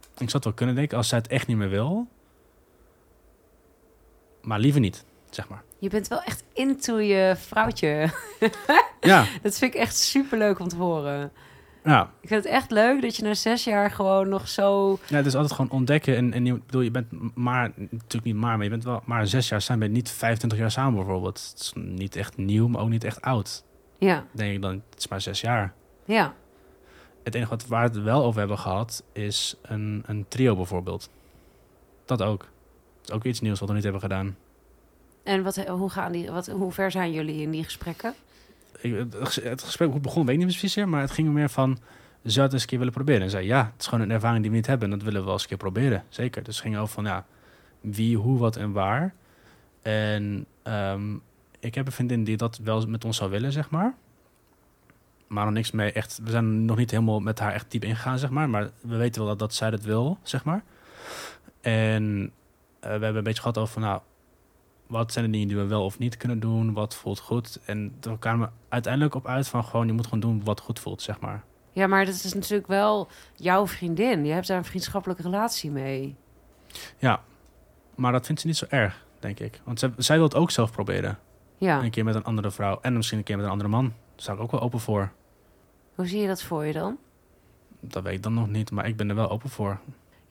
Ik 0.00 0.30
zou 0.30 0.32
het 0.32 0.44
wel 0.44 0.52
kunnen 0.52 0.74
denken 0.74 0.96
als 0.96 1.08
zij 1.08 1.18
het 1.18 1.26
echt 1.26 1.46
niet 1.46 1.56
meer 1.56 1.68
wil. 1.68 2.08
Maar 4.42 4.58
liever 4.58 4.80
niet, 4.80 5.04
zeg 5.30 5.48
maar. 5.48 5.62
Je 5.78 5.88
bent 5.88 6.08
wel 6.08 6.22
echt 6.22 6.44
into 6.52 6.98
je 6.98 7.34
vrouwtje. 7.36 8.10
Ja, 9.00 9.26
Dat 9.42 9.58
vind 9.58 9.74
ik 9.74 9.80
echt 9.80 9.96
super 9.96 10.38
leuk 10.38 10.58
om 10.58 10.68
te 10.68 10.76
horen. 10.76 11.32
Ja. 11.88 12.10
Ik 12.20 12.28
vind 12.28 12.44
het 12.44 12.52
echt 12.52 12.70
leuk 12.70 13.02
dat 13.02 13.16
je 13.16 13.22
na 13.22 13.34
zes 13.34 13.64
jaar 13.64 13.90
gewoon 13.90 14.28
nog 14.28 14.48
zo... 14.48 14.98
Ja, 15.08 15.16
het 15.16 15.26
is 15.26 15.34
altijd 15.34 15.52
gewoon 15.52 15.70
ontdekken. 15.70 16.32
En, 16.32 16.46
ik 16.46 16.66
bedoel, 16.66 16.80
je 16.80 16.90
bent 16.90 17.36
maar, 17.36 17.72
natuurlijk 17.76 18.24
niet 18.24 18.34
maar, 18.34 18.54
maar 18.56 18.64
je 18.64 18.70
bent 18.70 18.84
wel 18.84 19.02
maar 19.04 19.26
zes 19.26 19.48
jaar 19.48 19.60
samen, 19.62 19.86
je 19.86 19.92
niet 19.92 20.10
25 20.10 20.58
jaar 20.58 20.70
samen 20.70 20.94
bijvoorbeeld. 20.94 21.48
Het 21.50 21.60
is 21.60 21.72
niet 21.74 22.16
echt 22.16 22.36
nieuw, 22.36 22.68
maar 22.68 22.82
ook 22.82 22.88
niet 22.88 23.04
echt 23.04 23.20
oud. 23.20 23.64
Ja, 23.98 24.24
Denk 24.32 24.54
ik 24.54 24.62
dan, 24.62 24.82
het 24.90 24.98
is 24.98 25.08
maar 25.08 25.20
zes 25.20 25.40
jaar. 25.40 25.72
ja. 26.04 26.34
Het 27.22 27.36
enige 27.36 27.50
wat 27.50 27.66
waar 27.66 27.88
we 27.90 27.94
het 27.94 28.04
wel 28.04 28.24
over 28.24 28.38
hebben 28.38 28.58
gehad, 28.58 29.04
is 29.12 29.56
een, 29.62 30.02
een 30.06 30.26
trio 30.28 30.56
bijvoorbeeld. 30.56 31.10
Dat 32.04 32.22
ook. 32.22 32.40
Dat 33.00 33.08
is 33.08 33.14
ook 33.14 33.24
iets 33.24 33.40
nieuws 33.40 33.58
wat 33.58 33.68
we 33.68 33.74
niet 33.74 33.82
hebben 33.82 34.00
gedaan. 34.00 34.36
En 35.22 35.42
wat, 35.42 35.56
hoe, 35.56 35.90
gaan 35.90 36.12
die, 36.12 36.30
wat, 36.30 36.46
hoe 36.46 36.72
ver 36.72 36.90
zijn 36.90 37.12
jullie 37.12 37.42
in 37.42 37.50
die 37.50 37.64
gesprekken? 37.64 38.14
Het 38.80 39.14
ges- 39.20 39.42
het 39.42 39.62
gesprek 39.62 39.92
het 39.92 40.02
begon, 40.02 40.26
weet 40.26 40.34
ik 40.34 40.46
niet 40.46 40.58
precies 40.58 40.84
maar 40.84 41.00
het 41.00 41.10
ging 41.10 41.26
er 41.26 41.34
meer 41.34 41.48
van, 41.48 41.78
zou 42.22 42.44
het 42.44 42.52
eens 42.52 42.62
een 42.62 42.68
keer 42.68 42.78
willen 42.78 42.92
proberen? 42.92 43.22
En 43.22 43.30
zei, 43.30 43.46
ja, 43.46 43.64
het 43.64 43.80
is 43.80 43.86
gewoon 43.86 44.04
een 44.04 44.10
ervaring 44.10 44.40
die 44.40 44.50
we 44.50 44.56
niet 44.56 44.66
hebben 44.66 44.90
en 44.90 44.98
dat 44.98 45.04
willen 45.04 45.18
we 45.18 45.24
wel 45.24 45.34
eens 45.34 45.42
een 45.42 45.48
keer 45.48 45.58
proberen. 45.58 46.04
Zeker. 46.08 46.42
Dus 46.42 46.54
het 46.54 46.64
ging 46.64 46.78
over 46.78 46.94
van, 46.94 47.04
ja, 47.04 47.26
wie, 47.80 48.16
hoe, 48.16 48.38
wat 48.38 48.56
en 48.56 48.72
waar. 48.72 49.14
En 49.82 50.46
ehm, 50.62 51.14
ik 51.60 51.74
heb 51.74 51.86
een 51.86 51.92
vriendin 51.92 52.24
die 52.24 52.36
dat 52.36 52.60
wel 52.62 52.86
met 52.86 53.04
ons 53.04 53.16
zou 53.16 53.30
willen, 53.30 53.52
zeg 53.52 53.70
maar. 53.70 53.94
Maar 55.26 55.44
nog 55.44 55.54
niks 55.54 55.70
mee 55.70 55.92
echt, 55.92 56.20
we 56.22 56.30
zijn 56.30 56.64
nog 56.64 56.76
niet 56.76 56.90
helemaal 56.90 57.20
met 57.20 57.38
haar 57.38 57.52
echt 57.52 57.70
diep 57.70 57.84
ingegaan, 57.84 58.18
zeg 58.18 58.30
maar. 58.30 58.50
Maar 58.50 58.70
we 58.80 58.96
weten 58.96 59.20
wel 59.20 59.30
dat, 59.30 59.38
dat 59.38 59.54
zij 59.54 59.70
dat 59.70 59.82
wil, 59.82 60.18
zeg 60.22 60.44
maar. 60.44 60.62
En 61.60 62.32
eh, 62.80 62.86
we 62.86 62.88
hebben 62.88 63.16
een 63.16 63.22
beetje 63.22 63.42
gehad 63.42 63.58
over 63.58 63.80
nou, 63.80 64.00
wat 64.88 65.12
zijn 65.12 65.24
de 65.24 65.30
dingen 65.30 65.48
die 65.48 65.56
we 65.56 65.66
wel 65.66 65.84
of 65.84 65.98
niet 65.98 66.16
kunnen 66.16 66.40
doen? 66.40 66.72
Wat 66.72 66.94
voelt 66.94 67.18
goed? 67.18 67.60
En 67.64 67.94
daar 68.00 68.18
kwamen 68.18 68.46
we 68.46 68.52
uiteindelijk 68.68 69.14
op 69.14 69.26
uit 69.26 69.48
van 69.48 69.64
gewoon, 69.64 69.86
je 69.86 69.92
moet 69.92 70.04
gewoon 70.04 70.20
doen 70.20 70.44
wat 70.44 70.60
goed 70.60 70.78
voelt, 70.78 71.02
zeg 71.02 71.20
maar. 71.20 71.44
Ja, 71.72 71.86
maar 71.86 72.04
dat 72.04 72.14
is 72.14 72.34
natuurlijk 72.34 72.68
wel 72.68 73.08
jouw 73.34 73.66
vriendin. 73.66 74.24
Je 74.24 74.32
hebt 74.32 74.46
daar 74.46 74.58
een 74.58 74.64
vriendschappelijke 74.64 75.22
relatie 75.22 75.70
mee. 75.70 76.16
Ja, 76.98 77.22
maar 77.94 78.12
dat 78.12 78.26
vindt 78.26 78.40
ze 78.40 78.46
niet 78.46 78.56
zo 78.56 78.66
erg, 78.68 79.06
denk 79.18 79.40
ik. 79.40 79.60
Want 79.64 79.78
zij, 79.78 79.92
zij 79.96 80.16
wil 80.16 80.24
het 80.24 80.34
ook 80.34 80.50
zelf 80.50 80.72
proberen. 80.72 81.18
Ja. 81.56 81.82
Een 81.82 81.90
keer 81.90 82.04
met 82.04 82.14
een 82.14 82.24
andere 82.24 82.50
vrouw 82.50 82.78
en 82.80 82.92
misschien 82.92 83.18
een 83.18 83.24
keer 83.24 83.36
met 83.36 83.44
een 83.44 83.50
andere 83.50 83.70
man. 83.70 83.84
Daar 83.84 83.92
sta 84.16 84.32
ik 84.32 84.40
ook 84.40 84.50
wel 84.50 84.60
open 84.60 84.80
voor. 84.80 85.12
Hoe 85.94 86.06
zie 86.06 86.20
je 86.20 86.26
dat 86.26 86.42
voor 86.42 86.64
je 86.64 86.72
dan? 86.72 86.98
Dat 87.80 88.02
weet 88.02 88.14
ik 88.14 88.22
dan 88.22 88.34
nog 88.34 88.48
niet, 88.48 88.70
maar 88.70 88.86
ik 88.86 88.96
ben 88.96 89.08
er 89.08 89.14
wel 89.14 89.30
open 89.30 89.50
voor. 89.50 89.78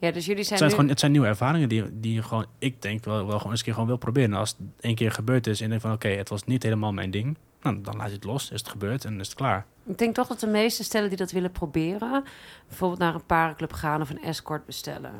Ja, 0.00 0.10
dus 0.10 0.24
jullie 0.26 0.38
Het 0.38 0.46
zijn, 0.46 0.58
zijn, 0.58 0.70
nu- 0.70 0.76
gewoon, 0.76 0.90
het 0.90 1.00
zijn 1.00 1.12
nieuwe 1.12 1.26
ervaringen 1.26 1.68
die, 1.68 2.00
die 2.00 2.14
je 2.14 2.22
gewoon, 2.22 2.46
ik 2.58 2.82
denk, 2.82 3.04
wel, 3.04 3.26
wel 3.26 3.36
gewoon 3.36 3.50
eens 3.50 3.58
een 3.58 3.64
keer 3.64 3.72
gewoon 3.72 3.88
wil 3.88 3.96
proberen. 3.98 4.32
En 4.32 4.38
als 4.38 4.50
het 4.50 4.58
één 4.80 4.94
keer 4.94 5.10
gebeurd 5.12 5.46
is 5.46 5.60
en 5.60 5.68
denkt 5.68 5.82
van 5.82 5.92
oké, 5.92 6.08
het 6.08 6.28
was 6.28 6.44
niet 6.44 6.62
helemaal 6.62 6.92
mijn 6.92 7.10
ding. 7.10 7.36
Nou, 7.62 7.80
dan 7.80 7.96
laat 7.96 8.08
je 8.08 8.14
het 8.14 8.24
los, 8.24 8.50
is 8.50 8.60
het 8.60 8.68
gebeurd 8.68 9.04
en 9.04 9.20
is 9.20 9.26
het 9.28 9.36
klaar. 9.36 9.66
Ik 9.86 9.98
denk 9.98 10.14
toch 10.14 10.26
dat 10.26 10.40
de 10.40 10.46
meeste 10.46 10.84
stellen 10.84 11.08
die 11.08 11.18
dat 11.18 11.30
willen 11.30 11.50
proberen... 11.52 12.24
bijvoorbeeld 12.68 13.00
naar 13.00 13.14
een 13.14 13.26
parenclub 13.26 13.72
gaan 13.72 14.00
of 14.00 14.10
een 14.10 14.22
escort 14.22 14.66
bestellen. 14.66 15.12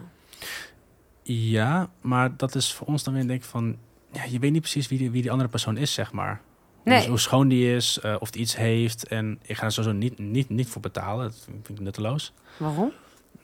Ja, 1.22 1.90
maar 2.00 2.36
dat 2.36 2.54
is 2.54 2.72
voor 2.74 2.86
ons 2.86 3.04
dan 3.04 3.14
weer 3.14 3.26
denk 3.26 3.42
ik 3.42 3.48
van... 3.48 3.76
Ja, 4.12 4.24
je 4.24 4.38
weet 4.38 4.52
niet 4.52 4.60
precies 4.60 4.88
wie 4.88 4.98
die, 4.98 5.10
wie 5.10 5.22
die 5.22 5.30
andere 5.30 5.48
persoon 5.48 5.76
is, 5.76 5.92
zeg 5.92 6.12
maar. 6.12 6.40
Nee. 6.84 6.98
Hoe, 6.98 7.08
hoe 7.08 7.18
schoon 7.18 7.48
die 7.48 7.74
is, 7.74 7.98
eh, 8.00 8.16
of 8.18 8.30
die 8.30 8.42
iets 8.42 8.56
heeft. 8.56 9.08
En 9.08 9.40
ik 9.42 9.56
ga 9.56 9.64
er 9.64 9.72
sowieso 9.72 9.96
niet, 9.96 10.18
niet, 10.18 10.48
niet 10.48 10.68
voor 10.68 10.82
betalen. 10.82 11.24
Dat 11.24 11.44
vind 11.62 11.68
ik 11.78 11.80
nutteloos. 11.80 12.32
Waarom? 12.56 12.92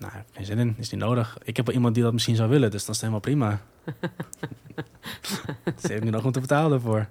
Nou, 0.05 0.17
ik 0.17 0.23
heb 0.27 0.37
geen 0.37 0.47
zin 0.47 0.59
in, 0.59 0.75
is 0.79 0.91
niet 0.91 1.01
nodig. 1.01 1.39
Ik 1.43 1.57
heb 1.57 1.67
wel 1.67 1.75
iemand 1.75 1.95
die 1.95 2.03
dat 2.03 2.13
misschien 2.13 2.37
zou 2.37 2.49
willen, 2.49 2.71
dus 2.71 2.85
dat 2.85 2.95
is 2.95 3.01
helemaal 3.01 3.21
prima. 3.21 3.61
Ze 5.83 5.93
heeft 5.93 6.05
nu 6.05 6.11
nog 6.11 6.25
om 6.25 6.33
te 6.33 6.41
betalen 6.41 6.71
daarvoor. 6.71 7.09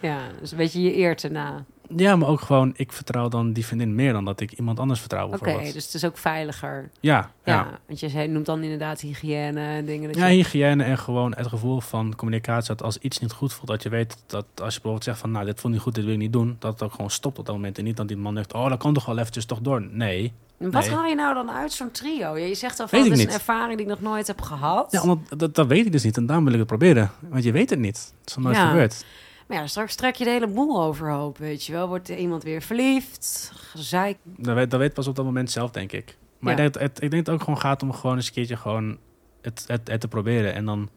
Ja, 0.00 0.18
dus 0.40 0.50
een 0.50 0.56
beetje 0.56 0.82
je 0.82 0.96
eer 0.96 1.16
te 1.16 1.28
na. 1.28 1.64
Ja, 1.96 2.16
maar 2.16 2.28
ook 2.28 2.40
gewoon, 2.40 2.72
ik 2.76 2.92
vertrouw 2.92 3.28
dan 3.28 3.52
die 3.52 3.66
vriendin 3.66 3.94
meer 3.94 4.12
dan 4.12 4.24
dat 4.24 4.40
ik 4.40 4.52
iemand 4.52 4.80
anders 4.80 5.00
vertrouw 5.00 5.26
Oké, 5.32 5.58
dus 5.72 5.84
het 5.84 5.94
is 5.94 6.04
ook 6.04 6.18
veiliger. 6.18 6.90
Ja, 7.00 7.30
Ja, 7.44 7.54
ja. 7.54 7.78
want 7.86 8.00
je 8.00 8.28
noemt 8.28 8.46
dan 8.46 8.62
inderdaad 8.62 9.00
hygiëne 9.00 9.60
en 9.60 9.84
dingen. 9.84 10.08
Dat 10.08 10.16
Ja, 10.16 10.26
je... 10.26 10.36
hygiëne 10.36 10.84
en 10.84 10.98
gewoon 10.98 11.34
het 11.34 11.46
gevoel 11.46 11.80
van 11.80 12.14
communicatie. 12.16 12.68
Dat 12.68 12.82
als 12.82 12.98
iets 12.98 13.18
niet 13.18 13.32
goed 13.32 13.52
voelt, 13.52 13.68
dat 13.68 13.82
je 13.82 13.88
weet 13.88 14.16
dat 14.26 14.44
als 14.54 14.74
je 14.74 14.80
bijvoorbeeld 14.80 15.04
zegt 15.04 15.18
van... 15.18 15.30
nou, 15.30 15.44
dit 15.44 15.60
voelt 15.60 15.72
niet 15.72 15.82
goed, 15.82 15.94
dit 15.94 16.04
wil 16.04 16.12
ik 16.12 16.18
niet 16.18 16.32
doen. 16.32 16.56
Dat 16.58 16.72
het 16.72 16.82
ook 16.82 16.92
gewoon 16.92 17.10
stopt 17.10 17.38
op 17.38 17.46
dat 17.46 17.54
moment. 17.54 17.78
En 17.78 17.84
niet 17.84 17.96
dat 17.96 18.08
die 18.08 18.16
man 18.16 18.34
denkt, 18.34 18.52
oh, 18.52 18.68
dat 18.68 18.78
kan 18.78 18.94
toch 18.94 19.06
wel 19.06 19.18
eventjes 19.18 19.44
toch 19.44 19.60
door. 19.60 19.82
Nee. 19.90 20.32
Wat 20.58 20.72
Nee. 20.86 20.94
haal 20.94 21.04
je 21.04 21.14
nou 21.14 21.34
dan 21.34 21.50
uit 21.50 21.72
zo'n 21.72 21.90
trio? 21.90 22.36
Je 22.36 22.54
zegt 22.54 22.80
al 22.80 22.88
van, 22.88 22.98
ik 23.04 23.12
is 23.12 23.24
een 23.24 23.30
ervaring 23.30 23.76
die 23.78 23.86
ik 23.86 23.92
nog 23.92 24.00
nooit 24.00 24.26
heb 24.26 24.40
gehad. 24.40 24.92
Ja, 24.92 25.02
omdat, 25.02 25.18
dat, 25.40 25.54
dat 25.54 25.66
weet 25.66 25.86
ik 25.86 25.92
dus 25.92 26.02
niet. 26.02 26.16
En 26.16 26.26
daarom 26.26 26.44
wil 26.44 26.52
ik 26.52 26.58
het 26.58 26.68
proberen. 26.68 27.10
Want 27.20 27.44
je 27.44 27.52
weet 27.52 27.70
het 27.70 27.78
niet. 27.78 28.12
Het 28.20 28.28
is 28.30 28.34
nog 28.34 28.44
nooit 28.44 28.56
Ja. 28.56 28.68
gebeurd. 28.68 29.04
Maar 29.46 29.58
ja, 29.58 29.66
straks 29.66 29.94
trek 29.94 30.14
je 30.14 30.24
de 30.24 30.30
hele 30.30 30.46
boel 30.46 30.82
overhoop, 30.82 31.38
weet 31.38 31.64
je 31.64 31.72
wel. 31.72 31.88
Wordt 31.88 32.08
iemand 32.08 32.42
weer 32.42 32.62
verliefd, 32.62 33.52
gezeik. 33.54 34.18
Dat 34.22 34.54
weet, 34.54 34.70
dat 34.70 34.80
weet 34.80 34.94
pas 34.94 35.06
op 35.06 35.16
dat 35.16 35.24
moment 35.24 35.50
zelf, 35.50 35.70
denk 35.70 35.92
ik. 35.92 36.16
Maar 36.38 36.56
Ja. 36.56 36.64
ik, 36.64 36.72
denk 36.72 36.72
dat 36.72 36.82
het, 36.82 37.02
ik 37.02 37.10
denk 37.10 37.24
dat 37.24 37.26
het 37.26 37.34
ook 37.34 37.42
gewoon 37.44 37.60
gaat 37.60 37.82
om 37.82 37.92
gewoon 37.92 38.16
eens 38.16 38.26
een 38.26 38.32
keertje 38.32 38.56
gewoon 38.56 38.98
het, 39.42 39.64
het, 39.66 39.88
het 39.88 40.00
te 40.00 40.08
proberen. 40.08 40.54
En 40.54 40.64
dan, 40.64 40.88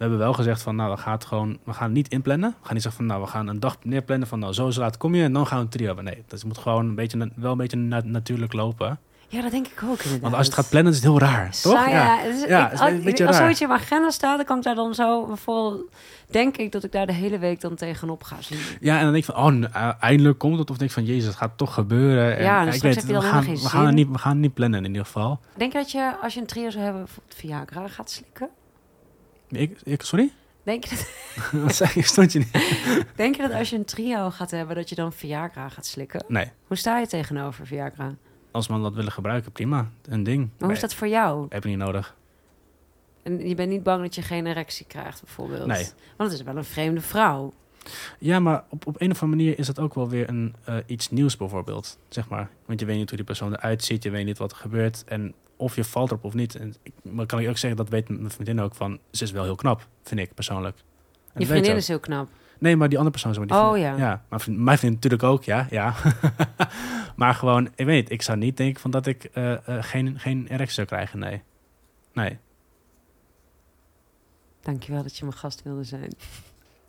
hebben 0.00 0.18
wel 0.18 0.32
gezegd 0.32 0.62
van, 0.62 0.76
nou, 0.76 0.90
we 0.90 0.96
gaan 0.96 1.12
het 1.12 1.24
gewoon, 1.24 1.58
we 1.64 1.72
gaan 1.72 1.92
niet 1.92 2.08
inplannen. 2.08 2.50
We 2.50 2.64
gaan 2.64 2.74
niet 2.74 2.82
zeggen 2.82 3.00
van, 3.00 3.10
nou, 3.10 3.22
we 3.26 3.30
gaan 3.30 3.46
een 3.46 3.60
dag 3.60 3.76
neerplannen 3.82 4.28
van, 4.28 4.38
nou, 4.38 4.52
zo 4.52 4.70
laat 4.76 4.96
kom 4.96 5.14
je 5.14 5.22
en 5.24 5.32
dan 5.32 5.46
gaan 5.46 5.58
we 5.58 5.64
een 5.64 5.70
trio 5.70 5.86
hebben. 5.86 6.04
Nee, 6.04 6.24
dat 6.26 6.44
moet 6.44 6.58
gewoon 6.58 6.86
een 6.88 6.94
beetje, 6.94 7.30
wel 7.36 7.52
een 7.52 7.58
beetje 7.58 7.76
na- 7.76 8.02
natuurlijk 8.04 8.52
lopen. 8.52 8.98
Ja, 9.28 9.42
dat 9.42 9.50
denk 9.50 9.66
ik 9.66 9.82
ook 9.82 9.96
inderdaad. 10.02 10.20
Want 10.20 10.34
als 10.34 10.46
je 10.46 10.50
het 10.52 10.60
gaat 10.60 10.70
plannen, 10.70 10.92
is 10.92 10.98
het 10.98 11.06
heel 11.08 11.18
raar, 11.18 11.44
toch? 11.50 11.72
Saai, 11.72 11.90
ja, 11.92 12.16
het 12.18 12.34
is- 12.36 12.48
Ja, 12.48 12.66
ik- 12.66 12.72
is 12.72 12.80
als, 12.80 12.90
een 12.90 13.02
beetje 13.02 13.26
als 13.26 13.34
raar. 13.36 13.42
zoiets 13.44 13.60
in 13.60 13.68
mijn 13.68 13.80
agenda 13.80 14.10
staat, 14.10 14.36
dan 14.36 14.46
kan 14.46 14.56
ik 14.58 14.62
daar 14.62 14.74
dan 14.74 14.94
zo 14.94 15.26
bijvoorbeeld... 15.26 15.92
Denk 16.30 16.56
ik 16.56 16.72
dat 16.72 16.84
ik 16.84 16.92
daar 16.92 17.06
de 17.06 17.12
hele 17.12 17.38
week 17.38 17.60
dan 17.60 17.74
tegenop 17.74 18.22
ga 18.22 18.36
zien. 18.40 18.58
Ja, 18.80 18.96
en 18.96 19.02
dan 19.02 19.12
denk 19.12 19.24
ik 19.26 19.34
van, 19.34 19.64
oh, 19.64 19.70
uh, 19.76 19.92
eindelijk 20.00 20.38
komt 20.38 20.58
het. 20.58 20.70
Of 20.70 20.76
denk 20.76 20.90
ik 20.90 20.96
van, 20.96 21.04
jezus, 21.04 21.26
het 21.26 21.36
gaat 21.36 21.56
toch 21.56 21.74
gebeuren. 21.74 22.36
En, 22.36 22.42
Ja, 22.44 22.60
en 22.66 22.74
ik 22.74 22.82
weet, 22.82 22.94
heb 22.94 23.06
je 23.06 23.12
dan 23.12 23.22
we 23.22 23.28
gaan, 23.28 23.44
we 23.44 23.56
gaan, 23.68 23.94
niet, 23.94 24.08
we 24.10 24.18
gaan 24.18 24.40
niet 24.40 24.54
plannen 24.54 24.80
in 24.84 24.86
ieder 24.90 25.04
geval. 25.04 25.40
Denk 25.56 25.72
je 25.72 25.78
dat 25.78 25.90
je, 25.90 26.12
als 26.22 26.34
je 26.34 26.40
een 26.40 26.46
trio 26.46 26.70
zou 26.70 26.84
hebben, 26.84 27.02
bijvoorbeeld 27.04 27.34
Viagra 27.36 27.88
gaat 27.88 28.10
slikken? 28.10 28.48
Ik, 29.50 29.80
ik, 29.82 30.02
sorry? 30.02 30.32
Denk 30.62 30.84
je, 30.84 30.96
dat, 30.96 31.50
Wat 31.62 31.74
zei 31.74 31.90
je? 31.94 32.02
Stond 32.02 32.32
je 32.32 32.38
niet? 32.38 32.52
denk 33.16 33.36
je 33.36 33.42
dat 33.42 33.52
als 33.52 33.70
je 33.70 33.76
een 33.76 33.84
trio 33.84 34.30
gaat 34.30 34.50
hebben, 34.50 34.76
dat 34.76 34.88
je 34.88 34.94
dan 34.94 35.12
Viagra 35.12 35.68
gaat 35.68 35.86
slikken? 35.86 36.24
Nee, 36.28 36.50
Hoe 36.66 36.76
sta 36.76 36.98
je 36.98 37.06
tegenover 37.06 37.66
Viagra? 37.66 38.14
als 38.50 38.68
man 38.68 38.82
dat 38.82 38.94
willen 38.94 39.12
gebruiken, 39.12 39.52
prima. 39.52 39.90
Een 40.04 40.22
ding. 40.22 40.38
Maar 40.58 40.68
hoe 40.68 40.72
is 40.72 40.80
dat 40.80 40.94
voor 40.94 41.08
jou? 41.08 41.46
Heb 41.48 41.62
je 41.62 41.68
niet 41.68 41.78
nodig. 41.78 42.16
En 43.22 43.48
je 43.48 43.54
bent 43.54 43.70
niet 43.70 43.82
bang 43.82 44.02
dat 44.02 44.14
je 44.14 44.22
geen 44.22 44.46
erectie 44.46 44.86
krijgt, 44.86 45.22
bijvoorbeeld? 45.22 45.66
Nee. 45.66 45.86
Want 46.16 46.30
het 46.30 46.40
is 46.40 46.46
wel 46.46 46.56
een 46.56 46.64
vreemde 46.64 47.00
vrouw. 47.00 47.52
Ja, 48.18 48.40
maar 48.40 48.64
op, 48.68 48.86
op 48.86 49.00
een 49.00 49.10
of 49.10 49.22
andere 49.22 49.42
manier 49.42 49.58
is 49.58 49.66
dat 49.66 49.78
ook 49.78 49.94
wel 49.94 50.08
weer 50.08 50.28
een, 50.28 50.54
eh, 50.64 50.76
iets 50.86 51.10
nieuws 51.10 51.36
bijvoorbeeld. 51.36 51.98
Zeg 52.08 52.28
maar. 52.28 52.50
Want 52.66 52.80
je 52.80 52.86
weet 52.86 52.96
niet 52.96 53.08
hoe 53.08 53.16
die 53.16 53.26
persoon 53.26 53.54
eruit 53.54 53.84
ziet. 53.84 54.02
Je 54.02 54.10
weet 54.10 54.24
niet 54.24 54.38
wat 54.38 54.50
er 54.50 54.56
gebeurt. 54.56 55.04
En 55.04 55.34
of 55.60 55.76
je 55.76 55.84
valt 55.84 56.10
erop 56.10 56.24
of 56.24 56.34
niet. 56.34 56.54
En 56.54 56.74
ik, 56.82 56.92
maar 57.02 57.26
kan 57.26 57.38
ik 57.40 57.48
ook 57.48 57.56
zeggen, 57.58 57.76
dat 57.78 57.88
weet 57.88 58.08
mijn 58.08 58.30
vriendin 58.30 58.60
ook 58.60 58.74
van... 58.74 58.98
Ze 59.10 59.24
is 59.24 59.30
wel 59.30 59.42
heel 59.44 59.54
knap, 59.54 59.86
vind 60.02 60.20
ik 60.20 60.34
persoonlijk. 60.34 60.76
En 61.32 61.40
Je 61.40 61.46
vriendin 61.46 61.76
is 61.76 61.88
heel 61.88 62.00
knap. 62.00 62.28
Nee, 62.58 62.76
maar 62.76 62.88
die 62.88 62.98
andere 62.98 63.16
persoon... 63.20 63.34
zeg 63.34 63.44
Maar 63.46 63.56
die 63.58 63.66
Oh, 63.66 63.72
vriendin- 63.72 63.96
ja. 63.96 64.10
ja. 64.10 64.24
Maar 64.28 64.40
mijn 64.46 64.78
vriendin 64.78 64.92
natuurlijk 65.02 65.22
ook, 65.22 65.44
ja. 65.44 65.66
ja. 65.70 65.94
maar 67.16 67.34
gewoon, 67.34 67.66
ik 67.74 67.86
weet 67.86 68.02
niet. 68.02 68.10
Ik 68.10 68.22
zou 68.22 68.38
niet 68.38 68.56
denken 68.56 68.80
van 68.80 68.90
dat 68.90 69.06
ik 69.06 69.24
eh, 69.24 69.52
eh, 69.52 69.84
geen, 69.84 70.18
geen 70.18 70.46
erectie 70.48 70.74
zou 70.74 70.86
krijgen, 70.86 71.18
nee. 71.18 71.42
Nee. 72.12 72.38
Dankjewel 74.60 75.02
dat 75.02 75.16
je 75.16 75.24
mijn 75.24 75.36
gast 75.36 75.62
wilde 75.62 75.84
zijn. 75.84 76.12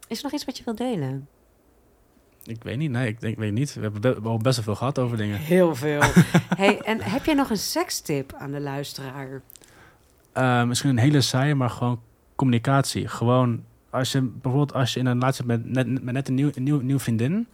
Is 0.08 0.18
er 0.18 0.24
nog 0.24 0.34
iets 0.34 0.46
wat 0.46 0.58
je 0.58 0.64
wilt 0.64 0.78
delen? 0.78 1.28
Ik 2.44 2.64
weet 2.64 2.78
niet, 2.78 2.92
nee. 2.92 3.08
Ik 3.08 3.22
denk, 3.22 3.38
weet 3.38 3.52
niet. 3.52 3.74
We 3.74 3.82
hebben 3.82 4.02
be- 4.02 4.22
wel 4.22 4.38
best 4.38 4.56
wel 4.56 4.66
veel 4.66 4.76
gehad 4.76 5.00
over 5.00 5.18
dingen. 5.18 5.38
Heel 5.38 5.76
veel. 5.76 6.02
hey, 6.62 6.80
en 6.80 7.02
heb 7.02 7.26
jij 7.26 7.34
nog 7.34 7.50
een 7.50 7.58
sekstip 7.58 8.34
aan 8.34 8.52
de 8.52 8.60
luisteraar? 8.60 9.42
Eh, 10.32 10.64
misschien 10.64 10.90
een 10.90 10.98
hele 10.98 11.22
saaie, 11.22 11.56
maar 11.56 11.70
gewoon 11.70 12.02
communicatie. 12.36 13.08
Gewoon, 13.08 13.64
als 13.90 14.12
je 14.12 14.22
bijvoorbeeld 14.22 14.74
als 14.74 14.94
je 14.94 15.00
in 15.00 15.06
een 15.06 15.14
relatie 15.14 15.46
bent 15.46 15.66
met 15.66 15.88
net, 15.88 16.04
met 16.04 16.14
net 16.14 16.28
een, 16.28 16.34
nieuw, 16.34 16.50
een 16.54 16.64
nieuw, 16.64 16.80
nieuw 16.80 17.00
vriendin, 17.00 17.48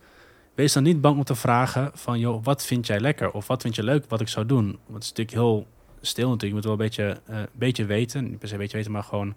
wees 0.55 0.73
dan 0.73 0.83
niet 0.83 1.01
bang 1.01 1.17
om 1.17 1.23
te 1.23 1.35
vragen 1.35 1.91
van, 1.93 2.19
joh, 2.19 2.43
wat 2.43 2.65
vind 2.65 2.87
jij 2.87 2.99
lekker? 2.99 3.31
Of 3.31 3.47
wat 3.47 3.61
vind 3.61 3.75
je 3.75 3.83
leuk 3.83 4.05
wat 4.07 4.21
ik 4.21 4.27
zou 4.27 4.45
doen? 4.45 4.65
Want 4.65 4.93
het 4.93 5.03
is 5.03 5.09
natuurlijk 5.09 5.37
heel 5.37 5.67
stil 6.01 6.29
natuurlijk. 6.29 6.41
Je 6.49 6.53
moet 6.53 6.63
wel 6.63 6.71
een 6.71 6.77
beetje, 6.77 7.21
eh, 7.25 7.43
beetje 7.53 7.85
weten, 7.85 8.23
niet 8.23 8.39
per 8.39 8.47
se 8.47 8.53
een 8.53 8.59
beetje 8.59 8.77
weten, 8.77 8.91
maar 8.91 9.03
gewoon 9.03 9.33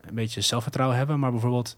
een 0.00 0.14
beetje 0.14 0.40
zelfvertrouwen 0.40 0.96
hebben. 0.96 1.18
Maar 1.18 1.30
bijvoorbeeld, 1.30 1.76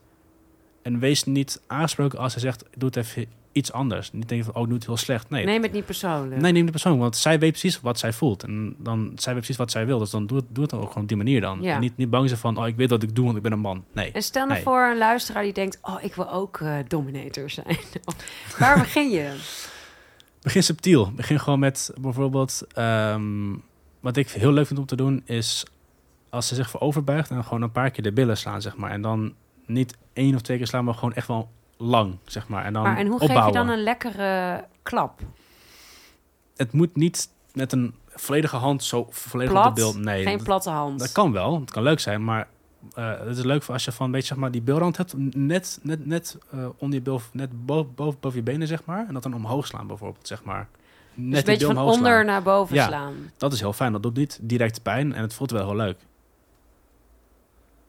en 0.86 0.98
wees 0.98 1.24
niet 1.24 1.60
aangesproken 1.66 2.18
als 2.18 2.32
hij 2.32 2.42
zegt, 2.42 2.64
doe 2.76 2.88
het 2.88 2.96
even 2.96 3.26
iets 3.52 3.72
anders. 3.72 4.12
Niet 4.12 4.28
denken 4.28 4.52
van, 4.52 4.62
oh, 4.62 4.68
doe 4.68 4.74
het 4.74 4.86
heel 4.86 4.96
slecht. 4.96 5.30
Nee, 5.30 5.44
Neem 5.44 5.62
het 5.62 5.72
niet 5.72 5.84
persoonlijk. 5.84 6.40
Nee, 6.40 6.52
neem 6.52 6.64
de 6.64 6.70
persoon, 6.70 6.98
want 6.98 7.16
zij 7.16 7.38
weet 7.38 7.50
precies 7.50 7.80
wat 7.80 7.98
zij 7.98 8.12
voelt. 8.12 8.42
En 8.42 8.76
dan, 8.78 9.12
zij 9.14 9.32
weet 9.32 9.42
precies 9.42 9.56
wat 9.56 9.70
zij 9.70 9.86
wil. 9.86 9.98
Dus 9.98 10.10
dan 10.10 10.26
doe 10.26 10.36
het, 10.36 10.46
doe 10.50 10.62
het 10.62 10.70
dan 10.70 10.80
ook 10.80 10.86
gewoon 10.88 11.02
op 11.02 11.08
die 11.08 11.16
manier 11.16 11.40
dan. 11.40 11.62
Ja. 11.62 11.74
En 11.74 11.80
niet, 11.80 11.96
niet 11.96 12.10
bang 12.10 12.28
zijn 12.28 12.40
van, 12.40 12.58
oh, 12.58 12.66
ik 12.66 12.76
weet 12.76 12.90
wat 12.90 13.02
ik 13.02 13.14
doe, 13.14 13.24
want 13.24 13.36
ik 13.36 13.42
ben 13.42 13.52
een 13.52 13.58
man. 13.58 13.84
Nee. 13.92 14.12
En 14.12 14.22
stel 14.22 14.42
nou 14.42 14.54
Nee. 14.54 14.62
voor 14.62 14.80
een 14.80 14.98
luisteraar 14.98 15.42
die 15.42 15.52
denkt... 15.52 15.78
oh, 15.82 15.96
ik 16.02 16.14
wil 16.14 16.30
ook 16.32 16.60
eh, 16.60 16.74
dominator 16.88 17.50
zijn. 17.50 17.76
Waar 18.58 18.78
begin 18.78 19.10
je? 19.10 19.36
Begin 20.42 20.62
subtiel. 20.62 21.12
Begin 21.12 21.40
gewoon 21.40 21.58
met 21.58 21.90
bijvoorbeeld... 22.00 22.62
ehm, 22.72 23.54
wat 24.00 24.16
ik 24.16 24.30
heel 24.30 24.52
leuk 24.52 24.66
vind 24.66 24.78
om 24.78 24.86
te 24.86 24.96
doen, 24.96 25.22
is... 25.24 25.64
als 26.30 26.48
ze 26.48 26.54
zich 26.54 26.70
vooroverbuigt... 26.70 27.30
en 27.30 27.44
gewoon 27.44 27.62
een 27.62 27.72
paar 27.72 27.90
keer 27.90 28.02
de 28.02 28.12
billen 28.12 28.36
slaan, 28.36 28.62
zeg 28.62 28.76
maar. 28.76 28.90
En 28.90 29.02
dan 29.02 29.34
niet 29.66 29.96
één 30.12 30.34
of 30.34 30.40
twee 30.40 30.56
keer 30.56 30.66
slaan, 30.66 30.84
maar 30.84 30.94
gewoon 30.94 31.14
echt 31.14 31.26
wel 31.28 31.48
lang, 31.76 32.16
zeg 32.24 32.48
maar. 32.48 32.64
En 32.64 32.72
dan 32.72 32.82
Maar 32.82 32.96
en 32.96 33.06
hoe 33.06 33.20
opbouwen. 33.20 33.42
geef 33.44 33.52
je 33.52 33.58
dan 33.58 33.68
een 33.68 33.82
lekkere 33.82 34.64
klap? 34.82 35.20
Het 36.56 36.72
moet 36.72 36.96
niet 36.96 37.28
met 37.52 37.72
een 37.72 37.94
volledige 38.08 38.56
hand 38.56 38.84
zo 38.84 39.06
volledig 39.10 39.66
op 39.66 39.74
de 39.76 39.80
bil... 39.80 39.94
Nee, 39.98 40.22
Geen 40.22 40.36
dat- 40.36 40.46
platte 40.46 40.70
hand. 40.70 40.98
Dat 40.98 41.12
kan 41.12 41.32
wel, 41.32 41.60
het 41.60 41.70
kan 41.70 41.82
leuk 41.82 42.00
zijn, 42.00 42.24
maar 42.24 42.48
eh, 42.94 43.18
het 43.18 43.36
is 43.36 43.44
leuk 43.44 43.62
voor 43.62 43.74
als 43.74 43.84
je 43.84 43.92
van, 43.92 44.10
weet 44.12 44.20
je, 44.20 44.26
zeg 44.26 44.36
maar, 44.36 44.50
die 44.50 44.62
bilrand 44.62 44.96
hebt, 44.96 45.14
net, 45.36 45.78
net, 45.82 46.06
net 46.06 46.38
eh, 46.52 46.66
onder 46.78 46.98
je 46.98 47.04
bil, 47.04 47.20
net 47.32 47.66
boven, 47.66 47.94
boven, 47.94 48.20
boven 48.20 48.38
je 48.38 48.44
benen, 48.44 48.66
zeg 48.66 48.84
maar, 48.84 49.06
en 49.08 49.14
dat 49.14 49.22
dan 49.22 49.34
omhoog 49.34 49.66
slaan 49.66 49.86
bijvoorbeeld, 49.86 50.26
zeg 50.26 50.44
maar. 50.44 50.68
Net 51.14 51.30
dus 51.30 51.38
een 51.38 51.44
die 51.44 51.44
beetje 51.44 51.66
van 51.74 51.78
onder 51.84 52.12
slaan. 52.12 52.26
naar 52.26 52.42
boven 52.42 52.74
Ja. 52.74 52.86
slaan. 52.86 53.14
Dat 53.36 53.52
is 53.52 53.60
heel 53.60 53.72
fijn, 53.72 53.92
dat 53.92 54.02
doet 54.02 54.16
niet 54.16 54.38
direct 54.42 54.82
pijn 54.82 55.12
en 55.14 55.22
het 55.22 55.34
voelt 55.34 55.50
wel 55.50 55.66
heel 55.66 55.76
leuk. 55.76 55.98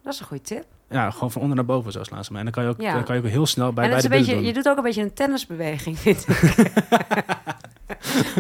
Dat 0.04 0.14
is 0.14 0.20
een 0.20 0.26
goede 0.26 0.44
tip. 0.44 0.66
Ja, 0.90 1.12
gewoon 1.12 1.32
van 1.32 1.42
onder 1.42 1.56
naar 1.56 1.66
boven 1.66 1.92
zo 1.92 2.04
slaan 2.04 2.24
ze 2.24 2.32
me. 2.32 2.38
En 2.38 2.44
dan 2.44 2.54
kan 2.54 2.64
je 2.64 2.70
ook, 2.70 2.82
Ja. 2.82 3.02
kan 3.02 3.16
je 3.16 3.22
ook 3.22 3.28
heel 3.28 3.46
snel 3.46 3.74
bij, 3.74 3.84
en 3.84 3.90
bij 3.90 4.00
het 4.00 4.10
de 4.12 4.18
is 4.18 4.20
een 4.20 4.26
beetje, 4.26 4.36
doen. 4.40 4.48
je 4.48 4.54
doet 4.54 4.70
ook 4.70 4.78
een 4.78 4.84
beetje 4.84 5.02
een 5.02 5.14
tennisbeweging, 5.14 6.00
vind 6.00 6.28
ik. 6.28 6.38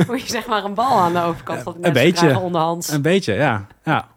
Hoe 0.08 0.18
je 0.18 0.28
zeg 0.28 0.48
maar 0.48 0.64
een 0.64 0.74
bal 0.74 1.00
aan 1.00 1.14
de 1.14 1.22
overkant 1.22 1.64
van 1.64 1.76
een 1.82 1.94
beetje. 1.94 2.12
krijgen 2.14 2.42
onderhands. 2.42 2.90
Een 2.90 3.02
beetje, 3.02 3.34
ja. 3.34 3.68
ja. 3.84 4.08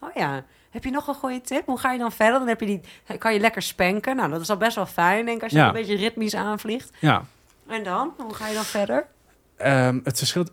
Oh 0.00 0.08
ja. 0.14 0.42
Heb 0.70 0.84
je 0.84 0.90
nog 0.90 1.06
een 1.08 1.14
goede 1.14 1.40
tip? 1.40 1.66
Hoe 1.66 1.78
ga 1.78 1.92
je 1.92 1.98
dan 1.98 2.12
verder? 2.12 2.38
Dan 2.38 2.48
heb 2.48 2.60
je 2.60 2.66
die, 2.66 2.80
kan 3.18 3.34
je 3.34 3.40
lekker 3.40 3.62
spanken. 3.62 4.16
Nou, 4.16 4.30
dat 4.30 4.40
is 4.40 4.50
al 4.50 4.56
best 4.56 4.76
wel 4.76 4.86
fijn, 4.86 5.24
denk 5.24 5.36
ik, 5.36 5.42
als 5.42 5.52
je 5.52 5.58
Ja. 5.58 5.66
een 5.66 5.72
beetje 5.72 5.96
ritmisch 5.96 6.34
aanvliegt. 6.34 6.90
ja. 6.98 7.22
En 7.68 7.84
dan? 7.84 8.12
Hoe 8.16 8.34
ga 8.34 8.48
je 8.48 8.54
dan 8.54 8.64
verder? 8.64 9.06
Ehm, 9.56 10.00
het 10.04 10.18
verschilt... 10.18 10.50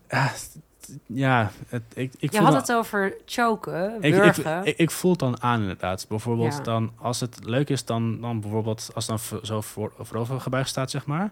ja, 1.05 1.51
het, 1.67 1.82
ik, 1.93 2.13
ik 2.19 2.32
je 2.32 2.38
had 2.39 2.51
dan- 2.51 2.61
het 2.61 2.71
over 2.73 3.15
choken, 3.25 4.03
Ik, 4.03 4.15
ik, 4.15 4.38
ik, 4.63 4.77
ik 4.77 4.91
voel 4.91 5.11
het 5.11 5.19
dan 5.19 5.41
aan 5.41 5.59
inderdaad. 5.61 6.05
Bijvoorbeeld 6.09 6.53
Ja. 6.57 6.63
dan, 6.63 6.91
als 6.97 7.19
het 7.19 7.39
leuk 7.43 7.69
is, 7.69 7.86
dan, 7.86 8.21
dan 8.21 8.39
bijvoorbeeld 8.41 8.89
als 8.93 9.05
dan 9.05 9.19
zo 9.43 9.61
voor, 9.61 9.93
voorover 9.99 10.41
gebuigd 10.41 10.69
staat, 10.69 10.91
zeg 10.91 11.05
maar. 11.05 11.32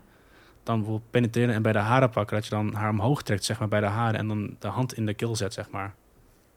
Dan 0.64 0.78
bijvoorbeeld 0.78 1.12
penetreren 1.12 1.56
en 1.56 1.62
bij 1.62 1.72
de 1.72 1.80
haren 1.80 2.10
pakken, 2.10 2.36
dat 2.36 2.46
je 2.46 2.52
dan 2.52 2.74
haar 2.74 2.90
omhoog 2.90 3.22
trekt, 3.22 3.44
zeg 3.46 3.60
maar, 3.60 3.68
bij 3.68 3.80
de 3.80 3.86
haren. 3.86 4.20
En 4.20 4.28
dan 4.28 4.56
de 4.60 4.68
hand 4.68 4.94
in 4.94 5.06
de 5.06 5.14
keel 5.14 5.36
zet, 5.36 5.54
zeg 5.54 5.70
maar. 5.70 5.94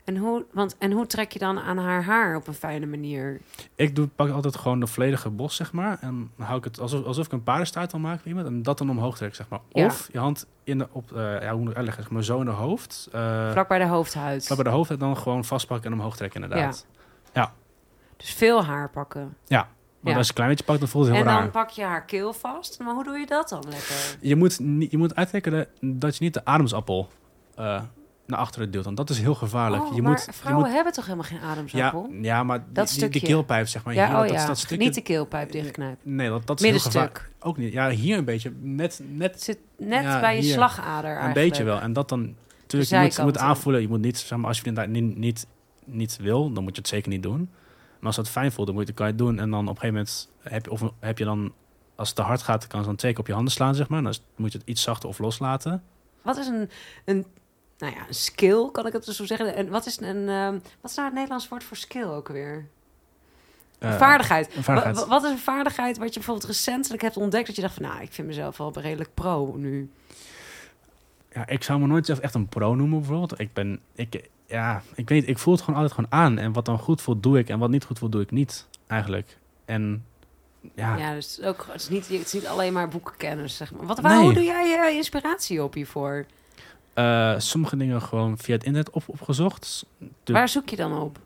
En, 0.05 0.17
hoe, 0.17 0.45
want, 0.53 0.77
en 0.79 0.93
hoe 0.93 1.07
trek 1.07 1.33
je 1.33 1.39
dan 1.39 1.59
aan 1.61 1.79
haar 1.79 2.05
haar 2.05 2.37
op 2.37 2.47
een 2.47 2.55
fijne 2.55 2.87
manier? 2.87 3.41
Ik 3.75 3.97
doe, 3.97 4.07
pak 4.07 4.31
altijd 4.31 4.57
gewoon 4.57 4.81
de 4.81 4.87
volledige 4.87 5.31
bos, 5.31 5.57
zeg 5.57 5.73
maar. 5.73 5.99
En 6.01 6.31
dan 6.37 6.47
hou 6.47 6.59
ik 6.59 6.65
het 6.65 6.81
alsof, 6.81 7.05
alsof 7.05 7.27
ik 7.27 7.33
een 7.33 7.43
paardenstaart 7.43 7.93
wil 7.93 8.01
maken 8.01 8.29
iemand. 8.29 8.47
En 8.47 8.63
dat 8.63 8.79
dan 8.79 8.91
omhoog 8.91 9.17
trek, 9.17 9.35
zeg 9.35 9.49
maar. 9.49 9.61
Ja. 9.69 9.87
Of 9.87 10.09
je 10.13 10.19
hand 10.19 10.47
in 10.65 10.79
de, 10.79 10.89
op, 10.93 11.13
eh, 11.13 11.43
ja, 11.43 11.51
hoe 11.53 11.61
moet 11.61 11.71
ik 11.71 11.77
uitleggen, 11.77 12.03
zeg 12.03 12.13
maar, 12.13 12.25
zo 12.25 12.39
in 12.39 12.45
de 12.45 12.51
hoofd. 12.51 13.09
eh 13.13 13.51
Vlak 13.53 13.69
bij 13.69 13.79
de 13.79 13.87
hoofdhuid. 13.87 14.45
vlak 14.47 14.59
bij 14.63 14.71
de 14.71 14.77
hoofd 14.77 14.91
en 14.91 14.99
dan 14.99 15.17
gewoon 15.17 15.45
vastpakken 15.45 15.91
en 15.93 15.99
omhoog 15.99 16.17
trekken, 16.17 16.43
inderdaad. 16.43 16.87
Dus 18.17 18.33
veel 18.35 18.65
haar 18.65 18.91
pakken. 18.91 19.37
Ja. 19.47 19.59
Want 19.59 19.69
Ja. 20.15 20.17
als 20.17 20.23
je 20.27 20.29
een 20.29 20.35
klein 20.35 20.49
beetje 20.51 20.65
pakt, 20.65 20.79
dan 20.79 20.89
voelt 20.89 21.07
het 21.07 21.15
heel 21.15 21.25
en 21.25 21.31
raar. 21.31 21.41
dan 21.43 21.51
pak 21.51 21.69
je 21.71 21.83
haar 21.83 22.05
keel 22.05 22.33
vast. 22.33 22.79
Maar 22.81 22.95
hoe 22.95 23.05
doe 23.05 23.19
je 23.19 23.27
dat 23.27 23.49
dan 23.49 23.63
lekker? 23.69 24.17
Je 24.21 24.37
moet, 24.37 24.57
je 24.91 24.99
moet 24.99 25.15
uitrekenen 25.17 25.67
dat 25.81 26.17
je 26.17 26.25
niet 26.25 26.35
de 26.35 26.45
ademsappel 26.45 27.09
eh, 27.55 27.83
naar 28.33 28.41
achteren 28.41 28.71
duwt. 28.71 28.85
Want 28.85 28.97
dat 28.97 29.11
is 29.11 29.19
heel 29.19 29.35
gevaarlijk. 29.35 29.83
Oh, 29.83 29.95
je 29.95 30.03
maar 30.03 30.11
moet, 30.11 30.25
je 30.25 30.33
vrouwen 30.33 30.65
moet, 30.65 30.75
hebben 30.75 30.93
toch 30.93 31.05
helemaal 31.05 31.25
geen 31.25 31.39
ja, 31.39 31.45
ademsappel? 31.45 32.09
ja, 32.21 32.43
maar 32.43 32.65
Dat 32.73 32.89
die, 32.89 32.97
stukje. 32.97 33.21
keelpijp, 33.21 33.69
zeg 33.69 33.85
maar. 33.85 33.95
Ja, 33.95 34.07
hier, 34.07 34.17
oh 34.17 34.23
dat, 34.23 34.31
ja. 34.31 34.47
dat 34.47 34.59
stukje, 34.59 34.77
Niet 34.77 34.95
de 34.95 35.01
keelpijp 35.01 35.53
dichtknijpen. 35.53 36.15
Nee, 36.15 36.29
dat, 36.29 36.47
dat 36.47 36.61
is 36.61 36.71
heel 36.71 36.79
gevaarlijk. 36.79 37.13
Middenstuk. 37.15 37.47
Ook 37.49 37.57
niet. 37.57 37.73
Ja, 37.73 37.91
hier 37.91 38.19
een 38.19 38.25
beetje. 38.25 38.53
Net, 38.61 38.99
Het 38.99 39.17
net 39.17 39.43
zit 39.43 39.59
net 39.79 40.03
Ja, 40.03 40.21
bij 40.21 40.37
je 40.37 40.43
hier. 40.43 40.53
slagader 40.53 41.11
een 41.11 41.17
eigenlijk. 41.17 41.35
beetje 41.49 41.65
wel. 41.65 41.81
En 41.81 41.93
dat 41.93 42.09
dan 42.09 42.35
natuurlijk, 42.61 42.91
je 42.91 42.99
moet, 42.99 43.15
je 43.15 43.23
moet 43.23 43.39
aanvoelen. 43.39 43.81
Je 43.83 43.89
moet 43.89 44.01
niet, 44.01 44.19
zeg 44.19 44.39
maar, 44.39 44.49
als 44.49 44.59
je 44.59 44.65
inderdaad 44.65 44.93
niet, 44.93 45.17
niet, 45.17 45.47
niet 45.85 46.17
wil, 46.17 46.53
dan 46.53 46.63
moet 46.63 46.75
je 46.75 46.81
het 46.81 46.91
zeker 46.91 47.09
niet 47.11 47.23
doen. 47.23 47.51
Maar 47.99 48.07
als 48.07 48.17
dat 48.17 48.29
fijn 48.29 48.53
voelt, 48.53 48.67
dan, 48.67 48.77
moet 48.77 48.87
je, 48.87 48.93
dan 48.95 49.05
kan 49.05 49.07
je 49.07 49.13
het 49.13 49.23
doen. 49.23 49.39
En 49.39 49.51
dan 49.51 49.69
op 49.69 49.75
een 49.75 49.81
gegeven 49.81 49.95
moment 49.95 50.31
heb 50.41 50.65
je, 50.65 50.71
of 50.71 50.83
heb 51.01 51.19
je 51.19 51.25
dan, 51.25 51.53
als 51.95 52.09
het 52.09 52.17
te 52.17 52.23
hard 52.23 52.43
gaat, 52.43 52.67
kan 52.67 52.81
je 52.81 52.87
dan 52.87 52.97
twee 52.97 53.11
keer 53.13 53.21
op 53.21 53.27
je 53.27 53.33
handen 53.33 53.53
slaan, 53.53 53.75
zeg 53.75 53.89
maar. 53.89 54.03
Dan 54.03 54.15
moet 54.37 54.53
je 54.53 54.59
het 54.59 54.69
iets 54.69 54.83
zachter 54.83 55.09
of 55.09 55.19
loslaten. 55.19 55.83
Wat 56.23 56.37
is 56.37 56.47
een, 56.47 56.71
een, 57.05 57.27
nou 57.83 57.95
ja, 57.95 58.09
een 58.09 58.15
skill, 58.15 58.69
kan 58.73 58.87
ik 58.87 58.93
het 58.93 59.05
zo 59.05 59.27
zeggen? 59.27 59.55
En 59.55 59.69
wat 59.69 59.87
is 59.87 60.01
een, 60.01 60.29
ehm, 60.29 60.59
wat 60.81 60.91
is 60.91 60.97
nou 60.97 61.07
het 61.07 61.15
Nederlands 61.15 61.49
woord 61.49 61.65
voor 61.65 61.77
skill 61.77 62.05
ook 62.05 62.29
weer? 62.29 62.67
Eh, 63.79 63.97
vaardigheid. 63.97 64.65
Wat 65.09 65.25
is 65.25 65.31
een 65.31 65.39
vaardigheid 65.39 65.99
wat 65.99 66.09
je 66.09 66.15
bijvoorbeeld 66.15 66.47
recentelijk 66.47 67.03
hebt 67.03 67.17
ontdekt 67.17 67.47
dat 67.47 67.57
je 67.57 67.63
dacht 67.63 67.75
van, 67.75 67.83
nou, 67.83 68.03
ik 68.03 68.13
vind 68.13 68.27
mezelf 68.29 68.57
wel 68.57 68.73
redelijk 68.73 69.11
pro 69.15 69.55
nu. 69.57 69.91
Ja, 71.33 71.47
ik 71.47 71.63
zou 71.63 71.81
me 71.81 71.87
nooit 71.87 72.07
zelf 72.07 72.19
echt 72.19 72.35
een 72.35 72.49
pro 72.49 72.75
noemen, 72.75 72.99
bijvoorbeeld. 72.99 73.41
Ik 73.41 73.53
ben, 73.53 73.81
ik, 73.95 74.29
ja, 74.47 74.83
ik 74.95 75.09
weet, 75.09 75.29
ik 75.29 75.39
voel 75.39 75.55
het 75.55 75.63
gewoon 75.63 75.81
altijd 75.81 76.01
gewoon 76.01 76.21
aan. 76.21 76.39
En 76.39 76.53
wat 76.53 76.65
dan 76.65 76.79
goed 76.79 77.03
voelt, 77.03 77.23
doe 77.23 77.39
ik. 77.39 77.49
En 77.49 77.59
wat 77.59 77.71
niet 77.71 77.85
goed 77.85 77.99
voelt, 77.99 78.13
doe 78.13 78.23
ik 78.23 78.31
niet, 78.31 78.67
eigenlijk. 78.87 79.39
En 79.65 80.05
ja, 80.75 80.97
Ja, 80.97 81.15
dus 81.15 81.41
ook, 81.43 81.67
het 81.71 81.81
is 81.81 81.89
niet, 81.89 82.09
het 82.09 82.27
is 82.27 82.33
niet 82.33 82.47
alleen 82.47 82.73
maar 82.73 82.89
boekenkennis, 82.89 83.57
zeg 83.57 83.73
maar. 83.73 83.87
Wat, 83.87 84.01
waar, 84.01 84.15
Nee. 84.15 84.23
Hoe 84.23 84.35
doe 84.35 84.45
jij 84.45 84.69
je 84.69 84.97
inspiratie 84.97 85.63
op 85.63 85.75
hiervoor? 85.75 86.27
Eh, 86.95 87.35
sommige 87.39 87.77
dingen 87.77 88.03
gewoon 88.03 88.39
via 88.39 88.55
het 88.55 88.65
internet 88.65 88.91
op, 88.95 89.03
opgezocht. 89.07 89.87
De- 90.25 90.33
Waar 90.33 90.49
zoek 90.49 90.69
je 90.69 90.77
dan 90.77 90.99
op? 90.99 91.19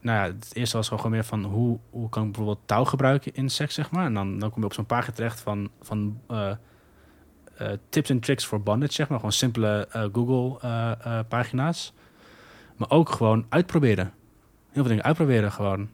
nou 0.00 0.18
ja, 0.18 0.34
het 0.34 0.50
eerste 0.54 0.76
was 0.76 0.88
gewoon 0.88 1.10
meer 1.10 1.24
van 1.24 1.44
hoe, 1.44 1.78
hoe 1.90 2.08
kan 2.08 2.22
ik 2.26 2.32
bijvoorbeeld 2.32 2.66
touw 2.66 2.84
gebruiken 2.84 3.34
in 3.34 3.50
seks, 3.50 3.74
zeg 3.74 3.90
maar. 3.90 4.04
En 4.06 4.14
dan, 4.14 4.38
dan 4.38 4.50
kom 4.50 4.60
je 4.60 4.66
op 4.66 4.72
zo'n 4.74 4.86
pagina 4.86 5.14
terecht 5.14 5.40
van, 5.40 5.70
van 5.80 6.20
eh, 6.28 6.50
eh, 7.56 7.70
tips 7.88 8.10
en 8.10 8.20
tricks 8.20 8.46
voor 8.46 8.62
bondage, 8.62 8.92
zeg 8.92 9.08
maar. 9.08 9.16
Gewoon 9.18 9.32
simpele 9.32 9.88
Google-pagina's. 10.12 11.92
maar 12.76 12.90
ook 12.90 13.08
gewoon 13.10 13.46
uitproberen. 13.48 14.04
Heel 14.70 14.82
veel 14.82 14.88
dingen 14.88 15.04
uitproberen 15.04 15.52
gewoon. 15.52 15.88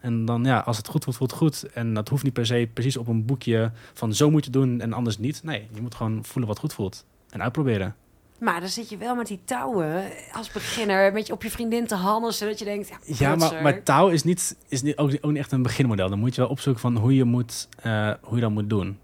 En 0.00 0.24
dan 0.24 0.44
ja, 0.44 0.58
als 0.58 0.76
het 0.76 0.88
goed 0.88 1.04
voelt, 1.04 1.16
voelt 1.16 1.30
het 1.30 1.38
goed. 1.40 1.62
En 1.72 1.94
dat 1.94 2.08
hoeft 2.08 2.22
niet 2.22 2.32
per 2.32 2.46
se 2.46 2.68
precies 2.72 2.96
op 2.96 3.06
een 3.08 3.24
boekje 3.24 3.70
van 3.92 4.14
zo 4.14 4.30
moet 4.30 4.44
je 4.44 4.50
doen 4.50 4.80
en 4.80 4.92
anders 4.92 5.18
niet. 5.18 5.42
Nee, 5.42 5.68
je 5.72 5.80
moet 5.80 5.94
gewoon 5.94 6.24
voelen 6.24 6.46
wat 6.48 6.58
goed 6.58 6.72
voelt. 6.72 7.04
En 7.30 7.42
uitproberen. 7.42 7.96
Maar 8.40 8.60
dan 8.60 8.68
zit 8.68 8.88
je 8.88 8.96
wel 8.96 9.14
met 9.14 9.26
die 9.26 9.40
touwen 9.44 10.02
als 10.32 10.50
beginner, 10.52 11.12
met 11.12 11.26
je 11.26 11.32
op 11.32 11.42
je 11.42 11.50
vriendin 11.50 11.86
te 11.86 11.94
handen, 11.94 12.32
zodat 12.34 12.58
je 12.58 12.64
denkt, 12.64 12.88
ja, 12.88 12.96
Ja, 13.04 13.36
maar, 13.36 13.62
maar 13.62 13.82
touw 13.82 14.08
is, 14.08 14.22
niet, 14.24 14.56
is 14.68 14.82
niet, 14.82 14.96
ook, 14.96 15.10
ook 15.20 15.30
niet 15.30 15.38
echt 15.40 15.52
een 15.52 15.62
beginmodel. 15.62 16.08
Dan 16.08 16.18
moet 16.18 16.34
je 16.34 16.40
wel 16.40 16.50
opzoeken 16.50 16.80
van 16.82 16.96
hoe 16.96 17.14
je, 17.14 17.24
moet, 17.24 17.68
eh, 17.82 18.10
hoe 18.22 18.34
je 18.34 18.40
dat 18.40 18.50
moet 18.50 18.70
doen. 18.70 18.98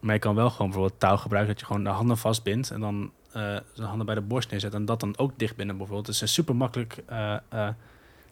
Maar 0.00 0.14
je 0.14 0.20
kan 0.20 0.34
wel 0.34 0.50
gewoon 0.50 0.66
bijvoorbeeld 0.70 1.00
touw 1.00 1.16
gebruiken... 1.16 1.52
dat 1.52 1.60
je 1.60 1.66
gewoon 1.66 1.84
de 1.84 1.90
handen 1.90 2.16
vastbindt... 2.18 2.70
en 2.70 2.80
dan 2.80 3.10
eh 3.32 3.56
de 3.74 3.82
handen 3.82 4.06
bij 4.06 4.14
de 4.14 4.20
borst 4.20 4.50
neerzet... 4.50 4.74
en 4.74 4.84
dat 4.84 5.00
dan 5.00 5.18
ook 5.18 5.32
dicht 5.36 5.56
binnen 5.56 5.76
bijvoorbeeld. 5.76 6.06
Het 6.06 6.14
is 6.16 6.20
een 6.22 6.28
super 6.28 6.56
makkelijk... 6.56 7.02
eh, 7.06 7.32
eh, 7.34 7.38
Ja, 7.48 7.74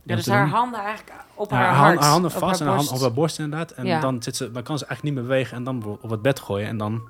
dus 0.03 0.27
haar 0.27 0.49
handen 0.49 0.81
eigenlijk 0.81 1.13
op 1.35 1.51
Ja, 1.51 1.57
haar 1.57 1.75
hart. 1.75 1.99
haar 2.01 2.11
handen 2.11 2.31
vast 2.31 2.61
en 2.61 2.67
haar 2.67 2.67
haar 2.67 2.77
hand 2.77 2.89
borst. 2.89 3.03
op 3.03 3.09
haar 3.09 3.17
borst 3.17 3.39
inderdaad. 3.39 3.71
En 3.71 3.87
Ja. 3.87 4.01
dan, 4.01 4.23
zit 4.23 4.37
ze, 4.37 4.51
dan 4.53 4.63
kan 4.63 4.79
ze 4.79 4.87
eigenlijk 4.87 5.17
niet 5.17 5.27
bewegen... 5.27 5.57
en 5.57 5.65
dan 5.65 5.99
op 6.01 6.11
het 6.11 6.23
bed 6.23 6.41
gooien... 6.41 6.67
en 6.69 6.77
dan 6.77 7.09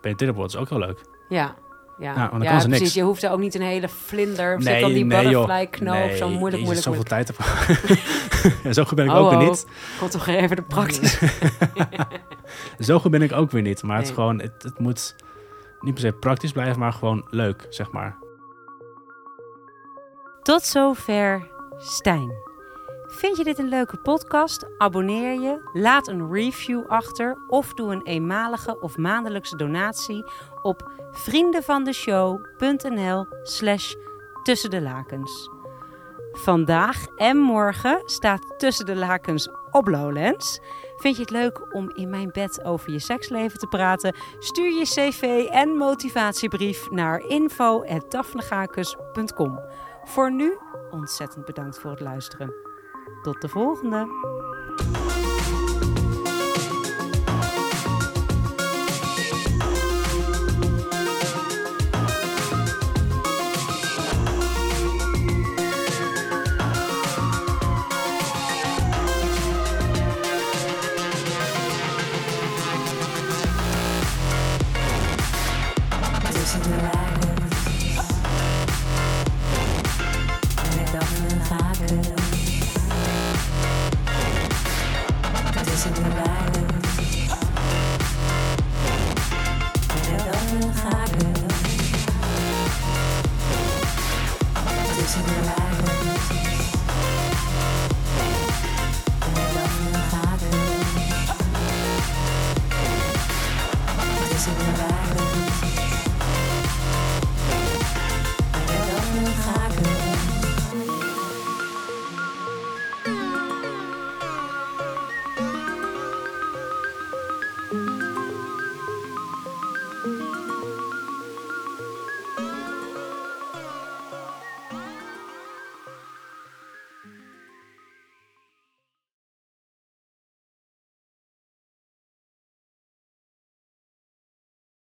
penetreren 0.00 0.34
wordt. 0.34 0.52
Dat 0.52 0.62
is 0.62 0.68
ook 0.72 0.78
heel 0.78 0.86
leuk. 0.88 1.06
Ja. 1.28 1.54
Ja, 1.98 2.28
dan 2.28 2.42
ja 2.42 2.50
kan 2.50 2.60
ze 2.60 2.66
precies. 2.66 2.82
niks. 2.82 2.94
Je 2.94 3.02
hoeft 3.02 3.22
er 3.22 3.30
ook 3.30 3.38
niet 3.38 3.54
een 3.54 3.62
hele 3.62 3.88
vlinder. 3.88 4.56
Of 4.56 4.62
nee, 4.64 4.80
dan 4.80 4.92
die 4.92 5.04
nee, 5.04 5.22
joh. 5.28 5.30
butterfly 5.46 5.66
knoop. 5.66 5.94
Nee, 5.94 6.16
zo 6.16 6.28
moeilijk, 6.28 6.62
moeilijk, 6.62 6.86
zoveel 6.86 7.02
tijd 7.02 7.26
heb 7.26 7.36
ja, 8.64 8.72
Zo 8.72 8.84
goed 8.84 8.96
ben 8.96 9.04
ik 9.04 9.10
Oh, 9.12 9.18
ook 9.18 9.30
weer 9.30 9.48
niet. 9.48 9.66
Komt 9.98 10.10
toch 10.10 10.26
even 10.26 10.56
de 10.56 10.62
praktisch. 10.62 11.18
Zo 12.78 12.98
goed 12.98 13.10
ben 13.10 13.22
ik 13.22 13.32
ook 13.32 13.50
weer 13.50 13.62
niet. 13.62 13.82
Maar 13.82 13.96
het, 13.96 14.02
is 14.08 14.10
Nee. 14.10 14.18
gewoon, 14.20 14.40
het, 14.40 14.62
het 14.62 14.78
moet 14.78 15.16
niet 15.80 15.94
per 15.94 16.02
se 16.02 16.12
praktisch 16.12 16.52
blijven, 16.52 16.78
maar 16.78 16.92
gewoon 16.92 17.26
leuk, 17.30 17.66
zeg 17.68 17.90
maar. 17.92 18.16
Tot 20.42 20.62
zover 20.62 21.50
Stijn. 21.78 22.32
Vind 23.12 23.36
je 23.36 23.44
dit 23.44 23.58
een 23.58 23.68
leuke 23.68 23.96
podcast? 23.96 24.66
Abonneer 24.78 25.40
je, 25.40 25.70
laat 25.72 26.08
een 26.08 26.32
review 26.32 26.86
achter 26.86 27.38
of 27.48 27.74
doe 27.74 27.92
een 27.92 28.02
eenmalige 28.02 28.80
of 28.80 28.96
maandelijkse 28.96 29.56
donatie 29.56 30.24
op 30.62 30.90
vriendenvandeshow.nl 31.10 33.26
slash 33.42 33.94
tussen 34.42 34.70
de 34.70 34.80
lakens. 34.80 35.50
Vandaag 36.32 37.06
en 37.16 37.36
morgen 37.36 38.02
staat 38.04 38.58
Tussen 38.58 38.86
de 38.86 38.96
Lakens 38.96 39.48
op 39.70 39.88
Lowlands. 39.88 40.60
Vind 40.96 41.16
je 41.16 41.22
het 41.22 41.30
leuk 41.30 41.74
om 41.74 41.90
in 41.90 42.10
mijn 42.10 42.30
bed 42.32 42.64
over 42.64 42.90
je 42.90 42.98
seksleven 42.98 43.58
te 43.58 43.66
praten? 43.66 44.14
Stuur 44.38 44.78
je 44.78 44.84
cv 44.84 45.46
en 45.50 45.68
motivatiebrief 45.68 46.90
naar 46.90 47.18
info.daphnegakus.com. 47.18 49.60
Voor 50.04 50.32
nu 50.32 50.58
ontzettend 50.90 51.44
bedankt 51.44 51.78
voor 51.78 51.90
het 51.90 52.00
luisteren. 52.00 52.71
Tot 53.22 53.40
de 53.40 53.48
volgende! 53.48 54.06